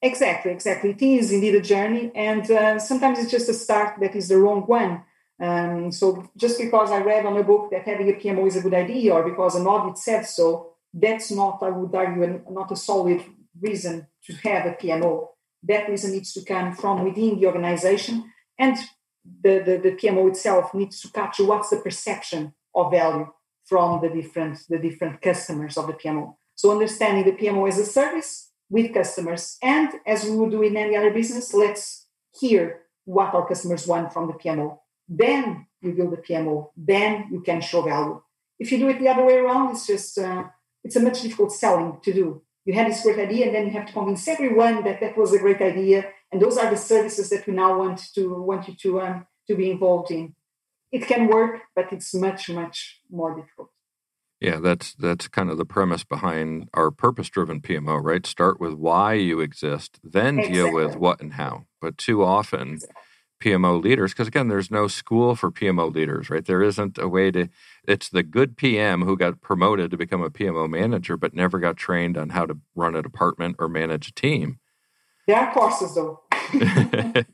Exactly, 0.03 0.53
exactly. 0.53 0.91
It 0.91 1.03
is 1.03 1.33
indeed 1.33 1.57
a 1.57 1.61
journey, 1.61 2.13
and 2.15 2.49
uh, 2.51 2.79
sometimes 2.79 3.19
it's 3.19 3.31
just 3.31 3.49
a 3.49 3.55
start 3.55 3.99
that 4.01 4.15
is 4.15 4.29
the 4.29 4.39
wrong 4.39 4.63
one. 4.63 5.03
Um, 5.47 5.93
so 5.93 6.31
just 6.37 6.59
because 6.59 6.91
I 6.91 7.01
read 7.03 7.27
on 7.27 7.37
a 7.37 7.43
book 7.43 7.71
that 7.71 7.89
having 7.91 8.09
a 8.09 8.19
PMO 8.21 8.47
is 8.47 8.57
a 8.57 8.63
good 8.63 8.75
idea, 8.75 9.13
or 9.15 9.29
because 9.29 9.55
an 9.57 9.67
audit 9.67 9.99
said 9.99 10.23
so, 10.27 10.75
that's 10.95 11.31
not, 11.31 11.63
I 11.63 11.71
would 11.71 11.95
argue, 11.95 12.43
not 12.51 12.73
a 12.73 12.77
solid 12.77 13.21
reason 13.61 14.07
to 14.25 14.33
have 14.49 14.65
a 14.67 14.75
PMO. 14.81 15.29
That 15.65 15.89
reason 15.89 16.13
needs 16.13 16.33
to 16.35 16.45
come 16.45 16.75
from 16.75 17.05
within 17.05 17.41
the 17.41 17.47
organization, 17.47 18.15
and 18.59 18.77
the, 19.43 19.59
the, 19.59 19.77
the 19.77 19.97
PMO 19.97 20.29
itself 20.29 20.75
needs 20.75 21.01
to 21.01 21.11
capture 21.11 21.45
what's 21.45 21.71
the 21.71 21.77
perception 21.77 22.55
of 22.75 22.91
value 22.91 23.27
from 23.65 24.01
the 24.01 24.09
different 24.09 24.59
the 24.69 24.79
different 24.79 25.21
customers 25.21 25.77
of 25.77 25.87
the 25.87 25.93
PMO. 25.93 26.35
So 26.55 26.71
understanding 26.71 27.25
the 27.25 27.33
PMO 27.33 27.69
as 27.69 27.79
a 27.79 27.85
service 27.85 28.51
with 28.71 28.95
customers. 28.95 29.59
And 29.63 29.91
as 30.07 30.25
we 30.25 30.37
would 30.37 30.51
do 30.51 30.63
in 30.63 30.77
any 30.77 30.97
other 30.97 31.13
business, 31.13 31.53
let's 31.55 32.07
hear 32.39 32.83
what 33.05 33.35
our 33.35 33.47
customers 33.47 33.87
want 33.87 34.13
from 34.13 34.27
the 34.27 34.35
PMO. 34.35 34.79
Then 35.09 35.67
you 35.81 35.93
build 35.93 36.13
the 36.13 36.17
PMO. 36.17 36.71
Then 36.77 37.29
you 37.31 37.41
can 37.41 37.61
show 37.61 37.83
value. 37.83 38.23
If 38.59 38.73
you 38.73 38.79
do 38.79 38.89
it 38.89 38.99
the 38.99 39.09
other 39.09 39.25
way 39.25 39.37
around, 39.37 39.73
it's 39.73 39.87
just 39.87 40.19
uh, 40.19 40.45
it's 40.83 40.97
a 40.97 41.01
much 41.01 41.23
difficult 41.23 41.53
selling 41.53 41.99
to 42.03 42.13
do. 42.13 42.43
You 42.65 42.75
had 42.75 42.89
this 42.89 43.03
great 43.03 43.19
idea, 43.19 43.47
and 43.47 43.55
then 43.55 43.67
you 43.67 43.73
have 43.73 43.87
to 43.87 43.93
convince 43.93 44.27
everyone 44.27 44.83
that 44.85 45.01
that 45.01 45.17
was 45.17 45.33
a 45.33 45.39
great 45.39 45.61
idea. 45.61 46.07
And 46.33 46.43
those 46.43 46.57
are 46.59 46.71
the 46.71 46.77
services 46.77 47.31
that 47.31 47.47
we 47.47 47.53
now 47.53 47.79
want 47.79 48.01
to 48.15 48.43
want 48.43 48.69
you 48.69 48.75
to 48.75 49.01
um, 49.01 49.27
to 49.49 49.55
be 49.55 49.71
involved 49.71 50.11
in. 50.11 50.35
It 50.93 51.07
can 51.07 51.29
work, 51.29 51.63
but 51.75 51.93
it's 51.93 52.15
much 52.15 52.49
much 52.51 53.01
more 53.11 53.35
difficult. 53.35 53.71
Yeah, 54.41 54.59
that's 54.61 54.95
that's 54.95 55.29
kind 55.29 55.51
of 55.51 55.57
the 55.57 55.65
premise 55.65 56.05
behind 56.05 56.69
our 56.75 56.91
purpose-driven 56.91 57.63
PMO, 57.63 58.03
right? 58.03 58.27
Start 58.27 58.61
with 58.61 58.75
why 58.75 59.15
you 59.15 59.41
exist, 59.41 59.99
then 60.05 60.39
exactly. 60.39 60.55
deal 60.55 60.73
with 60.73 60.97
what 60.97 61.21
and 61.21 61.35
how. 61.35 61.67
But 61.81 61.97
too 61.97 62.23
often, 62.23 62.75
exactly. 62.75 63.03
PMO 63.43 63.83
leaders, 63.83 64.13
because 64.13 64.29
again, 64.29 64.49
there's 64.49 64.71
no 64.71 64.89
school 64.89 65.37
for 65.37 65.51
PMO 65.51 65.93
leaders, 65.93 66.29
right? 66.29 66.45
There 66.45 66.63
isn't 66.63 66.99
a 66.99 67.09
way 67.09 67.31
to. 67.31 67.49
It's 67.89 68.11
the 68.11 68.23
good 68.23 68.59
PM 68.59 69.03
who 69.03 69.17
got 69.17 69.41
promoted 69.41 69.91
to 69.91 69.97
become 69.97 70.23
a 70.23 70.31
PMO 70.31 70.69
manager, 70.69 71.17
but 71.17 71.35
never 71.35 71.59
got 71.59 71.77
trained 71.77 72.19
on 72.19 72.31
how 72.31 72.45
to 72.45 72.59
run 72.75 72.95
a 72.95 73.03
department 73.03 73.57
or 73.59 73.69
manage 73.69 74.09
a 74.09 74.13
team. 74.13 74.59
There 75.27 75.37
are 75.37 75.53
courses, 75.53 75.95
though. 75.95 76.21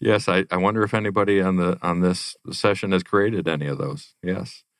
yes, 0.00 0.28
I, 0.28 0.44
I 0.50 0.56
wonder 0.56 0.82
if 0.82 0.94
anybody 0.94 1.40
on 1.40 1.56
the 1.56 1.78
on 1.82 2.00
this 2.00 2.36
session 2.50 2.92
has 2.92 3.02
created 3.02 3.48
any 3.48 3.66
of 3.66 3.78
those. 3.78 4.14
Yes. 4.22 4.62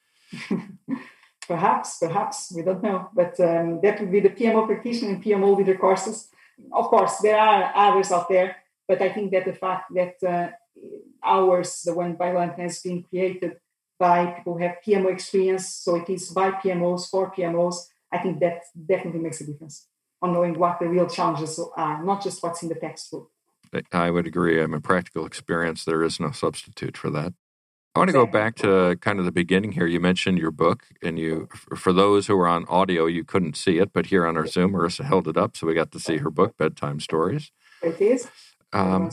Perhaps, 1.49 1.99
perhaps, 1.99 2.53
we 2.55 2.63
don't 2.63 2.85
know. 2.85 3.09
But 3.13 3.39
um, 3.41 3.81
that 3.83 3.99
would 4.01 4.13
be 4.13 4.21
the 4.21 4.31
PMO 4.31 4.65
practitioner 4.65 5.15
and 5.15 5.23
PMO 5.23 5.57
leader 5.57 5.77
courses. 5.77 6.29
Of 6.73 6.85
course, 6.85 7.17
there 7.19 7.37
are 7.37 7.73
others 7.75 8.13
out 8.13 8.29
there, 8.29 8.57
but 8.87 9.03
I 9.03 9.09
think 9.09 9.33
that 9.33 9.45
the 9.45 9.53
fact 9.53 9.93
that 9.93 10.23
uh, 10.23 10.51
ours, 11.23 11.83
the 11.85 11.95
one 11.95 12.15
by 12.15 12.33
one, 12.33 12.51
has 12.51 12.81
been 12.81 13.03
created 13.03 13.57
by 13.99 14.27
people 14.27 14.55
who 14.55 14.63
have 14.63 14.77
PMO 14.87 15.13
experience, 15.13 15.69
so 15.69 15.97
it 15.97 16.09
is 16.09 16.31
by 16.31 16.53
PMOs 16.53 17.11
for 17.11 17.33
PMOs, 17.33 17.89
I 18.13 18.19
think 18.19 18.39
that 18.39 18.63
definitely 18.87 19.21
makes 19.21 19.41
a 19.41 19.47
difference 19.47 19.89
on 20.23 20.33
knowing 20.33 20.59
what 20.59 20.79
the 20.79 20.89
real 20.89 21.09
challenges 21.09 21.61
are, 21.77 22.03
not 22.05 22.23
just 22.23 22.43
what's 22.43 22.63
in 22.63 22.69
the 22.69 22.77
textbook. 22.77 23.31
I 23.91 24.11
would 24.11 24.27
agree. 24.27 24.63
I'm 24.63 24.75
a 24.75 24.81
practical 24.81 25.27
experience. 25.27 25.85
There 25.85 26.03
is 26.03 26.21
no 26.21 26.31
substitute 26.31 26.97
for 26.97 27.11
that. 27.11 27.33
I 27.95 27.99
want 27.99 28.09
to 28.09 28.15
go 28.15 28.27
back 28.27 28.57
to 28.57 28.97
kind 29.01 29.19
of 29.19 29.27
the 29.27 29.33
beginning 29.33 29.73
here. 29.73 29.87
You 29.87 30.01
mentioned 30.01 30.39
your 30.39 30.51
book, 30.51 30.85
and 31.03 31.19
you, 31.19 31.49
for 31.77 31.93
those 31.93 32.27
who 32.27 32.39
are 32.39 32.49
on 32.49 32.65
audio, 32.67 33.05
you 33.05 33.23
couldn't 33.23 33.55
see 33.55 33.79
it, 33.79 33.93
but 33.93 34.07
here 34.07 34.27
on 34.27 34.37
our 34.37 34.47
Zoom, 34.47 34.73
Marisa 34.73 35.05
held 35.05 35.29
it 35.29 35.37
up, 35.37 35.57
so 35.57 35.67
we 35.67 35.75
got 35.75 35.93
to 35.93 36.01
see 36.01 36.19
her 36.19 36.31
book, 36.31 36.57
Bedtime 36.57 37.01
Stories. 37.01 37.51
It 37.83 38.01
is. 38.01 38.29
Um, 38.73 39.11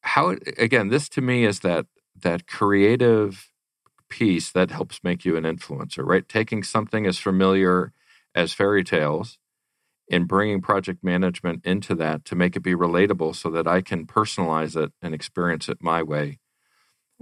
how 0.00 0.30
again? 0.56 0.88
This 0.88 1.08
to 1.10 1.20
me 1.20 1.44
is 1.44 1.60
that 1.60 1.86
that 2.20 2.48
creative 2.48 3.50
piece 4.08 4.50
that 4.50 4.72
helps 4.72 5.04
make 5.04 5.24
you 5.24 5.36
an 5.36 5.44
influencer, 5.44 6.04
right? 6.04 6.28
Taking 6.28 6.64
something 6.64 7.06
as 7.06 7.18
familiar 7.18 7.92
as 8.34 8.52
fairy 8.52 8.82
tales 8.82 9.38
and 10.10 10.28
bringing 10.28 10.60
project 10.60 11.02
management 11.02 11.64
into 11.64 11.94
that 11.96 12.24
to 12.26 12.36
make 12.36 12.56
it 12.56 12.60
be 12.60 12.74
relatable, 12.74 13.34
so 13.34 13.50
that 13.50 13.66
I 13.66 13.80
can 13.80 14.06
personalize 14.06 14.76
it 14.76 14.92
and 15.02 15.14
experience 15.14 15.68
it 15.68 15.78
my 15.80 16.02
way 16.02 16.38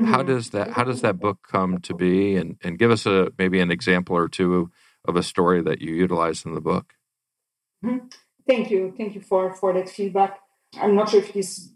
Mm-hmm. 0.00 0.12
How 0.12 0.22
does 0.22 0.50
that 0.50 0.72
how 0.72 0.82
does 0.82 1.02
that 1.02 1.20
book 1.20 1.38
come 1.48 1.78
to 1.82 1.94
be? 1.94 2.36
And 2.36 2.56
and 2.64 2.78
give 2.78 2.90
us 2.90 3.06
a 3.06 3.30
maybe 3.38 3.60
an 3.60 3.70
example 3.70 4.16
or 4.16 4.28
two 4.28 4.72
of 5.04 5.14
a 5.16 5.22
story 5.22 5.62
that 5.62 5.80
you 5.80 5.94
utilize 5.94 6.44
in 6.44 6.54
the 6.54 6.60
book. 6.60 6.94
Mm-hmm. 7.84 8.06
Thank 8.46 8.70
you, 8.70 8.92
thank 8.96 9.14
you 9.14 9.20
for 9.20 9.54
for 9.54 9.72
that 9.72 9.88
feedback. 9.88 10.40
I'm 10.80 10.96
not 10.96 11.10
sure 11.10 11.20
if 11.20 11.32
this 11.32 11.70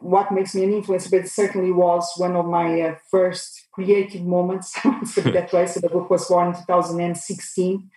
what 0.00 0.30
makes 0.30 0.54
me 0.54 0.64
an 0.64 0.72
influencer, 0.72 1.10
but 1.10 1.20
it 1.20 1.30
certainly 1.30 1.72
was 1.72 2.12
one 2.18 2.36
of 2.36 2.44
my 2.44 2.82
uh, 2.82 2.96
first 3.10 3.68
creative 3.72 4.22
moments. 4.22 4.72
that 4.82 5.50
way. 5.54 5.66
So 5.66 5.80
the 5.80 5.88
book 5.88 6.10
was 6.10 6.28
born 6.28 6.48
in 6.48 6.52
2016, 6.52 7.90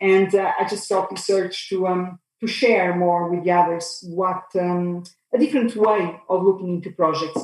and 0.00 0.34
uh, 0.34 0.52
I 0.58 0.66
just 0.68 0.88
felt 0.88 1.10
the 1.10 1.32
urge 1.32 1.68
to 1.68 1.86
um, 1.86 2.18
to 2.40 2.46
share 2.46 2.94
more 2.94 3.30
with 3.30 3.44
the 3.44 3.50
others 3.50 4.04
what 4.08 4.44
um, 4.58 5.04
a 5.34 5.38
different 5.38 5.74
way 5.76 6.20
of 6.28 6.42
looking 6.42 6.74
into 6.76 6.90
projects 6.90 7.40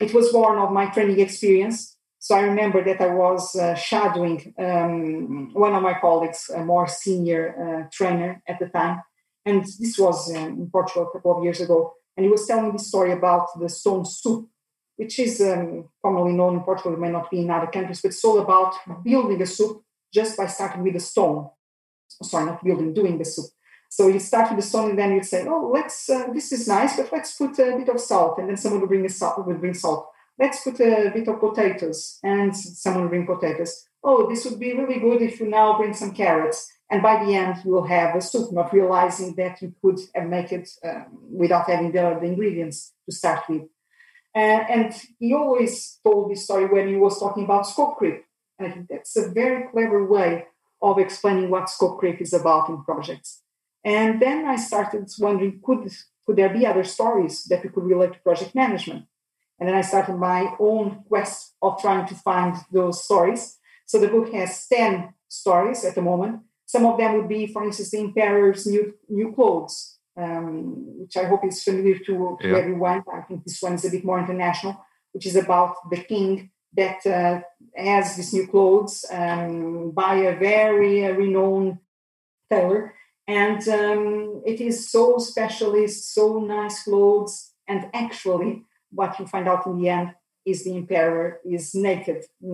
it 0.00 0.14
was 0.14 0.32
born 0.32 0.58
of 0.58 0.72
my 0.72 0.86
training 0.86 1.20
experience. 1.20 1.96
So 2.18 2.34
I 2.34 2.40
remember 2.40 2.82
that 2.84 3.00
I 3.00 3.14
was 3.14 3.54
uh, 3.54 3.74
shadowing 3.74 4.54
um, 4.58 5.52
one 5.52 5.74
of 5.74 5.82
my 5.82 5.94
colleagues, 6.00 6.50
a 6.54 6.64
more 6.64 6.88
senior 6.88 7.42
uh, 7.62 7.88
trainer 7.92 8.42
at 8.48 8.58
the 8.58 8.66
time. 8.66 9.02
And 9.44 9.62
this 9.62 9.98
was 9.98 10.30
in 10.30 10.70
Portugal 10.70 11.08
a 11.08 11.12
couple 11.12 11.36
of 11.36 11.44
years 11.44 11.60
ago. 11.60 11.94
And 12.16 12.24
he 12.24 12.30
was 12.30 12.46
telling 12.46 12.72
the 12.72 12.78
story 12.78 13.12
about 13.12 13.48
the 13.60 13.68
stone 13.68 14.04
soup, 14.06 14.48
which 14.96 15.18
is 15.18 15.40
um, 15.40 15.90
commonly 16.02 16.32
known 16.32 16.54
in 16.56 16.60
Portugal, 16.62 16.94
it 16.94 17.00
may 17.00 17.10
not 17.10 17.30
be 17.30 17.40
in 17.40 17.50
other 17.50 17.66
countries, 17.66 18.00
but 18.00 18.08
it's 18.08 18.24
all 18.24 18.38
about 18.38 18.74
building 19.04 19.42
a 19.42 19.46
soup 19.46 19.82
just 20.12 20.36
by 20.36 20.46
starting 20.46 20.82
with 20.82 20.96
a 20.96 21.00
stone. 21.00 21.50
Sorry, 22.22 22.46
not 22.46 22.64
building, 22.64 22.92
doing 22.92 23.18
the 23.18 23.24
soup. 23.24 23.46
So 23.88 24.08
you 24.08 24.18
start 24.18 24.50
with 24.50 24.58
the 24.58 24.66
stone, 24.68 24.90
and 24.90 24.98
then 24.98 25.12
you 25.12 25.22
say, 25.22 25.46
"Oh, 25.46 25.70
let's. 25.72 26.10
Uh, 26.10 26.26
this 26.32 26.50
is 26.52 26.66
nice, 26.66 26.96
but 26.96 27.12
let's 27.12 27.36
put 27.36 27.58
a 27.60 27.76
bit 27.76 27.88
of 27.88 28.00
salt." 28.00 28.38
And 28.38 28.48
then 28.48 28.56
someone 28.56 28.80
will 28.80 28.88
bring 28.88 29.06
a 29.06 29.08
salt. 29.08 29.46
Will 29.46 29.56
bring 29.56 29.74
salt. 29.74 30.08
Let's 30.38 30.64
put 30.64 30.80
a 30.80 31.12
bit 31.14 31.28
of 31.28 31.38
potatoes, 31.38 32.18
and 32.24 32.56
someone 32.56 33.04
will 33.04 33.10
bring 33.10 33.26
potatoes. 33.26 33.86
Oh, 34.02 34.28
this 34.28 34.44
would 34.44 34.58
be 34.58 34.74
really 34.74 34.98
good 34.98 35.22
if 35.22 35.38
you 35.38 35.46
now 35.46 35.78
bring 35.78 35.94
some 35.94 36.12
carrots. 36.12 36.70
And 36.90 37.02
by 37.02 37.24
the 37.24 37.34
end, 37.34 37.62
you 37.64 37.72
will 37.72 37.86
have 37.86 38.14
a 38.14 38.20
soup, 38.20 38.52
not 38.52 38.72
realizing 38.72 39.34
that 39.36 39.62
you 39.62 39.74
could 39.80 39.98
make 40.28 40.52
it 40.52 40.68
um, 40.84 41.06
without 41.30 41.68
having 41.68 41.92
the, 41.92 42.18
the, 42.20 42.26
ingredients 42.26 42.92
to 43.06 43.14
start 43.14 43.48
with. 43.48 43.62
Uh, 44.34 44.62
and 44.74 44.92
he 45.18 45.32
always 45.32 45.98
told 46.04 46.30
this 46.30 46.44
story 46.44 46.66
when 46.66 46.88
he 46.88 46.96
was 46.96 47.18
talking 47.18 47.44
about 47.44 47.66
scope 47.66 47.96
creep. 47.96 48.24
And 48.58 48.68
I 48.68 48.70
think 48.70 48.88
that's 48.88 49.16
a 49.16 49.30
very 49.30 49.68
clever 49.68 50.04
way 50.04 50.46
of 50.84 50.98
explaining 50.98 51.48
what 51.50 51.70
scope 51.70 51.98
creep 51.98 52.20
is 52.20 52.34
about 52.34 52.68
in 52.68 52.84
projects. 52.84 53.40
And 53.84 54.20
then 54.20 54.46
I 54.46 54.56
started 54.56 55.10
wondering, 55.18 55.60
could, 55.64 55.90
could 56.24 56.36
there 56.36 56.50
be 56.50 56.66
other 56.66 56.84
stories 56.84 57.44
that 57.44 57.62
we 57.62 57.70
could 57.70 57.84
relate 57.84 58.12
to 58.12 58.18
project 58.20 58.54
management? 58.54 59.04
And 59.58 59.68
then 59.68 59.76
I 59.76 59.80
started 59.80 60.16
my 60.16 60.54
own 60.58 61.04
quest 61.08 61.54
of 61.62 61.80
trying 61.80 62.06
to 62.08 62.14
find 62.14 62.54
those 62.70 63.04
stories. 63.04 63.58
So 63.86 63.98
the 63.98 64.08
book 64.08 64.32
has 64.32 64.66
10 64.66 65.14
stories 65.28 65.84
at 65.84 65.94
the 65.94 66.02
moment. 66.02 66.42
Some 66.66 66.86
of 66.86 66.98
them 66.98 67.14
would 67.16 67.28
be, 67.28 67.46
for 67.46 67.64
instance, 67.64 67.90
the 67.90 68.00
Emperor's 68.00 68.66
New, 68.66 68.94
new 69.08 69.32
Clothes, 69.32 69.98
um, 70.16 71.00
which 71.00 71.16
I 71.16 71.24
hope 71.24 71.44
is 71.44 71.62
familiar 71.62 71.98
to, 71.98 72.38
to 72.40 72.48
yeah. 72.48 72.56
everyone. 72.56 73.04
I 73.12 73.22
think 73.22 73.44
this 73.44 73.62
one 73.62 73.74
is 73.74 73.84
a 73.84 73.90
bit 73.90 74.04
more 74.04 74.18
international. 74.18 74.76
which 75.14 75.26
is 75.26 75.36
about 75.36 75.76
the 75.90 76.02
king 76.12 76.50
that 76.76 77.06
uh, 77.06 77.40
has 77.76 78.16
these 78.16 78.32
new 78.32 78.46
clothes 78.46 79.04
um, 79.10 79.90
by 79.90 80.14
a 80.16 80.38
very 80.38 81.06
uh, 81.06 81.12
renowned 81.12 81.78
tailor. 82.50 82.94
And 83.26 83.66
um, 83.68 84.42
it 84.44 84.60
is 84.60 84.90
so 84.90 85.18
specialist, 85.18 86.14
so 86.14 86.40
nice 86.40 86.84
clothes. 86.84 87.52
And 87.66 87.88
actually, 87.94 88.64
what 88.90 89.18
you 89.18 89.26
find 89.26 89.48
out 89.48 89.66
in 89.66 89.80
the 89.80 89.88
end 89.88 90.14
is 90.44 90.64
the 90.64 90.76
emperor 90.76 91.40
is 91.44 91.74
naked 91.74 92.24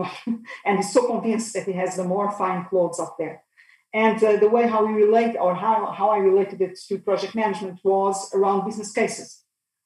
and 0.64 0.78
is 0.78 0.92
so 0.92 1.06
convinced 1.06 1.54
that 1.54 1.66
he 1.66 1.72
has 1.72 1.96
the 1.96 2.04
more 2.04 2.30
fine 2.30 2.64
clothes 2.66 3.00
up 3.00 3.16
there. 3.18 3.42
And 3.92 4.22
uh, 4.22 4.36
the 4.36 4.48
way 4.48 4.68
how 4.68 4.86
we 4.86 4.92
relate 4.92 5.36
or 5.36 5.54
how, 5.56 5.90
how 5.90 6.10
I 6.10 6.18
related 6.18 6.60
it 6.60 6.78
to 6.88 6.98
project 6.98 7.34
management 7.34 7.80
was 7.82 8.32
around 8.32 8.64
business 8.64 8.92
cases. 8.92 9.42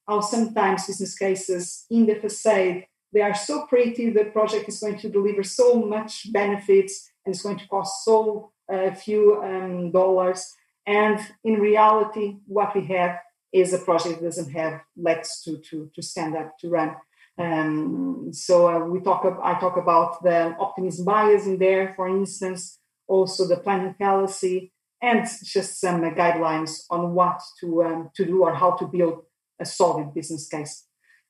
How 0.06 0.20
sometimes 0.20 0.86
business 0.86 1.16
cases 1.16 1.86
in 1.90 2.04
the 2.04 2.16
facade, 2.16 2.84
they 3.14 3.22
are 3.22 3.34
so 3.34 3.66
pretty, 3.66 4.10
the 4.10 4.24
project 4.24 4.68
is 4.68 4.80
going 4.80 4.98
to 4.98 5.08
deliver 5.08 5.44
so 5.44 5.80
much 5.80 6.32
benefits 6.32 7.10
and 7.24 7.34
it's 7.34 7.42
going 7.42 7.58
to 7.58 7.68
cost 7.68 8.04
so 8.04 8.50
uh, 8.70 8.92
few 8.92 9.40
um, 9.42 9.92
dollars. 9.92 10.52
And 10.86 11.18
in 11.44 11.54
reality, 11.54 12.38
what 12.46 12.74
we 12.74 12.84
have 12.86 13.18
is 13.52 13.72
a 13.72 13.78
project 13.78 14.20
that 14.20 14.26
doesn't 14.26 14.52
have 14.52 14.80
legs 14.96 15.40
to, 15.44 15.58
to, 15.70 15.90
to 15.94 16.02
stand 16.02 16.36
up, 16.36 16.58
to 16.58 16.68
run. 16.68 16.96
Um, 17.38 18.30
so 18.32 18.68
uh, 18.68 18.84
we 18.86 19.00
talk. 19.00 19.24
I 19.42 19.58
talk 19.58 19.76
about 19.76 20.22
the 20.22 20.54
optimism 20.58 21.04
bias 21.04 21.46
in 21.46 21.58
there, 21.58 21.92
for 21.96 22.08
instance, 22.08 22.78
also 23.08 23.48
the 23.48 23.56
planning 23.56 23.94
fallacy, 23.98 24.72
and 25.02 25.26
just 25.42 25.80
some 25.80 26.04
uh, 26.04 26.10
guidelines 26.10 26.84
on 26.90 27.12
what 27.12 27.40
to 27.60 27.82
um, 27.82 28.10
to 28.14 28.24
do 28.24 28.44
or 28.44 28.54
how 28.54 28.72
to 28.72 28.86
build 28.86 29.24
a 29.60 29.64
solid 29.64 30.14
business 30.14 30.46
case. 30.46 30.86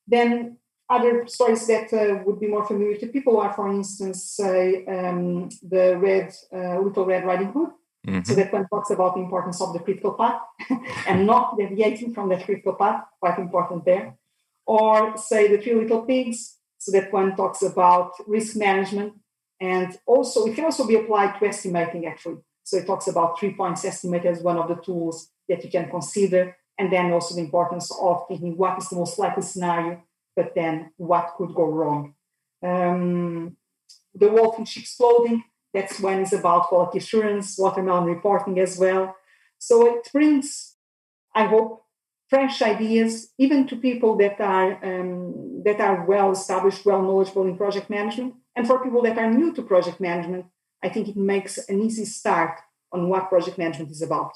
Then 0.07 0.59
other 0.89 1.27
stories 1.27 1.67
that 1.67 1.93
uh, 1.93 2.23
would 2.25 2.39
be 2.41 2.47
more 2.47 2.65
familiar 2.65 2.97
to 2.97 3.07
people 3.07 3.39
are, 3.41 3.53
for 3.53 3.69
instance, 3.69 4.25
say 4.25 4.85
um, 4.87 5.49
the 5.63 5.97
red 5.97 6.33
uh, 6.53 6.79
Little 6.79 7.07
Red 7.07 7.25
Riding 7.25 7.53
Hood. 7.53 7.71
Mm-hmm. 8.07 8.23
So 8.25 8.35
that 8.35 8.53
one 8.53 8.69
talks 8.69 8.91
about 8.91 9.15
the 9.15 9.23
importance 9.23 9.63
of 9.63 9.73
the 9.73 9.79
critical 9.79 10.13
path 10.13 10.43
and 11.09 11.27
not 11.27 11.57
deviating 11.59 12.13
from 12.13 12.29
that 12.29 12.45
critical 12.45 12.75
path, 12.75 13.05
quite 13.19 13.39
important 13.39 13.87
there. 13.87 14.17
Or 14.67 15.17
say 15.17 15.49
the 15.49 15.63
three 15.63 15.75
little 15.75 16.03
pigs. 16.03 16.59
So 16.79 16.93
that 16.93 17.13
one 17.13 17.35
talks 17.35 17.63
about 17.63 18.13
risk 18.27 18.57
management. 18.57 19.15
And 19.59 19.97
also 20.07 20.45
it 20.45 20.55
can 20.55 20.65
also 20.65 20.87
be 20.87 20.97
applied 20.97 21.39
to 21.39 21.47
estimating 21.47 22.07
actually. 22.07 22.43
So 22.63 22.77
it 22.77 22.87
talks 22.87 23.09
about 23.09 23.39
three 23.39 23.55
points 23.55 23.85
estimate 23.87 24.27
as 24.27 24.43
one 24.43 24.59
of 24.59 24.69
the 24.69 24.77
tools 24.77 25.31
that 25.49 25.65
you 25.65 25.71
can 25.71 25.89
consider. 25.89 26.57
And 26.79 26.93
then 26.93 27.11
also 27.11 27.35
the 27.35 27.41
importance 27.41 27.91
of 27.99 28.25
thinking 28.29 28.57
what 28.59 28.77
is 28.79 28.89
the 28.91 28.97
most 28.97 29.19
likely 29.19 29.43
scenario 29.43 30.03
but 30.37 30.55
then 30.55 30.93
what 30.97 31.35
could 31.37 31.55
go 31.55 31.65
wrong? 31.65 32.15
Um, 32.63 33.57
the 34.15 34.65
sheep's 34.67 34.97
clothing 34.97 35.45
that's 35.73 36.01
when 36.01 36.21
it's 36.21 36.33
about 36.33 36.69
quality 36.69 36.99
assurance 36.99 37.59
watermelon 37.59 38.05
reporting 38.05 38.59
as 38.61 38.79
well. 38.79 39.17
So 39.59 39.97
it 39.97 40.09
brings 40.13 40.77
i 41.35 41.47
hope 41.47 41.85
fresh 42.29 42.63
ideas, 42.63 43.33
even 43.39 43.67
to 43.69 43.77
people 43.77 44.17
that 44.17 44.41
are 44.41 44.73
um, 44.85 45.63
that 45.65 45.81
are 45.81 46.05
well 46.05 46.33
established, 46.33 46.85
well 46.85 47.03
knowledgeable 47.03 47.47
in 47.47 47.57
project 47.57 47.89
management, 47.91 48.35
and 48.57 48.67
for 48.67 48.83
people 48.83 49.03
that 49.03 49.19
are 49.19 49.31
new 49.31 49.53
to 49.55 49.63
project 49.63 50.01
management, 50.01 50.47
I 50.83 50.89
think 50.89 51.09
it 51.09 51.17
makes 51.17 51.59
an 51.69 51.81
easy 51.81 52.05
start 52.05 52.59
on 52.93 53.09
what 53.09 53.29
project 53.29 53.59
management 53.59 53.91
is 53.91 54.03
about. 54.03 54.33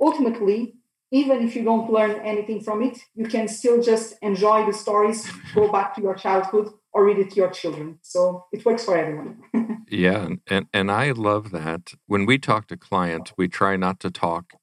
Ultimately, 0.00 0.76
even 1.10 1.42
if 1.46 1.56
you 1.56 1.64
don't 1.64 1.90
learn 1.90 2.20
anything 2.20 2.60
from 2.60 2.82
it, 2.82 2.98
you 3.14 3.26
can 3.26 3.48
still 3.48 3.82
just 3.82 4.16
enjoy 4.22 4.66
the 4.66 4.72
stories, 4.72 5.30
go 5.54 5.70
back 5.70 5.94
to 5.94 6.02
your 6.02 6.14
childhood, 6.14 6.70
or 6.92 7.04
read 7.04 7.18
it 7.18 7.30
to 7.30 7.36
your 7.36 7.50
children. 7.50 7.98
So 8.02 8.46
it 8.52 8.64
works 8.64 8.84
for 8.84 8.96
everyone. 8.96 9.42
yeah, 9.88 10.28
and 10.46 10.66
and 10.72 10.90
I 10.90 11.12
love 11.12 11.50
that. 11.52 11.92
When 12.06 12.26
we 12.26 12.38
talk 12.38 12.66
to 12.68 12.76
clients, 12.76 13.32
we 13.36 13.48
try 13.48 13.76
not 13.76 14.00
to 14.00 14.10
talk 14.10 14.54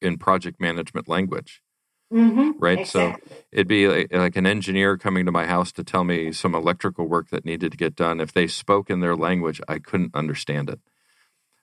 in 0.00 0.18
project 0.18 0.60
management 0.60 1.08
language 1.08 1.62
Mm-hmm. 2.12 2.52
Right. 2.58 2.80
Exactly. 2.80 3.20
So 3.30 3.44
it'd 3.52 3.68
be 3.68 3.88
like, 3.88 4.12
like, 4.12 4.36
an 4.36 4.46
engineer 4.46 4.96
coming 4.96 5.26
to 5.26 5.32
my 5.32 5.46
house 5.46 5.72
to 5.72 5.84
tell 5.84 6.04
me 6.04 6.32
some 6.32 6.54
electrical 6.54 7.06
work 7.06 7.28
that 7.30 7.44
needed 7.44 7.72
to 7.72 7.78
get 7.78 7.94
done. 7.94 8.20
If 8.20 8.32
they 8.32 8.46
spoke 8.46 8.88
in 8.90 9.00
their 9.00 9.16
language, 9.16 9.60
I 9.68 9.78
couldn't 9.78 10.14
understand 10.14 10.70
it. 10.70 10.80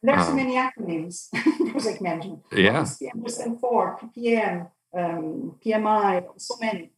There's 0.04 0.20
um, 0.20 0.26
so 0.26 0.36
many 0.36 0.56
acronyms, 0.56 1.30
project 1.72 2.02
management. 2.02 2.42
Yeah. 2.52 2.84
PMSN 2.84 3.60
four, 3.60 3.98
PPM, 4.00 4.70
um, 4.98 5.56
PMI, 5.66 6.26
so 6.38 6.56
many. 6.60 6.92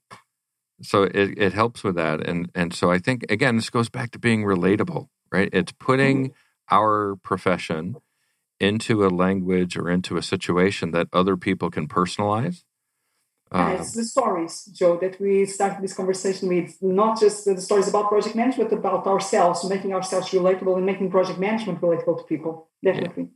So 0.82 1.04
it, 1.04 1.38
it 1.38 1.54
helps 1.54 1.84
with 1.84 1.96
that. 1.96 2.28
And 2.28 2.52
and 2.54 2.74
so 2.74 2.92
I 2.92 3.00
think 3.00 3.26
again, 3.30 3.56
this 3.56 3.70
goes 3.70 3.90
back 3.90 4.12
to 4.12 4.20
being 4.20 4.44
relatable, 4.44 5.08
right? 5.32 5.50
It's 5.52 5.72
putting 5.72 6.30
mm-hmm. 6.30 6.76
our 6.76 7.16
profession 7.18 7.96
into 8.60 9.06
a 9.06 9.10
language 9.10 9.78
or 9.78 9.90
into 9.90 10.18
a 10.18 10.24
situation 10.24 10.92
that 10.92 11.08
other 11.14 11.38
people 11.38 11.70
can 11.70 11.88
personalize 11.88 12.64
uh, 13.52 13.78
it's 13.80 13.94
the 13.94 14.04
stories, 14.04 14.66
Joe, 14.74 14.98
that 14.98 15.20
we 15.22 15.46
started 15.46 15.82
this 15.82 15.94
conversation 15.94 16.50
with. 16.50 16.76
Not 16.82 17.20
just 17.20 17.46
the 17.46 17.60
stories 17.62 17.88
about 17.88 18.10
project 18.10 18.36
management, 18.36 18.70
but 18.70 18.80
about 18.80 19.08
ourselves, 19.08 19.64
making 19.64 19.94
ourselves 19.94 20.30
relatable 20.30 20.76
and 20.76 20.86
making 20.86 21.12
project 21.12 21.40
management 21.40 21.80
relatable 21.80 22.18
to 22.18 22.24
people. 22.24 22.68
Definitely. 22.84 23.30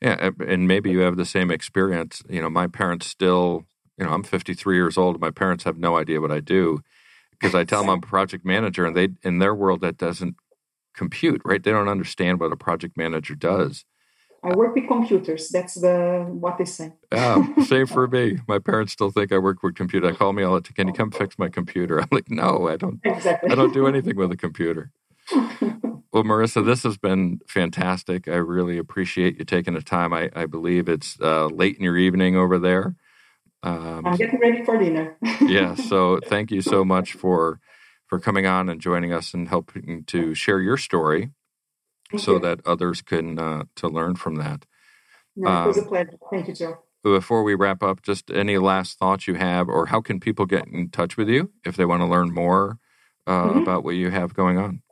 Yeah. 0.00 0.16
yeah, 0.20 0.46
and 0.46 0.66
maybe 0.66 0.90
you 0.90 1.00
have 1.00 1.16
the 1.16 1.24
same 1.24 1.50
experience. 1.50 2.22
You 2.28 2.42
know, 2.42 2.50
my 2.50 2.66
parents 2.66 3.06
still, 3.06 3.64
you 3.96 4.04
know, 4.04 4.12
I'm 4.12 4.24
53 4.24 4.74
years 4.74 4.98
old. 4.98 5.20
My 5.20 5.30
parents 5.30 5.62
have 5.64 5.78
no 5.78 5.96
idea 5.96 6.20
what 6.20 6.32
I 6.32 6.40
do 6.40 6.82
because 7.30 7.54
I 7.54 7.64
tell 7.64 7.82
them 7.82 7.90
I'm 7.90 7.98
a 7.98 8.02
project 8.06 8.44
manager, 8.44 8.84
and 8.84 8.96
they, 8.96 9.08
in 9.22 9.38
their 9.38 9.54
world, 9.54 9.80
that 9.82 9.96
doesn't 9.96 10.36
compute, 10.94 11.40
right? 11.44 11.62
They 11.62 11.70
don't 11.70 11.88
understand 11.88 12.40
what 12.40 12.52
a 12.52 12.56
project 12.56 12.96
manager 12.96 13.34
does. 13.34 13.84
I 14.44 14.54
work 14.54 14.74
with 14.74 14.88
computers. 14.88 15.50
That's 15.50 15.74
the 15.74 16.26
what 16.28 16.58
they 16.58 16.64
say. 16.64 16.92
Yeah, 17.12 17.44
same 17.64 17.86
for 17.86 18.08
me. 18.08 18.38
My 18.48 18.58
parents 18.58 18.92
still 18.92 19.10
think 19.10 19.32
I 19.32 19.38
work 19.38 19.62
with 19.62 19.76
computer. 19.76 20.08
I 20.08 20.12
call 20.12 20.32
me 20.32 20.42
all 20.42 20.54
the 20.54 20.62
time. 20.62 20.74
Can 20.74 20.88
you 20.88 20.94
come 20.94 21.12
fix 21.12 21.38
my 21.38 21.48
computer? 21.48 22.00
I'm 22.02 22.08
like, 22.10 22.30
no, 22.30 22.68
I 22.68 22.76
don't. 22.76 23.00
Exactly. 23.04 23.50
I 23.50 23.54
don't 23.54 23.72
do 23.72 23.86
anything 23.86 24.16
with 24.16 24.32
a 24.32 24.36
computer. 24.36 24.90
well, 25.32 26.24
Marisa, 26.24 26.64
this 26.64 26.82
has 26.82 26.98
been 26.98 27.40
fantastic. 27.46 28.26
I 28.26 28.34
really 28.36 28.78
appreciate 28.78 29.38
you 29.38 29.44
taking 29.44 29.74
the 29.74 29.82
time. 29.82 30.12
I, 30.12 30.30
I 30.34 30.46
believe 30.46 30.88
it's 30.88 31.20
uh, 31.20 31.46
late 31.46 31.76
in 31.76 31.84
your 31.84 31.96
evening 31.96 32.34
over 32.34 32.58
there. 32.58 32.96
Um, 33.62 34.04
I'm 34.04 34.16
getting 34.16 34.40
ready 34.40 34.64
for 34.64 34.76
dinner. 34.76 35.16
yeah. 35.42 35.76
So 35.76 36.18
thank 36.26 36.50
you 36.50 36.62
so 36.62 36.84
much 36.84 37.12
for 37.12 37.60
for 38.08 38.18
coming 38.18 38.44
on 38.44 38.68
and 38.68 38.80
joining 38.80 39.12
us 39.12 39.32
and 39.32 39.48
helping 39.48 40.02
to 40.04 40.34
share 40.34 40.60
your 40.60 40.76
story 40.76 41.30
so 42.18 42.38
that 42.38 42.60
others 42.66 43.02
can 43.02 43.38
uh, 43.38 43.64
to 43.76 43.88
learn 43.88 44.16
from 44.16 44.36
that. 44.36 44.64
No, 45.36 45.64
it 45.64 45.66
was 45.68 45.78
um, 45.78 45.84
a 45.84 45.88
pleasure. 45.88 46.18
Thank 46.30 46.48
you, 46.48 46.54
Joe. 46.54 46.78
Before 47.02 47.42
we 47.42 47.54
wrap 47.54 47.82
up, 47.82 48.02
just 48.02 48.30
any 48.30 48.58
last 48.58 48.98
thoughts 48.98 49.26
you 49.26 49.34
have, 49.34 49.68
or 49.68 49.86
how 49.86 50.00
can 50.00 50.20
people 50.20 50.46
get 50.46 50.66
in 50.68 50.90
touch 50.90 51.16
with 51.16 51.28
you 51.28 51.50
if 51.64 51.76
they 51.76 51.84
want 51.84 52.00
to 52.00 52.06
learn 52.06 52.32
more 52.32 52.78
uh, 53.26 53.48
mm-hmm. 53.48 53.58
about 53.58 53.82
what 53.82 53.96
you 53.96 54.10
have 54.10 54.34
going 54.34 54.58
on? 54.58 54.82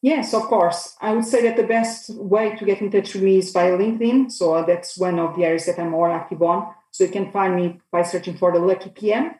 Yes, 0.00 0.32
of 0.32 0.42
course. 0.42 0.94
I 1.00 1.12
would 1.12 1.24
say 1.24 1.42
that 1.42 1.56
the 1.56 1.64
best 1.64 2.10
way 2.10 2.54
to 2.54 2.64
get 2.64 2.80
in 2.80 2.90
touch 2.90 3.14
with 3.14 3.24
me 3.24 3.38
is 3.38 3.50
via 3.50 3.76
LinkedIn. 3.76 4.30
So 4.30 4.54
uh, 4.54 4.64
that's 4.64 4.96
one 4.96 5.18
of 5.18 5.34
the 5.36 5.44
areas 5.44 5.66
that 5.66 5.78
I'm 5.78 5.90
more 5.90 6.10
active 6.10 6.42
on. 6.42 6.72
So 6.92 7.04
you 7.04 7.10
can 7.10 7.32
find 7.32 7.56
me 7.56 7.80
by 7.90 8.02
searching 8.02 8.36
for 8.36 8.52
the 8.52 8.60
Lucky 8.60 8.90
PM. 8.90 9.34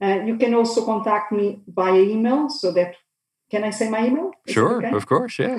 Uh, 0.00 0.20
you 0.24 0.36
can 0.36 0.54
also 0.54 0.84
contact 0.84 1.32
me 1.32 1.62
via 1.66 2.00
email. 2.00 2.48
So 2.48 2.70
that 2.72 2.94
can 3.50 3.64
I 3.64 3.70
say 3.70 3.88
my 3.88 4.06
email? 4.06 4.30
Is 4.46 4.54
sure, 4.54 4.78
okay? 4.78 4.94
of 4.94 5.06
course, 5.06 5.38
yeah. 5.38 5.58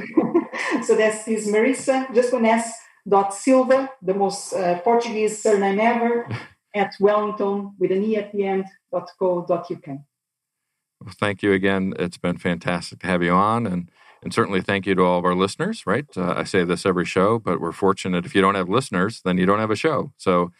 So 0.83 0.95
that's 0.95 1.27
is 1.27 1.47
Marisa, 1.47 2.13
just 2.13 2.33
one 2.33 2.45
S 2.45 2.71
dot 3.07 3.33
Silva, 3.33 3.89
the 4.01 4.13
most 4.13 4.53
uh, 4.53 4.79
Portuguese 4.79 5.41
surname 5.41 5.79
ever, 5.79 6.27
at 6.75 6.93
Wellingtone 6.99 7.73
with 7.79 7.91
an 7.91 8.03
E 8.03 8.17
at 8.17 8.31
the 8.31 8.45
end 8.45 8.65
dot 8.91 9.09
co 9.17 9.45
dot 9.47 9.69
uk. 9.71 9.87
Well, 9.87 11.13
thank 11.19 11.43
you 11.43 11.53
again. 11.53 11.93
It's 11.99 12.17
been 12.17 12.37
fantastic 12.37 12.99
to 12.99 13.07
have 13.07 13.23
you 13.23 13.31
on, 13.31 13.67
and 13.67 13.89
and 14.23 14.33
certainly 14.33 14.61
thank 14.61 14.85
you 14.85 14.95
to 14.95 15.03
all 15.03 15.19
of 15.19 15.25
our 15.25 15.35
listeners. 15.35 15.85
Right, 15.85 16.05
uh, 16.17 16.33
I 16.37 16.43
say 16.43 16.63
this 16.63 16.85
every 16.85 17.05
show, 17.05 17.39
but 17.39 17.61
we're 17.61 17.71
fortunate 17.71 18.25
if 18.25 18.35
you 18.35 18.41
don't 18.41 18.55
have 18.55 18.69
listeners, 18.69 19.21
then 19.23 19.37
you 19.37 19.45
don't 19.45 19.59
have 19.59 19.71
a 19.71 19.75
show. 19.75 20.13
So. 20.17 20.51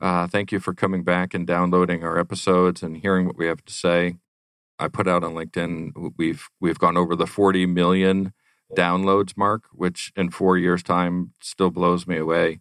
Uh, 0.00 0.26
thank 0.26 0.50
you 0.50 0.58
for 0.58 0.74
coming 0.74 1.04
back 1.04 1.32
and 1.32 1.46
downloading 1.46 2.02
our 2.02 2.18
episodes 2.18 2.82
and 2.82 2.96
hearing 2.96 3.24
what 3.24 3.36
we 3.36 3.46
have 3.46 3.64
to 3.64 3.72
say. 3.72 4.16
I 4.76 4.88
put 4.88 5.06
out 5.06 5.22
on 5.22 5.34
LinkedIn, 5.34 6.14
we've 6.18 6.48
we've 6.60 6.78
gone 6.78 6.96
over 6.96 7.14
the 7.14 7.26
40 7.26 7.66
million 7.66 8.32
downloads 8.76 9.36
mark, 9.36 9.64
which 9.72 10.12
in 10.16 10.30
four 10.30 10.58
years' 10.58 10.82
time 10.82 11.32
still 11.40 11.70
blows 11.70 12.06
me 12.06 12.18
away. 12.18 12.60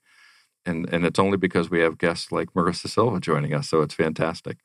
And 0.65 0.87
and 0.93 1.05
it's 1.05 1.19
only 1.19 1.37
because 1.37 1.69
we 1.69 1.79
have 1.81 1.97
guests 1.97 2.31
like 2.31 2.53
Marisa 2.53 2.87
Silva 2.87 3.19
joining 3.19 3.53
us, 3.53 3.69
so 3.69 3.81
it's 3.81 3.95
fantastic. 3.95 4.57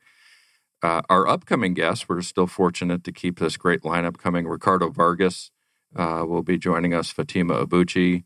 Uh, 0.82 1.02
our 1.08 1.26
upcoming 1.26 1.74
guests, 1.74 2.08
we're 2.08 2.20
still 2.20 2.46
fortunate 2.46 3.02
to 3.04 3.12
keep 3.12 3.38
this 3.38 3.56
great 3.56 3.82
lineup 3.82 4.18
coming. 4.18 4.46
Ricardo 4.46 4.90
Vargas 4.90 5.50
uh, 5.96 6.24
will 6.26 6.42
be 6.42 6.58
joining 6.58 6.92
us. 6.92 7.10
Fatima 7.10 7.66
Abuchi 7.66 8.24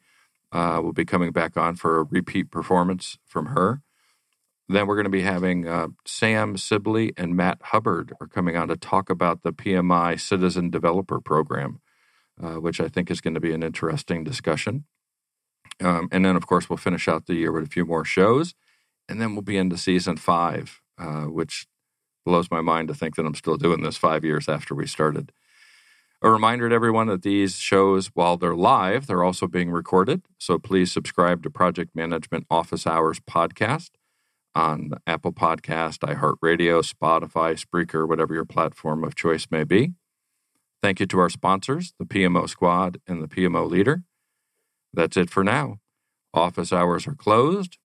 uh, 0.52 0.80
will 0.82 0.92
be 0.92 1.04
coming 1.04 1.30
back 1.32 1.56
on 1.56 1.76
for 1.76 2.00
a 2.00 2.04
repeat 2.04 2.50
performance 2.50 3.18
from 3.24 3.46
her. 3.46 3.82
Then 4.68 4.86
we're 4.86 4.94
going 4.94 5.04
to 5.04 5.10
be 5.10 5.22
having 5.22 5.66
uh, 5.66 5.88
Sam 6.06 6.56
Sibley 6.56 7.12
and 7.16 7.36
Matt 7.36 7.58
Hubbard 7.62 8.12
are 8.20 8.28
coming 8.28 8.56
on 8.56 8.68
to 8.68 8.76
talk 8.76 9.10
about 9.10 9.42
the 9.42 9.52
PMI 9.52 10.18
Citizen 10.20 10.70
Developer 10.70 11.20
Program, 11.20 11.80
uh, 12.42 12.54
which 12.54 12.80
I 12.80 12.88
think 12.88 13.10
is 13.10 13.20
going 13.20 13.34
to 13.34 13.40
be 13.40 13.52
an 13.52 13.62
interesting 13.62 14.24
discussion. 14.24 14.84
Um, 15.80 16.08
and 16.12 16.24
then, 16.24 16.36
of 16.36 16.46
course, 16.46 16.68
we'll 16.68 16.76
finish 16.76 17.08
out 17.08 17.26
the 17.26 17.34
year 17.34 17.52
with 17.52 17.64
a 17.64 17.70
few 17.70 17.84
more 17.84 18.04
shows. 18.04 18.54
And 19.08 19.20
then 19.20 19.34
we'll 19.34 19.42
be 19.42 19.56
into 19.56 19.76
season 19.76 20.16
five, 20.16 20.80
uh, 20.98 21.24
which 21.24 21.66
blows 22.24 22.50
my 22.50 22.60
mind 22.60 22.88
to 22.88 22.94
think 22.94 23.16
that 23.16 23.26
I'm 23.26 23.34
still 23.34 23.56
doing 23.56 23.82
this 23.82 23.96
five 23.96 24.24
years 24.24 24.48
after 24.48 24.74
we 24.74 24.86
started. 24.86 25.32
A 26.22 26.30
reminder 26.30 26.68
to 26.68 26.74
everyone 26.74 27.06
that 27.06 27.22
these 27.22 27.56
shows, 27.56 28.08
while 28.08 28.36
they're 28.36 28.54
live, 28.54 29.06
they're 29.06 29.24
also 29.24 29.46
being 29.46 29.70
recorded. 29.70 30.22
So 30.38 30.58
please 30.58 30.92
subscribe 30.92 31.42
to 31.42 31.50
Project 31.50 31.96
Management 31.96 32.46
Office 32.50 32.86
Hours 32.86 33.20
podcast 33.20 33.90
on 34.54 34.92
Apple 35.06 35.32
Podcast, 35.32 36.00
iHeartRadio, 36.00 36.84
Spotify, 36.84 37.58
Spreaker, 37.58 38.06
whatever 38.06 38.34
your 38.34 38.44
platform 38.44 39.02
of 39.02 39.14
choice 39.14 39.46
may 39.50 39.64
be. 39.64 39.94
Thank 40.82 41.00
you 41.00 41.06
to 41.06 41.18
our 41.18 41.28
sponsors, 41.28 41.92
the 41.98 42.06
PMO 42.06 42.48
Squad 42.48 43.00
and 43.06 43.22
the 43.22 43.28
PMO 43.28 43.68
Leader. 43.68 44.04
That's 44.94 45.16
it 45.16 45.28
for 45.28 45.44
now. 45.44 45.78
Office 46.32 46.72
hours 46.72 47.06
are 47.06 47.14
closed. 47.14 47.76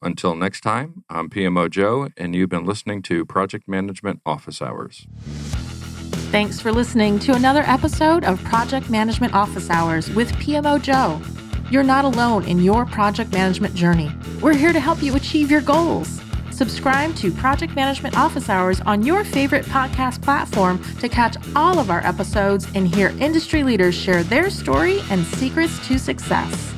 Until 0.00 0.36
next 0.36 0.60
time, 0.60 1.02
I'm 1.10 1.28
PMO 1.28 1.68
Joe, 1.68 2.08
and 2.16 2.36
you've 2.36 2.48
been 2.48 2.64
listening 2.64 3.02
to 3.02 3.24
Project 3.24 3.66
Management 3.66 4.20
Office 4.24 4.62
Hours. 4.62 5.08
Thanks 6.30 6.60
for 6.60 6.70
listening 6.70 7.18
to 7.20 7.34
another 7.34 7.64
episode 7.66 8.22
of 8.22 8.42
Project 8.44 8.88
Management 8.88 9.34
Office 9.34 9.68
Hours 9.70 10.08
with 10.10 10.30
PMO 10.34 10.80
Joe. 10.80 11.20
You're 11.72 11.82
not 11.82 12.04
alone 12.04 12.44
in 12.44 12.60
your 12.60 12.86
project 12.86 13.32
management 13.32 13.74
journey. 13.74 14.12
We're 14.40 14.54
here 14.54 14.72
to 14.72 14.78
help 14.78 15.02
you 15.02 15.16
achieve 15.16 15.50
your 15.50 15.62
goals. 15.62 16.20
Subscribe 16.58 17.14
to 17.14 17.30
Project 17.30 17.76
Management 17.76 18.18
Office 18.18 18.48
Hours 18.48 18.80
on 18.80 19.04
your 19.04 19.22
favorite 19.22 19.64
podcast 19.66 20.20
platform 20.22 20.82
to 20.98 21.08
catch 21.08 21.36
all 21.54 21.78
of 21.78 21.88
our 21.88 22.04
episodes 22.04 22.66
and 22.74 22.92
hear 22.92 23.10
industry 23.20 23.62
leaders 23.62 23.94
share 23.94 24.24
their 24.24 24.50
story 24.50 24.98
and 25.08 25.24
secrets 25.24 25.78
to 25.86 26.00
success. 26.00 26.74